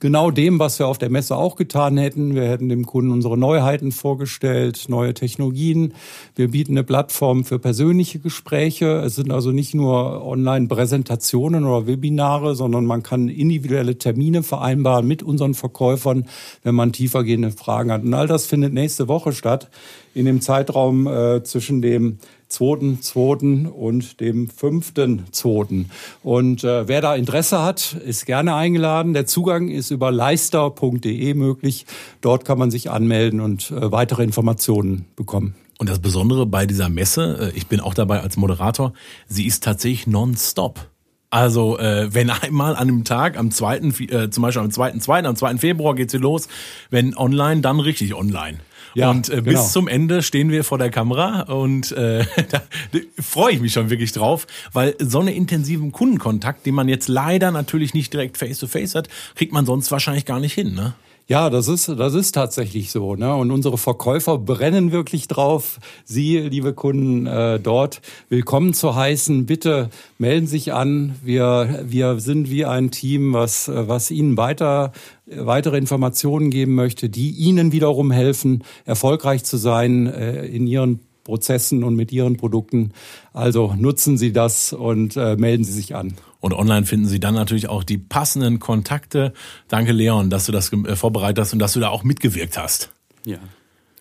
genau 0.00 0.30
dem, 0.30 0.58
was 0.58 0.78
wir 0.78 0.86
auf 0.86 0.98
der 0.98 1.10
Messe 1.10 1.36
auch 1.36 1.56
getan 1.56 1.96
hätten. 1.96 2.34
Wir 2.34 2.44
hätten 2.44 2.68
dem 2.68 2.86
Kunden 2.86 3.10
unsere 3.10 3.38
Neuheiten 3.38 3.92
vorgestellt, 3.92 4.86
neue 4.88 5.14
Technologien. 5.14 5.94
Wir 6.34 6.50
bieten 6.50 6.72
eine 6.72 6.84
Plattform 6.84 7.44
für 7.44 7.58
persönliche 7.58 8.18
Gespräche. 8.18 9.02
Es 9.04 9.16
sind 9.16 9.30
also 9.30 9.50
nicht 9.52 9.74
nur 9.74 10.24
Online-Präsentationen 10.26 11.64
oder 11.64 11.86
Webinare, 11.86 12.54
sondern 12.54 12.86
man 12.86 13.02
kann 13.02 13.28
individuelle 13.28 13.98
Termine 13.98 14.42
vereinbaren 14.42 15.06
mit 15.06 15.22
unseren 15.22 15.54
Verkäufern, 15.54 16.26
wenn 16.62 16.74
man 16.74 16.92
tiefergehende 16.92 17.50
Fragen 17.50 17.92
hat. 17.92 18.02
Und 18.02 18.14
all 18.14 18.26
das 18.26 18.46
findet 18.46 18.72
nächste 18.72 19.08
Woche 19.08 19.32
statt, 19.32 19.70
in 20.14 20.26
dem 20.26 20.40
Zeitraum 20.40 21.06
äh, 21.06 21.42
zwischen 21.42 21.80
dem 21.80 22.18
2.2. 22.52 23.66
und 23.66 24.20
dem 24.20 24.48
5.2. 24.48 25.86
Und 26.22 26.64
äh, 26.64 26.88
wer 26.88 27.00
da 27.00 27.14
Interesse 27.14 27.62
hat, 27.62 27.94
ist 28.04 28.26
gerne 28.26 28.54
eingeladen. 28.54 29.14
Der 29.14 29.26
Zugang 29.26 29.68
ist 29.68 29.90
über 29.90 30.10
leister.de 30.10 31.34
möglich. 31.34 31.86
Dort 32.20 32.44
kann 32.44 32.58
man 32.58 32.70
sich 32.70 32.90
anmelden 32.90 33.40
und 33.40 33.70
äh, 33.70 33.90
weitere 33.90 34.22
Informationen 34.22 35.06
bekommen. 35.16 35.54
Und 35.78 35.88
das 35.88 35.98
Besondere 35.98 36.46
bei 36.46 36.66
dieser 36.66 36.88
Messe, 36.88 37.52
äh, 37.52 37.56
ich 37.56 37.66
bin 37.66 37.80
auch 37.80 37.94
dabei 37.94 38.20
als 38.20 38.36
Moderator, 38.36 38.92
sie 39.26 39.46
ist 39.46 39.64
tatsächlich 39.64 40.06
nonstop. 40.06 40.88
Also 41.32 41.78
äh, 41.78 42.12
wenn 42.12 42.28
einmal 42.30 42.76
an 42.76 42.88
einem 42.88 43.04
Tag, 43.04 43.38
am 43.38 43.50
zweiten, 43.50 43.94
äh, 44.10 44.28
zum 44.30 44.42
Beispiel 44.42 44.62
am 44.62 44.70
zweiten, 44.70 45.00
zweiten, 45.00 45.26
am 45.26 45.34
zweiten 45.34 45.58
Februar 45.58 45.94
geht 45.94 46.10
sie 46.10 46.18
los, 46.18 46.46
wenn 46.90 47.16
online, 47.16 47.62
dann 47.62 47.80
richtig 47.80 48.14
online. 48.14 48.58
Ja, 48.94 49.10
und 49.10 49.28
äh, 49.28 49.40
bis 49.40 49.54
genau. 49.54 49.66
zum 49.66 49.88
Ende 49.88 50.22
stehen 50.22 50.50
wir 50.50 50.64
vor 50.64 50.78
der 50.78 50.90
Kamera 50.90 51.42
und 51.42 51.92
äh, 51.92 52.24
da, 52.50 52.62
da 52.92 52.98
freue 53.20 53.54
ich 53.54 53.60
mich 53.60 53.72
schon 53.72 53.90
wirklich 53.90 54.12
drauf, 54.12 54.46
weil 54.72 54.94
so 54.98 55.20
einen 55.20 55.28
intensiven 55.28 55.92
Kundenkontakt, 55.92 56.66
den 56.66 56.74
man 56.74 56.88
jetzt 56.88 57.08
leider 57.08 57.50
natürlich 57.50 57.94
nicht 57.94 58.12
direkt 58.12 58.38
face 58.38 58.58
to 58.58 58.66
face 58.66 58.94
hat, 58.94 59.08
kriegt 59.34 59.52
man 59.52 59.66
sonst 59.66 59.90
wahrscheinlich 59.90 60.24
gar 60.24 60.40
nicht 60.40 60.54
hin, 60.54 60.74
ne? 60.74 60.94
Ja, 61.28 61.50
das 61.50 61.68
ist, 61.68 61.88
das 61.88 62.14
ist 62.14 62.32
tatsächlich 62.32 62.90
so. 62.90 63.14
Ne? 63.14 63.34
Und 63.34 63.52
unsere 63.52 63.78
Verkäufer 63.78 64.38
brennen 64.38 64.90
wirklich 64.90 65.28
drauf, 65.28 65.78
Sie, 66.04 66.38
liebe 66.38 66.74
Kunden, 66.74 67.26
äh, 67.26 67.60
dort 67.60 68.02
willkommen 68.28 68.74
zu 68.74 68.96
heißen. 68.96 69.46
Bitte 69.46 69.90
melden 70.18 70.48
sich 70.48 70.72
an. 70.72 71.14
Wir, 71.22 71.84
wir 71.84 72.18
sind 72.18 72.50
wie 72.50 72.64
ein 72.64 72.90
Team, 72.90 73.34
was, 73.34 73.70
was 73.72 74.10
Ihnen 74.10 74.36
weiter, 74.36 74.92
weitere 75.26 75.78
Informationen 75.78 76.50
geben 76.50 76.74
möchte, 76.74 77.08
die 77.08 77.30
Ihnen 77.30 77.70
wiederum 77.70 78.10
helfen, 78.10 78.64
erfolgreich 78.84 79.44
zu 79.44 79.56
sein 79.58 80.08
äh, 80.08 80.44
in 80.46 80.66
Ihren 80.66 81.00
Prozessen 81.22 81.84
und 81.84 81.94
mit 81.94 82.10
Ihren 82.10 82.36
Produkten. 82.36 82.92
Also 83.32 83.74
nutzen 83.78 84.18
Sie 84.18 84.32
das 84.32 84.72
und 84.72 85.16
äh, 85.16 85.36
melden 85.36 85.62
Sie 85.62 85.72
sich 85.72 85.94
an. 85.94 86.14
Und 86.42 86.54
online 86.54 86.84
finden 86.86 87.06
Sie 87.06 87.20
dann 87.20 87.34
natürlich 87.34 87.68
auch 87.68 87.84
die 87.84 87.98
passenden 87.98 88.58
Kontakte. 88.58 89.32
Danke, 89.68 89.92
Leon, 89.92 90.28
dass 90.28 90.44
du 90.44 90.52
das 90.52 90.72
äh, 90.72 90.96
vorbereitet 90.96 91.38
hast 91.38 91.52
und 91.52 91.60
dass 91.60 91.72
du 91.72 91.80
da 91.80 91.88
auch 91.88 92.02
mitgewirkt 92.02 92.58
hast. 92.58 92.90
Ja. 93.24 93.38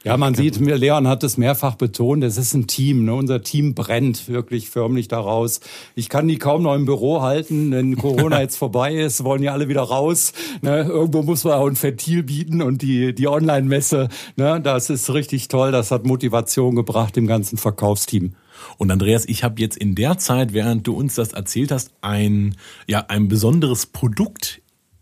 Ja, 0.03 0.17
man 0.17 0.33
sieht, 0.33 0.59
Leon 0.59 1.07
hat 1.07 1.23
es 1.23 1.37
mehrfach 1.37 1.75
betont, 1.75 2.23
es 2.23 2.35
ist 2.35 2.55
ein 2.55 2.65
Team. 2.65 3.05
Ne? 3.05 3.13
Unser 3.13 3.43
Team 3.43 3.75
brennt 3.75 4.27
wirklich 4.27 4.71
förmlich 4.71 5.07
daraus. 5.07 5.59
Ich 5.93 6.09
kann 6.09 6.27
die 6.27 6.39
kaum 6.39 6.63
noch 6.63 6.73
im 6.73 6.85
Büro 6.85 7.21
halten, 7.21 7.71
wenn 7.71 7.95
Corona 7.97 8.41
jetzt 8.41 8.57
vorbei 8.57 8.95
ist, 8.95 9.23
wollen 9.23 9.43
ja 9.43 9.53
alle 9.53 9.67
wieder 9.67 9.83
raus. 9.83 10.33
Ne? 10.63 10.85
Irgendwo 10.89 11.21
muss 11.21 11.43
man 11.43 11.53
auch 11.53 11.67
ein 11.67 11.79
Ventil 11.79 12.23
bieten 12.23 12.63
und 12.63 12.81
die, 12.81 13.13
die 13.13 13.27
Online-Messe, 13.27 14.09
ne? 14.37 14.59
das 14.59 14.89
ist 14.89 15.13
richtig 15.13 15.49
toll. 15.49 15.71
Das 15.71 15.91
hat 15.91 16.03
Motivation 16.03 16.75
gebracht 16.75 17.15
im 17.17 17.27
ganzen 17.27 17.59
Verkaufsteam. 17.59 18.33
Und 18.77 18.91
Andreas, 18.91 19.25
ich 19.25 19.43
habe 19.43 19.59
jetzt 19.61 19.77
in 19.77 19.95
der 19.95 20.17
Zeit, 20.17 20.53
während 20.53 20.87
du 20.87 20.93
uns 20.93 21.15
das 21.15 21.33
erzählt 21.33 21.71
hast, 21.71 21.91
ein, 22.01 22.55
ja, 22.87 23.05
ein 23.07 23.27
besonderes 23.27 23.85
Produkt 23.85 24.61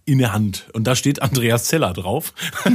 in 0.10 0.18
der 0.18 0.34
Hand. 0.34 0.68
Und 0.74 0.86
da 0.86 0.96
steht 0.96 1.22
Andreas 1.22 1.66
Zeller 1.66 1.94
drauf. 1.94 2.34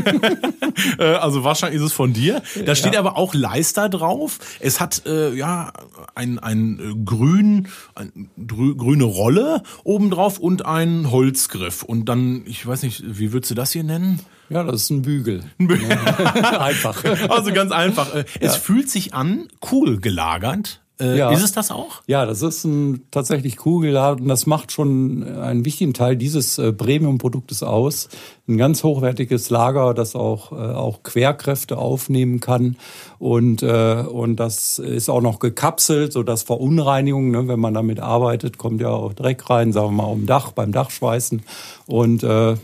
Äh, 0.99 1.05
also 1.05 1.45
wahrscheinlich 1.45 1.81
ist 1.81 1.87
es 1.87 1.93
von 1.93 2.13
dir. 2.13 2.43
Da 2.67 2.75
steht 2.75 2.95
ja. 2.95 2.99
aber 2.99 3.17
auch 3.17 3.33
Leister 3.33 3.89
drauf. 3.89 4.41
Es 4.59 4.81
hat 4.81 5.07
äh, 5.07 5.33
ja 5.33 5.73
ein, 6.17 6.41
ein 6.41 6.81
äh, 6.81 7.05
grün, 7.05 7.69
ein, 7.95 8.29
grüne 8.45 9.05
Rolle 9.05 9.63
obendrauf 9.85 10.41
und 10.41 10.67
ein 10.67 11.13
Holzgriff. 11.13 11.85
Und 11.85 12.09
dann, 12.09 12.43
ich 12.47 12.67
weiß 12.67 12.83
nicht, 12.83 13.05
wie 13.07 13.33
würdest 13.33 13.53
du 13.53 13.55
das 13.55 13.71
hier 13.71 13.85
nennen? 13.85 14.19
Ja, 14.49 14.63
das 14.63 14.83
ist 14.83 14.91
ein 14.91 15.03
Bügel. 15.03 15.43
Ein 15.59 15.67
Bügel. 15.67 15.91
einfach. 16.59 17.03
Also 17.29 17.53
ganz 17.53 17.73
einfach. 17.73 18.15
Äh, 18.15 18.25
es 18.41 18.55
ja. 18.55 18.61
fühlt 18.61 18.91
sich 18.91 19.15
an, 19.15 19.49
cool 19.71 20.01
gelagert. 20.01 20.81
Äh, 21.01 21.19
ja. 21.19 21.31
Ist 21.33 21.43
es 21.43 21.51
das 21.51 21.73
auch? 21.73 22.03
Ja, 22.07 22.25
das 22.25 22.43
ist 22.43 22.65
ein 22.65 23.03
tatsächlich 23.11 23.57
Kugelladen 23.57 24.23
und 24.23 24.29
das 24.29 24.47
macht 24.47 24.71
schon 24.71 25.25
einen 25.25 25.65
wichtigen 25.65 25.93
Teil 25.93 26.17
dieses 26.17 26.57
äh, 26.59 26.73
Premium-Produktes 26.73 27.65
aus. 27.65 28.09
Ein 28.47 28.59
ganz 28.59 28.85
hochwertiges 28.85 29.51
Lager, 29.51 29.93
das 29.93 30.15
auch, 30.15 30.53
äh, 30.53 30.55
auch 30.55 31.03
Querkräfte 31.03 31.79
aufnehmen 31.79 32.39
kann 32.39 32.77
und, 33.19 33.65
äh, 33.65 34.05
und 34.09 34.37
das 34.37 34.79
ist 34.79 35.09
auch 35.09 35.21
noch 35.21 35.41
gekapselt, 35.41 36.13
so 36.13 36.23
dass 36.23 36.45
Verunreinigungen, 36.45 37.33
ne, 37.33 37.49
wenn 37.49 37.61
man 37.61 37.75
damit 37.75 37.99
arbeitet, 37.99 38.59
kommt 38.59 38.81
ja 38.81 38.91
auch 38.91 39.15
Dreck 39.15 39.51
rein, 39.51 39.73
sagen 39.73 39.89
wir 39.89 40.03
mal, 40.05 40.13
um 40.13 40.27
Dach, 40.27 40.53
beim 40.53 40.71
Dachschweißen 40.71 41.43
und 41.87 42.23
äh, 42.23 42.55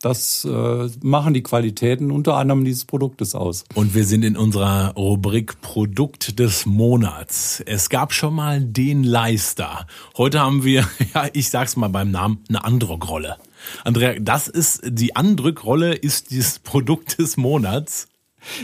das 0.00 0.44
äh, 0.44 0.88
machen 1.02 1.34
die 1.34 1.42
Qualitäten 1.42 2.10
unter 2.10 2.36
anderem 2.36 2.64
dieses 2.64 2.84
Produktes 2.84 3.34
aus. 3.34 3.64
Und 3.74 3.94
wir 3.94 4.04
sind 4.04 4.24
in 4.24 4.36
unserer 4.36 4.94
Rubrik 4.94 5.60
Produkt 5.60 6.38
des 6.38 6.66
Monats. 6.66 7.62
Es 7.66 7.88
gab 7.88 8.12
schon 8.12 8.34
mal 8.34 8.60
den 8.60 9.02
Leister. 9.02 9.86
Heute 10.16 10.40
haben 10.40 10.62
wir, 10.64 10.86
ja, 11.14 11.26
ich 11.32 11.50
sag's 11.50 11.76
mal 11.76 11.88
beim 11.88 12.10
Namen, 12.10 12.44
eine 12.48 12.64
Androck-Rolle. 12.64 13.36
Andrea, 13.84 14.14
das 14.20 14.46
ist, 14.46 14.82
die 14.84 15.16
Andrückrolle 15.16 15.94
ist 15.94 16.30
dieses 16.30 16.60
Produkt 16.60 17.18
des 17.18 17.36
Monats. 17.36 18.06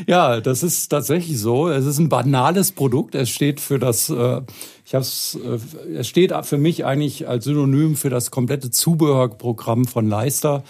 Ja, 0.06 0.40
das 0.40 0.62
ist 0.62 0.88
tatsächlich 0.88 1.38
so. 1.38 1.68
Es 1.68 1.84
ist 1.84 1.98
ein 1.98 2.08
banales 2.08 2.70
Produkt. 2.70 3.16
Es 3.16 3.28
steht 3.28 3.60
für 3.60 3.80
das, 3.80 4.08
äh, 4.08 4.40
ich 4.84 4.94
hab's, 4.94 5.36
äh, 5.42 5.58
es 5.96 6.06
steht 6.06 6.32
für 6.42 6.58
mich 6.58 6.84
eigentlich 6.84 7.28
als 7.28 7.44
Synonym 7.44 7.96
für 7.96 8.08
das 8.08 8.30
komplette 8.30 8.70
Zubehörprogramm 8.70 9.86
von 9.86 10.08
Leister 10.08 10.62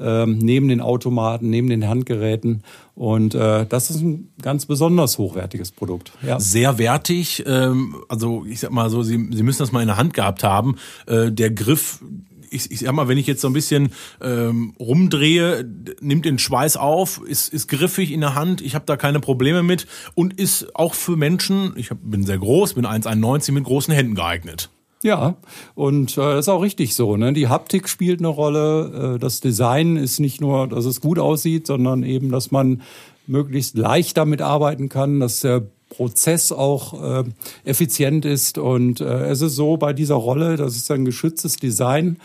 ähm, 0.00 0.38
neben 0.38 0.68
den 0.68 0.80
Automaten, 0.80 1.50
neben 1.50 1.68
den 1.68 1.88
Handgeräten. 1.88 2.62
Und 2.94 3.34
äh, 3.34 3.66
das 3.66 3.90
ist 3.90 4.00
ein 4.02 4.32
ganz 4.42 4.66
besonders 4.66 5.18
hochwertiges 5.18 5.72
Produkt. 5.72 6.12
Ja. 6.26 6.40
Sehr 6.40 6.78
wertig. 6.78 7.44
Ähm, 7.46 7.96
also 8.08 8.44
ich 8.48 8.60
sag 8.60 8.70
mal 8.70 8.90
so, 8.90 9.02
Sie, 9.02 9.28
Sie 9.32 9.42
müssen 9.42 9.58
das 9.58 9.72
mal 9.72 9.80
in 9.80 9.88
der 9.88 9.96
Hand 9.96 10.14
gehabt 10.14 10.44
haben. 10.44 10.76
Äh, 11.06 11.30
der 11.30 11.50
Griff 11.50 12.02
ich, 12.50 12.70
ich 12.70 12.80
sag 12.80 12.92
mal, 12.92 13.08
wenn 13.08 13.18
ich 13.18 13.26
jetzt 13.26 13.40
so 13.40 13.48
ein 13.48 13.52
bisschen 13.52 13.90
ähm, 14.20 14.74
rumdrehe, 14.78 15.68
nimmt 16.00 16.24
den 16.24 16.38
Schweiß 16.38 16.76
auf, 16.76 17.20
ist, 17.26 17.52
ist 17.52 17.68
griffig 17.68 18.10
in 18.10 18.20
der 18.20 18.34
Hand, 18.34 18.60
ich 18.60 18.74
habe 18.74 18.86
da 18.86 18.96
keine 18.96 19.20
Probleme 19.20 19.62
mit 19.62 19.86
und 20.14 20.38
ist 20.38 20.74
auch 20.74 20.94
für 20.94 21.16
Menschen, 21.16 21.74
ich 21.76 21.90
hab, 21.90 21.98
bin 22.02 22.24
sehr 22.24 22.38
groß, 22.38 22.74
bin 22.74 22.86
1,91 22.86 23.52
mit 23.52 23.64
großen 23.64 23.92
Händen 23.92 24.14
geeignet. 24.14 24.70
Ja, 25.02 25.36
und 25.74 26.18
äh, 26.18 26.20
das 26.20 26.46
ist 26.46 26.48
auch 26.48 26.62
richtig 26.62 26.94
so. 26.94 27.16
Ne? 27.16 27.32
Die 27.32 27.48
Haptik 27.48 27.88
spielt 27.88 28.20
eine 28.20 28.28
Rolle. 28.28 29.14
Äh, 29.14 29.18
das 29.18 29.40
Design 29.40 29.96
ist 29.96 30.18
nicht 30.18 30.40
nur, 30.40 30.66
dass 30.66 30.84
es 30.84 31.00
gut 31.00 31.18
aussieht, 31.18 31.66
sondern 31.66 32.02
eben, 32.02 32.30
dass 32.30 32.50
man 32.50 32.82
möglichst 33.26 33.76
leicht 33.76 34.16
damit 34.16 34.42
arbeiten 34.42 34.88
kann, 34.88 35.20
dass 35.20 35.42
der 35.42 35.62
Prozess 35.90 36.52
auch 36.52 37.20
äh, 37.20 37.24
effizient 37.64 38.24
ist. 38.24 38.58
Und 38.58 39.00
äh, 39.00 39.28
es 39.28 39.40
ist 39.40 39.54
so 39.54 39.76
bei 39.76 39.92
dieser 39.92 40.16
Rolle, 40.16 40.56
das 40.56 40.76
ist 40.76 40.90
ein 40.90 41.04
geschütztes 41.04 41.56
Design. 41.56 42.18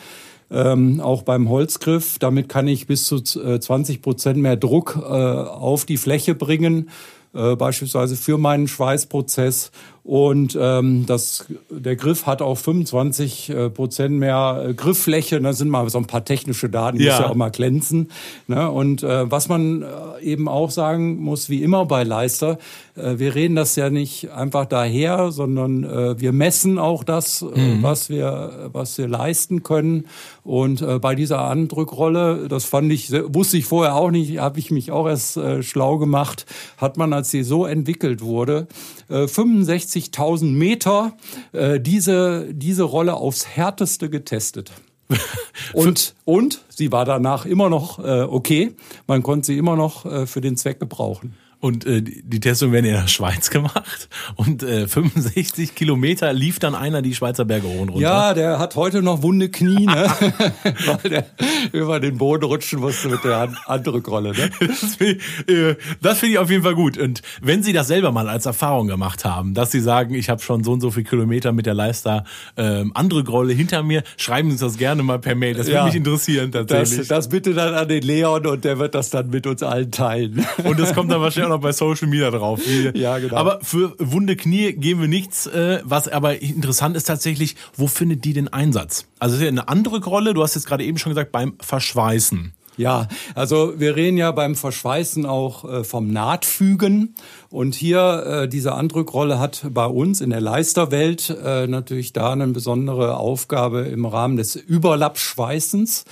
Ähm, 0.51 0.99
auch 0.99 1.24
beim 1.24 1.49
Holzgriff. 1.49 2.19
Damit 2.19 2.49
kann 2.49 2.67
ich 2.67 2.86
bis 2.86 3.05
zu 3.05 3.21
20 3.21 3.95
äh, 3.95 3.99
Prozent 3.99 4.38
mehr 4.38 4.55
Druck 4.55 4.97
äh, 4.97 5.01
auf 5.01 5.86
die 5.86 5.97
Fläche 5.97 6.36
bringen, 6.36 6.89
äh, 7.34 7.55
beispielsweise 7.55 8.15
für 8.15 8.38
meinen 8.38 8.67
Schweißprozess. 8.67 9.71
Und 10.04 10.58
ähm, 10.60 11.06
das, 11.06 11.45
der 11.70 11.95
Griff 11.95 12.26
hat 12.26 12.41
auch 12.41 12.58
25 12.58 13.49
äh, 13.49 13.70
Prozent 13.70 14.16
mehr 14.16 14.66
äh, 14.68 14.74
Grifffläche. 14.74 15.39
Das 15.39 15.58
sind 15.58 15.70
mal 15.70 15.89
so 15.89 15.97
ein 15.97 16.08
paar 16.08 16.26
technische 16.26 16.70
Daten, 16.70 16.97
die 16.97 17.06
ja. 17.06 17.22
ja 17.22 17.30
auch 17.30 17.36
mal 17.36 17.51
glänzen. 17.51 18.12
Ne? 18.47 18.70
Und 18.70 19.01
äh, 19.04 19.32
was 19.32 19.47
man 19.47 19.82
äh, 19.82 19.86
eben 20.22 20.49
auch 20.49 20.72
sagen 20.72 21.22
muss, 21.22 21.49
wie 21.49 21.64
immer 21.64 21.86
bei 21.86 22.04
Leister, 22.04 22.58
äh, 22.95 23.18
wir 23.18 23.34
reden 23.34 23.56
das 23.56 23.78
ja 23.78 23.89
nicht 23.89 24.32
einfach 24.32 24.66
daher, 24.66 25.32
sondern 25.32 25.86
äh, 25.86 26.20
wir 26.20 26.34
messen 26.34 26.80
auch 26.80 27.06
das, 27.06 27.41
äh, 27.41 27.76
mhm. 27.76 27.84
was 27.84 28.10
wir 28.10 28.70
was 28.74 28.97
wir 28.97 29.08
leisten 29.08 29.64
können. 29.64 30.08
Und 30.43 30.82
äh, 30.82 30.99
bei 30.99 31.16
dieser 31.16 31.45
Andrückrolle, 31.45 32.49
das 32.49 32.66
fand 32.66 32.91
ich 32.91 33.10
wusste 33.12 33.58
ich 33.58 33.66
vorher 33.66 33.95
auch 33.95 34.12
nicht, 34.12 34.39
habe 34.39 34.60
ich 34.60 34.70
mich 34.70 34.91
auch 34.91 35.08
erst 35.08 35.38
äh, 35.38 35.64
schlau 35.64 35.97
gemacht, 35.97 36.45
hat 36.76 36.97
man, 36.97 37.14
als 37.14 37.32
sie 37.32 37.43
so 37.43 37.66
entwickelt 37.66 38.22
wurde, 38.22 38.68
äh, 39.10 39.28
65 39.28 39.92
60.000 39.95 40.45
Meter 40.45 41.15
äh, 41.51 41.79
diese, 41.79 42.53
diese 42.53 42.83
Rolle 42.83 43.15
aufs 43.15 43.47
härteste 43.47 44.09
getestet. 44.09 44.71
und, 45.73 46.15
und 46.25 46.61
sie 46.69 46.91
war 46.91 47.05
danach 47.05 47.45
immer 47.45 47.69
noch 47.69 47.99
äh, 47.99 48.21
okay. 48.21 48.75
Man 49.07 49.21
konnte 49.21 49.47
sie 49.47 49.57
immer 49.57 49.75
noch 49.75 50.05
äh, 50.05 50.25
für 50.25 50.41
den 50.41 50.57
Zweck 50.57 50.79
gebrauchen. 50.79 51.35
Und 51.64 51.86
äh, 51.86 52.01
die 52.01 52.41
Testungen 52.41 52.74
werden 52.74 52.88
in 52.88 52.91
der 52.91 53.07
Schweiz 53.07 53.49
gemacht. 53.49 54.09
Und 54.36 54.64
äh, 54.64 54.86
65 54.86 55.76
Kilometer 55.76 56.34
lief 56.34 56.59
dann 56.59 56.76
einer 56.76 57.01
die 57.01 57.16
Schweizer 57.16 57.45
Berge 57.45 57.68
hoch 57.68 57.80
und 57.80 57.88
runter. 57.89 58.01
Ja, 58.01 58.34
der 58.34 58.59
hat 58.59 58.76
heute 58.76 59.01
noch 59.01 59.22
wunde 59.22 59.47
Knie, 59.47 59.86
ne? 59.86 60.11
weil 60.86 61.09
der 61.09 61.26
über 61.72 62.01
den 62.01 62.18
Boden 62.18 62.43
rutschen 62.43 62.82
musste 62.82 63.07
mit 63.07 63.24
der 63.24 63.47
Andrückrolle. 63.66 64.32
Ne? 64.34 64.49
Das 64.59 64.95
finde 64.97 65.20
ich, 65.47 65.47
äh, 65.49 65.76
das 66.01 66.20
find 66.20 66.34
ich 66.34 66.38
auf 66.38 66.49
jeden 66.49 66.64
Fall 66.64 66.76
gut. 66.76 66.97
Und 66.97 67.22
wenn 67.41 67.64
Sie 67.64 67.72
das 67.72 67.88
selber 67.88 68.11
mal 68.11 68.28
als 68.28 68.45
Erfahrung 68.45 68.88
gemacht 68.88 69.24
haben, 69.24 69.53
dass 69.53 69.72
Sie 69.72 69.80
sagen, 69.80 70.16
ich 70.16 70.30
habe 70.30 70.41
schon 70.41 70.66
so 70.66 70.74
und 70.74 70.82
so 70.82 70.91
viele 70.91 71.05
Kilometer 71.05 71.53
mit 71.53 71.66
der 71.66 71.76
Leister 71.76 72.26
ähm, 72.57 72.91
Andrückrolle 72.93 73.53
hinter 73.53 73.84
mir, 73.84 74.03
schreiben 74.18 74.49
Sie 74.49 74.55
uns 74.55 74.61
das 74.61 74.78
gerne 74.78 75.01
mal 75.01 75.20
per 75.20 75.36
Mail. 75.36 75.53
Das 75.53 75.68
würde 75.68 75.76
Ja. 75.78 75.86
mich 75.86 75.95
interessieren 75.95 76.51
tatsächlich. 76.51 76.97
Das, 76.97 77.07
das 77.07 77.30
bitte 77.30 77.53
dann 77.53 77.74
an 77.74 77.88
den 77.88 78.03
Leon 78.03 78.45
und 78.47 78.66
der 78.66 78.80
wird 78.80 78.95
das 78.95 79.11
dann 79.11 79.30
mit 79.30 79.47
uns 79.47 79.64
allen 79.64 79.91
teilen. 79.91 80.45
Und 80.66 80.78
das 80.78 80.93
kommt 80.93 81.09
dann 81.09 81.22
wahrscheinlich 81.22 81.51
auch 81.51 81.53
noch 81.54 81.62
bei 81.62 81.72
Social 81.72 82.08
Media 82.08 82.32
drauf. 82.32 82.62
Ja, 82.93 83.18
genau. 83.18 83.36
Aber 83.36 83.60
für 83.62 83.95
wunde 83.99 84.36
Knie 84.36 84.74
geben 84.74 85.01
wir 85.01 85.08
nichts. 85.08 85.47
Äh, 85.47 85.82
was 85.84 86.08
aber 86.08 86.41
interessant 86.41 86.97
ist 86.97 87.06
tatsächlich, 87.06 87.56
wo 87.76 87.88
findet 87.88 88.26
die 88.26 88.34
den 88.34 88.51
Einsatz? 88.51 89.06
Also 89.20 89.36
es 89.36 89.41
ist 89.41 89.45
ja 89.45 89.49
eine 89.49 89.68
andere 89.68 90.04
Rolle. 90.04 90.34
Du 90.34 90.43
hast 90.43 90.56
jetzt 90.56 90.66
gerade 90.66 90.84
eben 90.84 90.97
schon 90.97 91.12
gesagt, 91.12 91.32
beim 91.32 91.54
Verschweißen. 91.60 92.54
Ja, 92.76 93.08
also 93.36 93.80
wir 93.80 93.95
reden 93.95 94.18
ja 94.18 94.32
beim 94.32 94.56
Verschweißen 94.56 95.28
auch 95.28 95.64
äh, 95.64 95.84
vom 95.84 96.12
Nahtfügen. 96.12 97.14
Und 97.49 97.76
hier 97.76 98.24
äh, 98.26 98.47
diese 98.47 98.74
Andrückrolle 98.74 99.38
hat 99.39 99.66
bei 99.70 99.86
uns 99.86 100.22
in 100.22 100.32
der 100.32 100.41
Leisterwelt 100.41 101.36
natürlich 101.68 102.14
da 102.14 102.32
eine 102.32 102.47
besondere 102.47 103.18
Aufgabe 103.18 103.82
im 103.82 104.06
Rahmen 104.06 104.38
des 104.38 104.56
Überlappschweißens. 104.56 106.06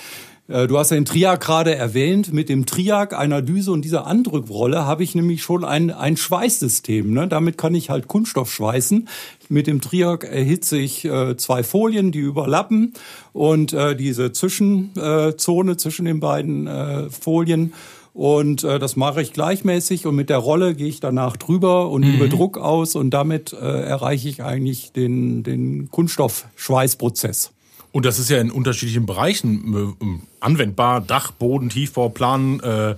Äh, 0.52 0.68
Du 0.68 0.78
hast 0.78 0.92
ja 0.92 0.96
den 0.96 1.06
Triak 1.06 1.42
gerade 1.42 1.76
erwähnt. 1.76 2.34
Mit 2.34 2.50
dem 2.50 2.66
Triak 2.66 3.18
einer 3.18 3.42
Düse 3.42 3.72
und 3.72 3.84
dieser 3.84 4.06
Andrückrolle 4.06 4.86
habe 4.86 5.04
ich 5.04 5.16
nämlich 5.16 5.42
schon 5.42 5.64
ein, 5.64 5.92
ein 5.92 6.18
Schweißsystem. 6.18 7.12
Ne? 7.14 7.28
Damit 7.28 7.58
kann 7.58 7.74
ich 7.76 7.90
halt 7.90 8.08
Kunststoff 8.08 8.52
schweißen. 8.52 9.08
Mit 9.50 9.68
dem 9.68 9.82
Triak 9.82 10.24
erhitze 10.24 10.78
ich 10.78 11.06
äh, 11.06 11.38
zwei 11.38 11.64
Folien, 11.64 12.12
die 12.12 12.20
überlappen 12.20 12.94
und 13.34 13.74
äh, 13.74 13.96
diese 13.96 14.32
Zwischenzone 14.32 15.72
äh, 15.72 15.78
zwischen 15.78 16.06
den 16.06 16.20
beiden 16.20 16.68
äh, 16.68 17.10
Folien. 17.10 17.74
Und 18.14 18.66
äh, 18.66 18.78
das 18.78 18.98
mache 18.98 19.22
ich 19.22 19.32
gleichmäßig 19.32 20.06
und 20.06 20.16
mit 20.16 20.30
der 20.30 20.38
Rolle 20.38 20.76
gehe 20.76 20.88
ich 20.88 21.00
danach 21.00 21.38
drüber 21.38 21.90
und 21.90 22.04
übe 22.04 22.28
Druck 22.28 22.58
aus 22.58 22.96
und 22.96 23.12
damit 23.12 23.54
äh, 23.54 23.58
erreiche 23.58 24.28
ich 24.28 24.44
eigentlich 24.44 24.92
den, 24.92 25.44
den 25.44 25.90
Kunststoffschweißprozess. 25.90 27.52
Und 27.94 28.06
das 28.06 28.20
ist 28.20 28.30
ja 28.30 28.40
in 28.40 28.52
unterschiedlichen 28.52 29.06
Bereichen 29.06 29.96
äh, 30.02 30.06
anwendbar. 30.42 31.02
Dach, 31.02 31.32
Boden, 31.32 31.70
Tiefbau, 31.70 32.10
Plan, 32.10 32.60
äh, 32.60 32.96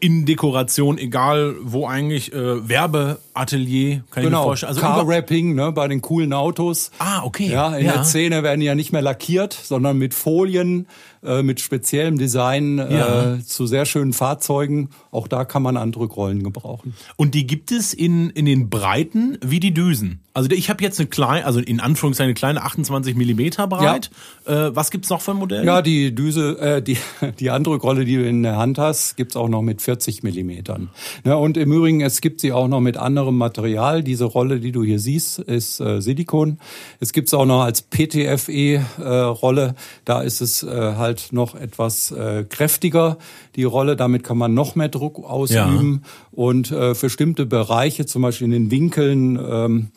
Innendekoration, 0.00 0.98
egal 0.98 1.54
wo 1.62 1.86
eigentlich, 1.86 2.32
äh, 2.32 2.68
Werbeatelier, 2.68 4.02
kann 4.10 4.22
ich 4.22 4.24
mir 4.24 4.30
Genau, 4.30 4.42
vorstellen. 4.44 4.68
Also 4.70 4.80
Car-Wrapping 4.80 5.54
ne, 5.54 5.72
bei 5.72 5.88
den 5.88 6.02
coolen 6.02 6.32
Autos. 6.32 6.90
Ah, 6.98 7.22
okay. 7.24 7.48
Ja, 7.50 7.76
in 7.76 7.86
Ja. 7.86 7.92
der 7.92 8.04
Szene 8.04 8.42
werden 8.42 8.60
die 8.60 8.66
ja 8.66 8.74
nicht 8.74 8.92
mehr 8.92 9.02
lackiert, 9.02 9.52
sondern 9.52 9.96
mit 9.98 10.14
Folien, 10.14 10.86
äh, 11.24 11.42
mit 11.42 11.60
speziellem 11.60 12.18
Design 12.18 12.78
Ja. 12.78 13.34
äh, 13.34 13.44
zu 13.44 13.66
sehr 13.66 13.86
schönen 13.86 14.12
Fahrzeugen. 14.12 14.90
Auch 15.10 15.26
da 15.28 15.44
kann 15.44 15.62
man 15.62 15.76
Andrückrollen 15.76 16.42
gebrauchen. 16.42 16.94
Und 17.16 17.34
die 17.34 17.46
gibt 17.46 17.72
es 17.72 17.94
in, 17.94 18.30
in 18.30 18.44
den 18.44 18.68
Breiten 18.70 19.38
wie 19.44 19.58
die 19.60 19.72
Düsen. 19.74 20.20
Also 20.34 20.50
ich 20.50 20.70
habe 20.70 20.84
jetzt 20.84 21.00
eine 21.00 21.08
kleine, 21.08 21.44
also 21.44 21.58
in 21.60 21.80
Anführungszeichen 21.80 22.28
eine 22.28 22.34
kleine 22.34 22.62
28 22.62 23.16
Millimeter 23.16 23.66
breit. 23.66 24.10
Äh, 24.46 24.70
was 24.72 24.90
gibt's 24.92 25.08
noch 25.10 25.20
für 25.20 25.34
Modelle? 25.34 25.64
Ja, 25.64 25.82
die 25.82 26.14
Düse, 26.14 26.56
äh, 26.60 26.77
die, 26.80 26.96
die 27.40 27.50
Andrückrolle, 27.50 28.04
die 28.04 28.16
du 28.16 28.26
in 28.26 28.42
der 28.42 28.56
Hand 28.56 28.78
hast, 28.78 29.16
gibt's 29.16 29.36
auch 29.36 29.48
noch 29.48 29.62
mit 29.62 29.82
40 29.82 30.22
Millimetern. 30.22 30.90
Ja, 31.24 31.34
und 31.34 31.56
im 31.56 31.72
Übrigen, 31.72 32.00
es 32.00 32.20
gibt 32.20 32.40
sie 32.40 32.52
auch 32.52 32.68
noch 32.68 32.80
mit 32.80 32.96
anderem 32.96 33.36
Material. 33.36 34.02
Diese 34.02 34.24
Rolle, 34.24 34.60
die 34.60 34.72
du 34.72 34.84
hier 34.84 35.00
siehst, 35.00 35.40
ist 35.40 35.80
äh, 35.80 36.00
Silikon. 36.00 36.58
Es 37.00 37.12
gibt's 37.12 37.34
auch 37.34 37.46
noch 37.46 37.62
als 37.62 37.82
PTFE-Rolle. 37.82 39.74
da 40.04 40.22
ist 40.22 40.40
es 40.40 40.62
äh, 40.62 40.68
halt 40.68 41.28
noch 41.32 41.54
etwas 41.54 42.12
äh, 42.12 42.44
kräftiger, 42.48 43.18
die 43.56 43.64
Rolle. 43.64 43.96
Damit 43.96 44.22
kann 44.24 44.38
man 44.38 44.54
noch 44.54 44.76
mehr 44.76 44.88
Druck 44.88 45.18
ausüben. 45.24 46.04
Und 46.30 46.70
äh, 46.70 46.94
für 46.94 47.08
bestimmte 47.08 47.46
Bereiche, 47.46 48.04
zum 48.04 48.20
Beispiel 48.20 48.44
in 48.44 48.50
den 48.52 48.70
Winkeln, 48.70 49.40
ähm, 49.42 49.88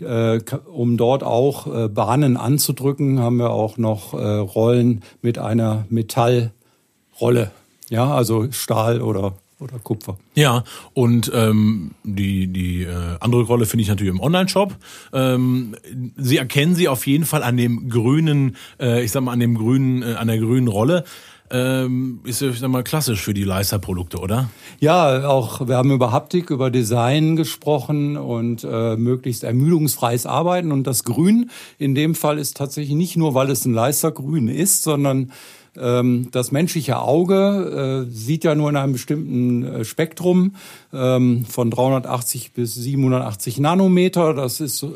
äh, 0.00 0.38
um 0.70 0.98
dort 0.98 1.24
auch 1.24 1.66
äh, 1.66 1.88
Bahnen 1.88 2.36
anzudrücken, 2.36 3.20
haben 3.20 3.38
wir 3.38 3.50
auch 3.50 3.78
noch 3.78 4.12
äh, 4.12 4.18
Rollen 4.18 5.02
mit 5.22 5.38
einer 5.38 5.86
Metallrolle. 6.28 7.50
Ja, 7.90 8.14
also 8.14 8.50
Stahl 8.52 9.00
oder, 9.00 9.34
oder 9.60 9.78
Kupfer. 9.78 10.18
Ja, 10.34 10.64
und 10.92 11.30
ähm, 11.34 11.92
die, 12.04 12.48
die 12.48 12.82
äh, 12.82 13.16
andere 13.20 13.42
Rolle 13.42 13.66
finde 13.66 13.82
ich 13.82 13.88
natürlich 13.88 14.12
im 14.12 14.20
Online-Shop. 14.20 14.76
Ähm, 15.12 15.74
Sie 16.16 16.36
erkennen 16.36 16.74
sie 16.74 16.88
auf 16.88 17.06
jeden 17.06 17.24
Fall 17.24 17.42
an 17.42 17.56
dem 17.56 17.88
grünen, 17.88 18.56
äh, 18.78 19.02
ich 19.02 19.12
sag 19.12 19.22
mal, 19.22 19.32
an 19.32 19.40
dem 19.40 19.56
grünen, 19.56 20.02
äh, 20.02 20.14
an 20.14 20.28
der 20.28 20.38
grünen 20.38 20.68
Rolle. 20.68 21.04
Ähm, 21.50 22.20
ist 22.24 22.42
ja, 22.42 22.50
ich 22.50 22.58
sag 22.58 22.68
mal, 22.68 22.82
klassisch 22.82 23.22
für 23.22 23.32
die 23.32 23.44
Leister-Produkte, 23.44 24.18
oder? 24.18 24.50
Ja, 24.80 25.26
auch 25.26 25.66
wir 25.66 25.76
haben 25.76 25.90
über 25.92 26.12
Haptik, 26.12 26.50
über 26.50 26.70
Design 26.70 27.36
gesprochen 27.36 28.18
und 28.18 28.66
äh, 28.70 28.96
möglichst 28.96 29.44
ermüdungsfreies 29.44 30.26
Arbeiten. 30.26 30.72
Und 30.72 30.86
das 30.86 31.04
Grün 31.04 31.50
in 31.78 31.94
dem 31.94 32.14
Fall 32.14 32.38
ist 32.38 32.58
tatsächlich 32.58 32.96
nicht 32.96 33.16
nur, 33.16 33.32
weil 33.32 33.50
es 33.50 33.64
ein 33.64 33.72
Leistergrün 33.72 34.48
ist, 34.48 34.82
sondern 34.82 35.32
das 36.30 36.52
menschliche 36.52 36.98
Auge 36.98 38.06
äh, 38.08 38.12
sieht 38.12 38.44
ja 38.44 38.54
nur 38.54 38.70
in 38.70 38.76
einem 38.76 38.92
bestimmten 38.92 39.62
äh, 39.64 39.84
Spektrum 39.84 40.56
ähm, 40.92 41.44
von 41.44 41.70
380 41.70 42.52
bis 42.52 42.74
780 42.74 43.60
Nanometer. 43.60 44.34
Das 44.34 44.60
ist 44.60 44.82
äh, 44.82 44.86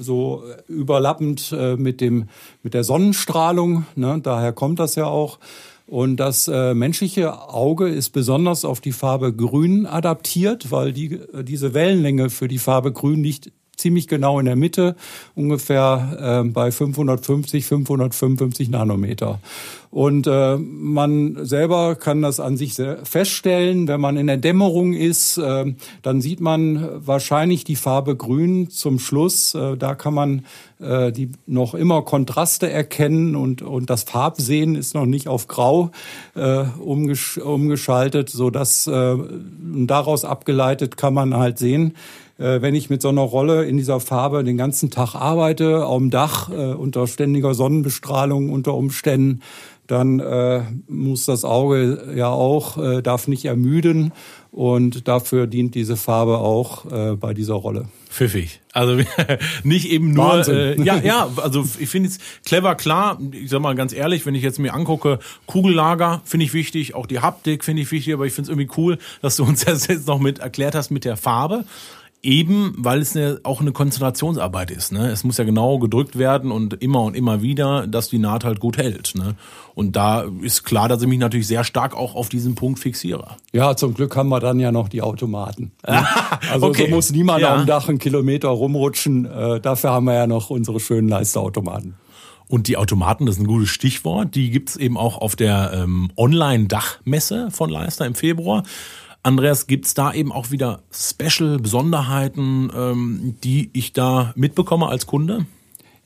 so 0.00 0.42
überlappend 0.68 1.54
mit 1.76 2.00
dem 2.00 2.28
mit 2.62 2.74
der 2.74 2.84
Sonnenstrahlung. 2.84 3.86
Ne? 3.94 4.20
Daher 4.22 4.52
kommt 4.52 4.78
das 4.78 4.94
ja 4.94 5.06
auch. 5.06 5.38
Und 5.86 6.16
das 6.16 6.48
äh, 6.48 6.74
menschliche 6.74 7.50
Auge 7.50 7.88
ist 7.88 8.10
besonders 8.10 8.64
auf 8.64 8.80
die 8.80 8.92
Farbe 8.92 9.32
Grün 9.34 9.86
adaptiert, 9.86 10.70
weil 10.70 10.92
die, 10.92 11.20
diese 11.42 11.74
Wellenlänge 11.74 12.30
für 12.30 12.48
die 12.48 12.58
Farbe 12.58 12.92
Grün 12.92 13.22
liegt 13.22 13.52
ziemlich 13.82 14.08
genau 14.08 14.38
in 14.38 14.46
der 14.46 14.56
Mitte, 14.56 14.96
ungefähr 15.34 16.42
äh, 16.44 16.48
bei 16.48 16.72
550, 16.72 17.66
555 17.66 18.70
Nanometer. 18.70 19.40
Und 19.92 20.26
äh, 20.26 20.56
man 20.56 21.44
selber 21.44 21.96
kann 21.96 22.22
das 22.22 22.40
an 22.40 22.56
sich 22.56 22.80
feststellen, 23.02 23.88
wenn 23.88 24.00
man 24.00 24.16
in 24.16 24.26
der 24.26 24.38
Dämmerung 24.38 24.94
ist, 24.94 25.36
äh, 25.36 25.74
dann 26.00 26.22
sieht 26.22 26.40
man 26.40 26.88
wahrscheinlich 27.06 27.64
die 27.64 27.76
Farbe 27.76 28.16
Grün 28.16 28.70
zum 28.70 28.98
Schluss. 28.98 29.54
Äh, 29.54 29.76
da 29.76 29.94
kann 29.94 30.14
man 30.14 30.46
äh, 30.80 31.12
die 31.12 31.32
noch 31.46 31.74
immer 31.74 32.00
Kontraste 32.00 32.70
erkennen 32.70 33.36
und, 33.36 33.60
und 33.60 33.90
das 33.90 34.04
Farbsehen 34.04 34.76
ist 34.76 34.94
noch 34.94 35.04
nicht 35.04 35.28
auf 35.28 35.46
Grau 35.46 35.90
äh, 36.34 36.64
umgesch 36.80 37.36
umgeschaltet, 37.36 38.30
so 38.30 38.48
dass 38.48 38.86
äh, 38.86 39.16
daraus 39.86 40.24
abgeleitet 40.24 40.96
kann 40.96 41.12
man 41.12 41.36
halt 41.36 41.58
sehen, 41.58 41.94
wenn 42.38 42.74
ich 42.74 42.90
mit 42.90 43.02
so 43.02 43.08
einer 43.08 43.22
Rolle 43.22 43.64
in 43.64 43.76
dieser 43.76 44.00
Farbe 44.00 44.42
den 44.42 44.56
ganzen 44.56 44.90
Tag 44.90 45.14
arbeite, 45.14 45.86
auf 45.86 45.98
dem 45.98 46.10
Dach, 46.10 46.50
äh, 46.50 46.72
unter 46.72 47.06
ständiger 47.06 47.54
Sonnenbestrahlung 47.54 48.50
unter 48.50 48.74
Umständen, 48.74 49.40
dann 49.86 50.20
äh, 50.20 50.62
muss 50.88 51.26
das 51.26 51.44
Auge 51.44 52.14
ja 52.16 52.28
auch, 52.28 52.78
äh, 52.78 53.02
darf 53.02 53.28
nicht 53.28 53.44
ermüden 53.44 54.12
und 54.52 55.08
dafür 55.08 55.46
dient 55.46 55.74
diese 55.74 55.96
Farbe 55.96 56.38
auch 56.38 56.90
äh, 56.90 57.16
bei 57.16 57.34
dieser 57.34 57.54
Rolle. 57.54 57.88
Pfiffig. 58.08 58.60
Also 58.72 59.02
nicht 59.64 59.90
eben 59.90 60.12
nur. 60.12 60.24
Wahnsinn. 60.24 60.56
Äh, 60.56 60.82
ja, 60.82 60.98
ja, 60.98 61.28
also 61.36 61.66
ich 61.78 61.88
finde 61.88 62.10
es 62.10 62.18
clever, 62.44 62.74
klar. 62.74 63.18
Ich 63.32 63.50
sag 63.50 63.60
mal 63.60 63.74
ganz 63.74 63.92
ehrlich, 63.92 64.24
wenn 64.24 64.34
ich 64.34 64.42
jetzt 64.42 64.58
mir 64.58 64.72
angucke, 64.74 65.18
Kugellager 65.46 66.22
finde 66.24 66.46
ich 66.46 66.54
wichtig, 66.54 66.94
auch 66.94 67.06
die 67.06 67.20
Haptik 67.20 67.64
finde 67.64 67.82
ich 67.82 67.90
wichtig, 67.90 68.14
aber 68.14 68.26
ich 68.26 68.32
finde 68.32 68.52
es 68.52 68.58
irgendwie 68.58 68.80
cool, 68.80 68.98
dass 69.20 69.36
du 69.36 69.44
uns 69.44 69.64
das 69.64 69.88
jetzt 69.88 70.06
noch 70.06 70.20
mit 70.20 70.38
erklärt 70.38 70.74
hast 70.74 70.90
mit 70.90 71.04
der 71.04 71.16
Farbe. 71.16 71.64
Eben, 72.24 72.74
weil 72.78 73.00
es 73.00 73.16
eine, 73.16 73.40
auch 73.42 73.60
eine 73.60 73.72
Konzentrationsarbeit 73.72 74.70
ist. 74.70 74.92
Ne? 74.92 75.10
Es 75.10 75.24
muss 75.24 75.38
ja 75.38 75.44
genau 75.44 75.80
gedrückt 75.80 76.16
werden 76.16 76.52
und 76.52 76.74
immer 76.74 77.02
und 77.02 77.16
immer 77.16 77.42
wieder, 77.42 77.88
dass 77.88 78.10
die 78.10 78.18
Naht 78.18 78.44
halt 78.44 78.60
gut 78.60 78.76
hält. 78.78 79.14
Ne? 79.16 79.34
Und 79.74 79.96
da 79.96 80.24
ist 80.40 80.62
klar, 80.62 80.88
dass 80.88 81.02
ich 81.02 81.08
mich 81.08 81.18
natürlich 81.18 81.48
sehr 81.48 81.64
stark 81.64 81.96
auch 81.96 82.14
auf 82.14 82.28
diesen 82.28 82.54
Punkt 82.54 82.78
fixiere. 82.78 83.26
Ja, 83.52 83.74
zum 83.74 83.94
Glück 83.94 84.14
haben 84.14 84.28
wir 84.28 84.38
dann 84.38 84.60
ja 84.60 84.70
noch 84.70 84.88
die 84.88 85.02
Automaten. 85.02 85.72
ne? 85.84 86.06
Also 86.52 86.66
okay. 86.66 86.86
so 86.88 86.94
muss 86.94 87.10
niemand 87.10 87.40
Ja. 87.40 87.56
dem 87.56 87.66
Dach 87.66 87.88
einen 87.88 87.98
Kilometer 87.98 88.50
rumrutschen. 88.50 89.24
Äh, 89.26 89.60
dafür 89.60 89.90
haben 89.90 90.04
wir 90.04 90.14
ja 90.14 90.28
noch 90.28 90.50
unsere 90.50 90.78
schönen 90.78 91.08
Leisterautomaten. 91.08 91.94
Und 92.46 92.68
die 92.68 92.76
Automaten, 92.76 93.26
das 93.26 93.36
ist 93.36 93.40
ein 93.40 93.46
gutes 93.46 93.70
Stichwort, 93.70 94.34
die 94.34 94.50
gibt's 94.50 94.76
eben 94.76 94.96
auch 94.96 95.18
auf 95.18 95.34
der 95.34 95.72
ähm, 95.74 96.10
Online-Dachmesse 96.16 97.50
von 97.50 97.70
Leister 97.70 98.06
im 98.06 98.14
Februar. 98.14 98.62
Andreas, 99.24 99.68
gibt's 99.68 99.94
da 99.94 100.12
eben 100.12 100.32
auch 100.32 100.50
wieder 100.50 100.82
Special, 100.90 101.58
Besonderheiten, 101.58 102.72
ähm, 102.76 103.36
die 103.44 103.70
ich 103.72 103.92
da 103.92 104.32
mitbekomme 104.34 104.88
als 104.88 105.06
Kunde? 105.06 105.46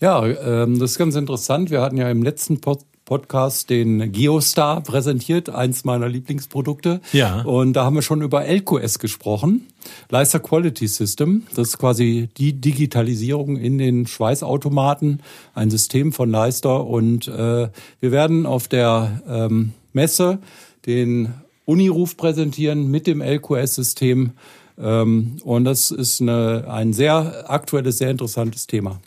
Ja, 0.00 0.26
ähm, 0.26 0.78
das 0.78 0.92
ist 0.92 0.98
ganz 0.98 1.14
interessant. 1.14 1.70
Wir 1.70 1.80
hatten 1.80 1.96
ja 1.96 2.10
im 2.10 2.22
letzten 2.22 2.60
Pod 2.60 2.80
Podcast 3.06 3.70
den 3.70 4.10
Geostar 4.10 4.80
präsentiert, 4.80 5.48
eins 5.48 5.84
meiner 5.84 6.08
Lieblingsprodukte. 6.08 7.00
Ja. 7.12 7.42
Und 7.42 7.74
da 7.74 7.84
haben 7.84 7.94
wir 7.94 8.02
schon 8.02 8.20
über 8.20 8.44
LQS 8.44 8.98
gesprochen, 8.98 9.68
Leister 10.10 10.40
Quality 10.40 10.88
System. 10.88 11.44
Das 11.54 11.68
ist 11.68 11.78
quasi 11.78 12.28
die 12.36 12.60
Digitalisierung 12.60 13.58
in 13.58 13.78
den 13.78 14.08
Schweißautomaten, 14.08 15.22
ein 15.54 15.70
System 15.70 16.12
von 16.12 16.30
Leister. 16.32 16.84
Und 16.84 17.28
äh, 17.28 17.68
wir 18.00 18.10
werden 18.10 18.44
auf 18.44 18.66
der 18.66 19.22
ähm, 19.28 19.72
Messe 19.92 20.40
den 20.84 21.32
Uniruf 21.66 22.16
präsentieren 22.16 22.90
mit 22.90 23.06
dem 23.06 23.20
LQS-System. 23.20 24.30
Ähm, 24.78 25.36
und 25.44 25.64
das 25.64 25.90
ist 25.90 26.22
eine, 26.22 26.64
ein 26.68 26.94
sehr 26.94 27.44
aktuelles, 27.50 27.98
sehr 27.98 28.10
interessantes 28.10 28.66
Thema. 28.66 29.00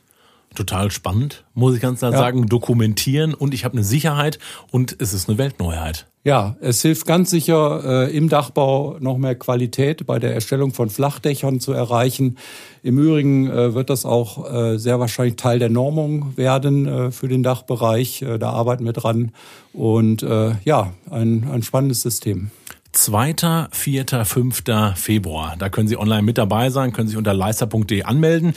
Total 0.60 0.92
spannend, 0.92 1.46
muss 1.54 1.74
ich 1.74 1.80
ganz 1.80 2.00
klar 2.00 2.12
ja. 2.12 2.18
sagen. 2.18 2.48
Dokumentieren 2.48 3.34
und 3.34 3.54
ich 3.54 3.64
habe 3.64 3.76
eine 3.76 3.84
Sicherheit 3.86 4.40
und 4.72 4.94
es 5.00 5.14
ist 5.14 5.30
eine 5.30 5.38
Weltneuheit. 5.38 6.06
Ja, 6.26 6.58
es 6.60 6.82
hilft 6.82 7.06
ganz 7.06 7.30
sicher, 7.30 8.10
äh, 8.10 8.18
im 8.18 8.28
Dachbau 8.28 8.98
noch 9.00 9.18
mehr 9.18 9.36
Qualität 9.36 10.06
bei 10.06 10.20
der 10.20 10.34
Erstellung 10.34 10.74
von 10.74 10.90
Flachdächern 10.90 11.62
zu 11.62 11.72
erreichen. 11.72 12.38
Im 12.84 13.00
Übrigen 13.00 13.50
äh, 13.50 13.74
wird 13.74 13.90
das 13.90 14.04
auch 14.04 14.54
äh, 14.54 14.78
sehr 14.78 15.00
wahrscheinlich 15.00 15.38
Teil 15.38 15.60
der 15.60 15.70
Normung 15.70 16.36
werden 16.36 16.88
äh, 16.88 17.12
für 17.12 17.30
den 17.30 17.42
Dachbereich. 17.42 18.22
Äh, 18.22 18.38
da 18.38 18.50
arbeiten 18.50 18.84
wir 18.84 18.92
dran. 18.92 19.32
Und 19.72 20.24
äh, 20.24 20.56
ja, 20.66 20.92
ein, 21.10 21.48
ein 21.50 21.64
spannendes 21.64 22.02
System. 22.02 22.52
2., 23.00 23.70
4., 23.72 24.26
5. 24.26 24.64
Februar. 24.96 25.56
Da 25.58 25.70
können 25.70 25.88
Sie 25.88 25.98
online 25.98 26.22
mit 26.22 26.38
dabei 26.38 26.70
sein, 26.70 26.92
können 26.92 27.08
sich 27.08 27.18
unter 27.18 27.34
leister.de 27.34 28.04
anmelden. 28.04 28.54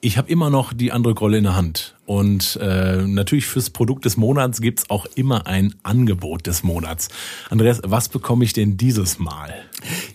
Ich 0.00 0.18
habe 0.18 0.28
immer 0.28 0.50
noch 0.50 0.72
die 0.72 0.90
andere 0.90 1.14
Rolle 1.14 1.38
in 1.38 1.44
der 1.44 1.54
Hand. 1.54 1.93
Und 2.06 2.58
äh, 2.60 3.02
natürlich 3.06 3.46
fürs 3.46 3.70
Produkt 3.70 4.04
des 4.04 4.16
Monats 4.16 4.60
gibt's 4.60 4.90
auch 4.90 5.06
immer 5.14 5.46
ein 5.46 5.74
Angebot 5.82 6.46
des 6.46 6.62
Monats. 6.62 7.08
Andreas, 7.48 7.80
was 7.84 8.10
bekomme 8.10 8.44
ich 8.44 8.52
denn 8.52 8.76
dieses 8.76 9.18
Mal? 9.18 9.54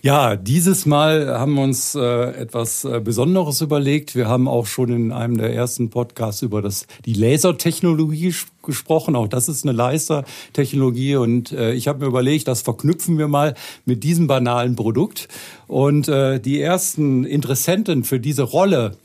Ja, 0.02 0.36
dieses 0.36 0.86
Mal 0.86 1.28
haben 1.38 1.54
wir 1.54 1.62
uns 1.62 1.94
äh, 1.94 2.00
etwas 2.00 2.84
äh, 2.84 3.00
Besonderes 3.00 3.60
überlegt. 3.60 4.14
Wir 4.14 4.28
haben 4.28 4.46
auch 4.46 4.66
schon 4.66 4.90
in 4.90 5.12
einem 5.12 5.36
der 5.36 5.52
ersten 5.52 5.90
Podcasts 5.90 6.42
über 6.42 6.62
das, 6.62 6.86
die 7.06 7.14
Lasertechnologie 7.14 8.34
gesprochen. 8.62 9.16
Auch 9.16 9.28
das 9.28 9.48
ist 9.48 9.64
eine 9.64 9.72
Lasertechnologie. 9.72 11.16
Und 11.16 11.52
äh, 11.52 11.72
ich 11.72 11.88
habe 11.88 12.00
mir 12.00 12.06
überlegt, 12.06 12.46
das 12.48 12.62
verknüpfen 12.62 13.18
wir 13.18 13.28
mal 13.28 13.54
mit 13.84 14.04
diesem 14.04 14.26
banalen 14.26 14.76
Produkt. 14.76 15.28
Und 15.66 16.08
äh, 16.08 16.40
die 16.40 16.60
ersten 16.60 17.24
Interessenten 17.24 18.04
für 18.04 18.20
diese 18.20 18.42
Rolle, 18.42 18.96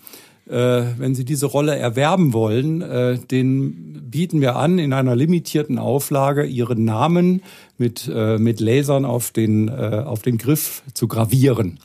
wenn 0.48 1.16
Sie 1.16 1.26
diese 1.26 1.48
Rolle 1.48 1.76
erwerben 1.76 2.34
wollen, 2.34 2.82
äh, 2.82 3.18
den 3.18 4.10
bieten 4.10 4.42
wir 4.42 4.56
an, 4.56 4.80
in 4.80 4.94
einer 4.94 5.16
limitierten 5.16 5.78
Auflage 5.78 6.46
Ihren 6.46 6.86
Namen 6.86 7.42
mit, 7.78 8.10
äh, 8.14 8.38
mit 8.38 8.60
Lasern 8.60 9.06
auf 9.06 9.32
den, 9.32 9.68
äh, 9.68 10.04
auf 10.06 10.22
den 10.22 10.38
Griff 10.38 10.84
zu 10.94 11.08
gravieren. 11.08 11.80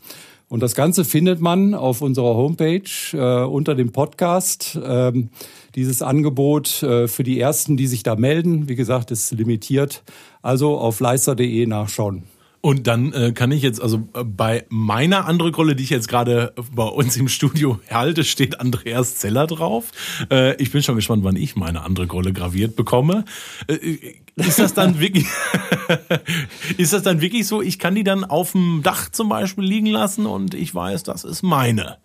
Und 0.49 0.65
das 0.65 0.75
Ganze 0.75 1.05
findet 1.05 1.41
man 1.41 1.75
auf 1.75 2.03
unserer 2.03 2.35
Homepage 2.35 2.83
äh, 3.13 3.45
unter 3.45 3.77
dem 3.77 3.93
Podcast. 3.93 4.79
Ähm, 4.85 5.31
dieses 5.77 6.03
Angebot 6.03 6.83
äh, 6.83 7.07
für 7.07 7.23
die 7.23 7.39
Ersten, 7.39 7.77
die 7.77 7.87
sich 7.87 8.03
da 8.03 8.17
melden, 8.17 8.69
wie 8.69 8.75
gesagt, 8.75 9.13
ist 9.13 9.31
limitiert. 9.31 10.03
Also 10.43 10.77
auf 10.77 10.99
leister.de 10.99 11.67
nachschauen. 11.67 12.25
Und 12.63 12.87
dann 12.87 13.13
äh, 13.13 13.33
kann 13.33 13.53
ich 13.53 13.63
jetzt, 13.63 13.81
also 13.81 14.09
äh, 14.15 14.23
bei 14.23 14.67
meiner 14.69 15.27
andere 15.27 15.51
Rolle, 15.51 15.75
die 15.75 15.83
ich 15.83 15.91
jetzt 15.91 16.09
gerade 16.09 16.53
bei 16.73 16.85
uns 16.85 17.17
im 17.17 17.29
Studio 17.29 17.81
halte, 17.91 18.23
steht 18.23 18.61
Andreas 18.61 19.17
Zeller 19.17 19.47
drauf. 19.47 19.93
Äh, 20.31 20.61
ich 20.63 20.71
bin 20.71 20.83
schon 20.83 20.97
gespannt, 20.97 21.25
wann 21.25 21.37
ich 21.37 21.57
meine 21.57 21.83
andere 21.83 22.07
Rolle 22.07 22.35
graviert 22.35 22.77
bekomme. 22.77 23.25
Äh, 23.67 23.75
äh 23.75 24.15
ist 24.37 24.59
das 24.59 24.73
dann 24.73 25.01
wirklich, 25.01 25.27
ist 26.79 26.95
das 26.95 27.03
dann 27.03 27.21
wirklich 27.21 27.47
so, 27.47 27.61
ich 27.61 27.79
kann 27.79 27.95
die 27.95 28.05
dann 28.05 28.25
auf 28.25 28.53
dem 28.53 28.81
Dach 28.83 29.11
zum 29.11 29.29
Beispiel 29.29 29.65
liegen 29.65 29.87
lassen 29.87 30.25
und 30.25 30.55
ich 30.55 30.75
weiß, 30.75 31.03
das 31.03 31.25
ist 31.25 31.43
meine? 31.43 31.99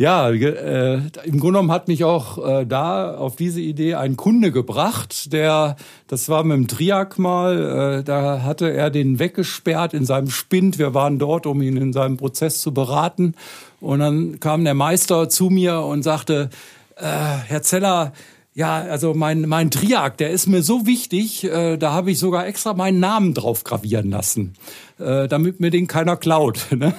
Ja, 0.00 0.30
äh, 0.30 0.94
im 0.94 1.40
Grunde 1.40 1.40
genommen 1.40 1.70
hat 1.70 1.86
mich 1.86 2.04
auch 2.04 2.38
äh, 2.38 2.64
da 2.64 3.18
auf 3.18 3.36
diese 3.36 3.60
Idee 3.60 3.96
ein 3.96 4.16
Kunde 4.16 4.50
gebracht, 4.50 5.30
der, 5.30 5.76
das 6.06 6.30
war 6.30 6.42
mit 6.42 6.56
dem 6.56 6.68
Triak 6.68 7.18
mal, 7.18 7.98
äh, 7.98 8.02
da 8.02 8.40
hatte 8.42 8.72
er 8.72 8.88
den 8.88 9.18
weggesperrt 9.18 9.92
in 9.92 10.06
seinem 10.06 10.30
Spind. 10.30 10.78
Wir 10.78 10.94
waren 10.94 11.18
dort, 11.18 11.44
um 11.44 11.60
ihn 11.60 11.76
in 11.76 11.92
seinem 11.92 12.16
Prozess 12.16 12.62
zu 12.62 12.72
beraten. 12.72 13.34
Und 13.78 13.98
dann 13.98 14.40
kam 14.40 14.64
der 14.64 14.72
Meister 14.72 15.28
zu 15.28 15.50
mir 15.50 15.80
und 15.80 16.02
sagte, 16.02 16.48
äh, 16.96 17.04
Herr 17.04 17.60
Zeller, 17.60 18.14
ja, 18.52 18.80
also 18.80 19.14
mein, 19.14 19.42
mein 19.42 19.70
Triak, 19.70 20.16
der 20.16 20.30
ist 20.30 20.48
mir 20.48 20.62
so 20.62 20.84
wichtig, 20.84 21.44
äh, 21.44 21.76
da 21.76 21.92
habe 21.92 22.10
ich 22.10 22.18
sogar 22.18 22.48
extra 22.48 22.74
meinen 22.74 22.98
Namen 22.98 23.32
drauf 23.32 23.62
gravieren 23.62 24.10
lassen, 24.10 24.54
äh, 24.98 25.28
damit 25.28 25.60
mir 25.60 25.70
den 25.70 25.86
keiner 25.86 26.16
klaut. 26.16 26.66
Ne? 26.80 26.94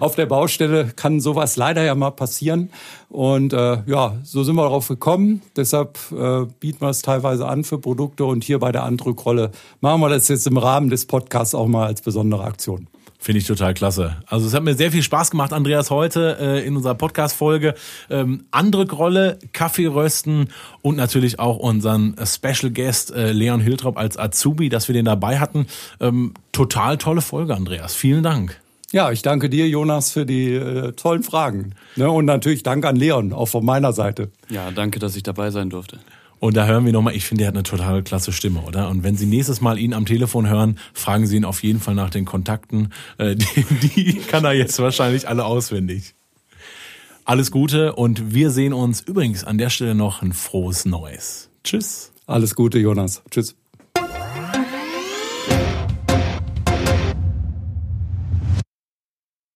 Auf 0.00 0.14
der 0.14 0.26
Baustelle 0.26 0.92
kann 0.94 1.20
sowas 1.20 1.56
leider 1.56 1.82
ja 1.82 1.94
mal 1.94 2.12
passieren. 2.12 2.70
Und 3.08 3.52
äh, 3.52 3.82
ja, 3.86 4.16
so 4.22 4.44
sind 4.44 4.54
wir 4.54 4.62
darauf 4.62 4.88
gekommen. 4.88 5.42
Deshalb 5.56 5.98
äh, 6.12 6.46
bieten 6.60 6.80
wir 6.80 6.90
es 6.90 7.02
teilweise 7.02 7.46
an 7.46 7.64
für 7.64 7.78
Produkte 7.78 8.24
und 8.24 8.44
hier 8.44 8.60
bei 8.60 8.72
der 8.72 8.84
Andrückrolle 8.84 9.50
machen 9.80 10.00
wir 10.00 10.08
das 10.08 10.28
jetzt 10.28 10.46
im 10.46 10.58
Rahmen 10.58 10.90
des 10.90 11.06
Podcasts 11.06 11.54
auch 11.54 11.66
mal 11.66 11.86
als 11.86 12.02
besondere 12.02 12.44
Aktion. 12.44 12.86
Finde 13.26 13.40
ich 13.40 13.46
total 13.48 13.74
klasse. 13.74 14.14
Also 14.26 14.46
es 14.46 14.54
hat 14.54 14.62
mir 14.62 14.76
sehr 14.76 14.92
viel 14.92 15.02
Spaß 15.02 15.32
gemacht, 15.32 15.52
Andreas, 15.52 15.90
heute 15.90 16.36
äh, 16.40 16.64
in 16.64 16.76
unserer 16.76 16.94
Podcast-Folge. 16.94 17.74
Ähm, 18.08 18.44
andere 18.52 18.86
Grolle, 18.86 19.40
Kaffee 19.52 19.86
rösten 19.86 20.50
und 20.80 20.96
natürlich 20.96 21.40
auch 21.40 21.56
unseren 21.56 22.14
Special 22.24 22.70
Guest 22.72 23.12
äh, 23.12 23.32
Leon 23.32 23.60
Hiltrop 23.60 23.98
als 23.98 24.16
Azubi, 24.16 24.68
dass 24.68 24.86
wir 24.86 24.92
den 24.92 25.06
dabei 25.06 25.40
hatten. 25.40 25.66
Ähm, 25.98 26.34
total 26.52 26.98
tolle 26.98 27.20
Folge, 27.20 27.56
Andreas. 27.56 27.96
Vielen 27.96 28.22
Dank. 28.22 28.60
Ja, 28.92 29.10
ich 29.10 29.22
danke 29.22 29.50
dir, 29.50 29.68
Jonas, 29.68 30.12
für 30.12 30.24
die 30.24 30.52
äh, 30.52 30.92
tollen 30.92 31.24
Fragen. 31.24 31.74
Ne, 31.96 32.08
und 32.08 32.26
natürlich 32.26 32.62
Dank 32.62 32.86
an 32.86 32.94
Leon, 32.94 33.32
auch 33.32 33.46
von 33.46 33.64
meiner 33.64 33.92
Seite. 33.92 34.30
Ja, 34.48 34.70
danke, 34.70 35.00
dass 35.00 35.16
ich 35.16 35.24
dabei 35.24 35.50
sein 35.50 35.68
durfte. 35.68 35.98
Und 36.38 36.56
da 36.56 36.66
hören 36.66 36.84
wir 36.84 36.92
nochmal, 36.92 37.14
ich 37.14 37.24
finde, 37.24 37.44
er 37.44 37.48
hat 37.48 37.54
eine 37.54 37.62
total 37.62 38.02
klasse 38.02 38.32
Stimme, 38.32 38.60
oder? 38.60 38.88
Und 38.88 39.02
wenn 39.02 39.16
Sie 39.16 39.26
nächstes 39.26 39.60
Mal 39.60 39.78
ihn 39.78 39.94
am 39.94 40.06
Telefon 40.06 40.48
hören, 40.48 40.78
fragen 40.92 41.26
Sie 41.26 41.36
ihn 41.36 41.44
auf 41.44 41.62
jeden 41.62 41.80
Fall 41.80 41.94
nach 41.94 42.10
den 42.10 42.24
Kontakten. 42.24 42.92
Äh, 43.18 43.34
die, 43.34 43.64
die 43.88 44.14
kann 44.18 44.44
er 44.44 44.52
jetzt 44.52 44.78
wahrscheinlich 44.78 45.28
alle 45.28 45.44
auswendig. 45.44 46.14
Alles 47.24 47.50
Gute 47.50 47.94
und 47.94 48.34
wir 48.34 48.50
sehen 48.50 48.72
uns 48.72 49.00
übrigens 49.00 49.42
an 49.42 49.58
der 49.58 49.70
Stelle 49.70 49.94
noch 49.94 50.22
ein 50.22 50.32
frohes 50.32 50.84
Neues. 50.84 51.48
Tschüss. 51.64 52.12
Alles 52.26 52.54
Gute, 52.54 52.78
Jonas. 52.78 53.22
Tschüss. 53.30 53.56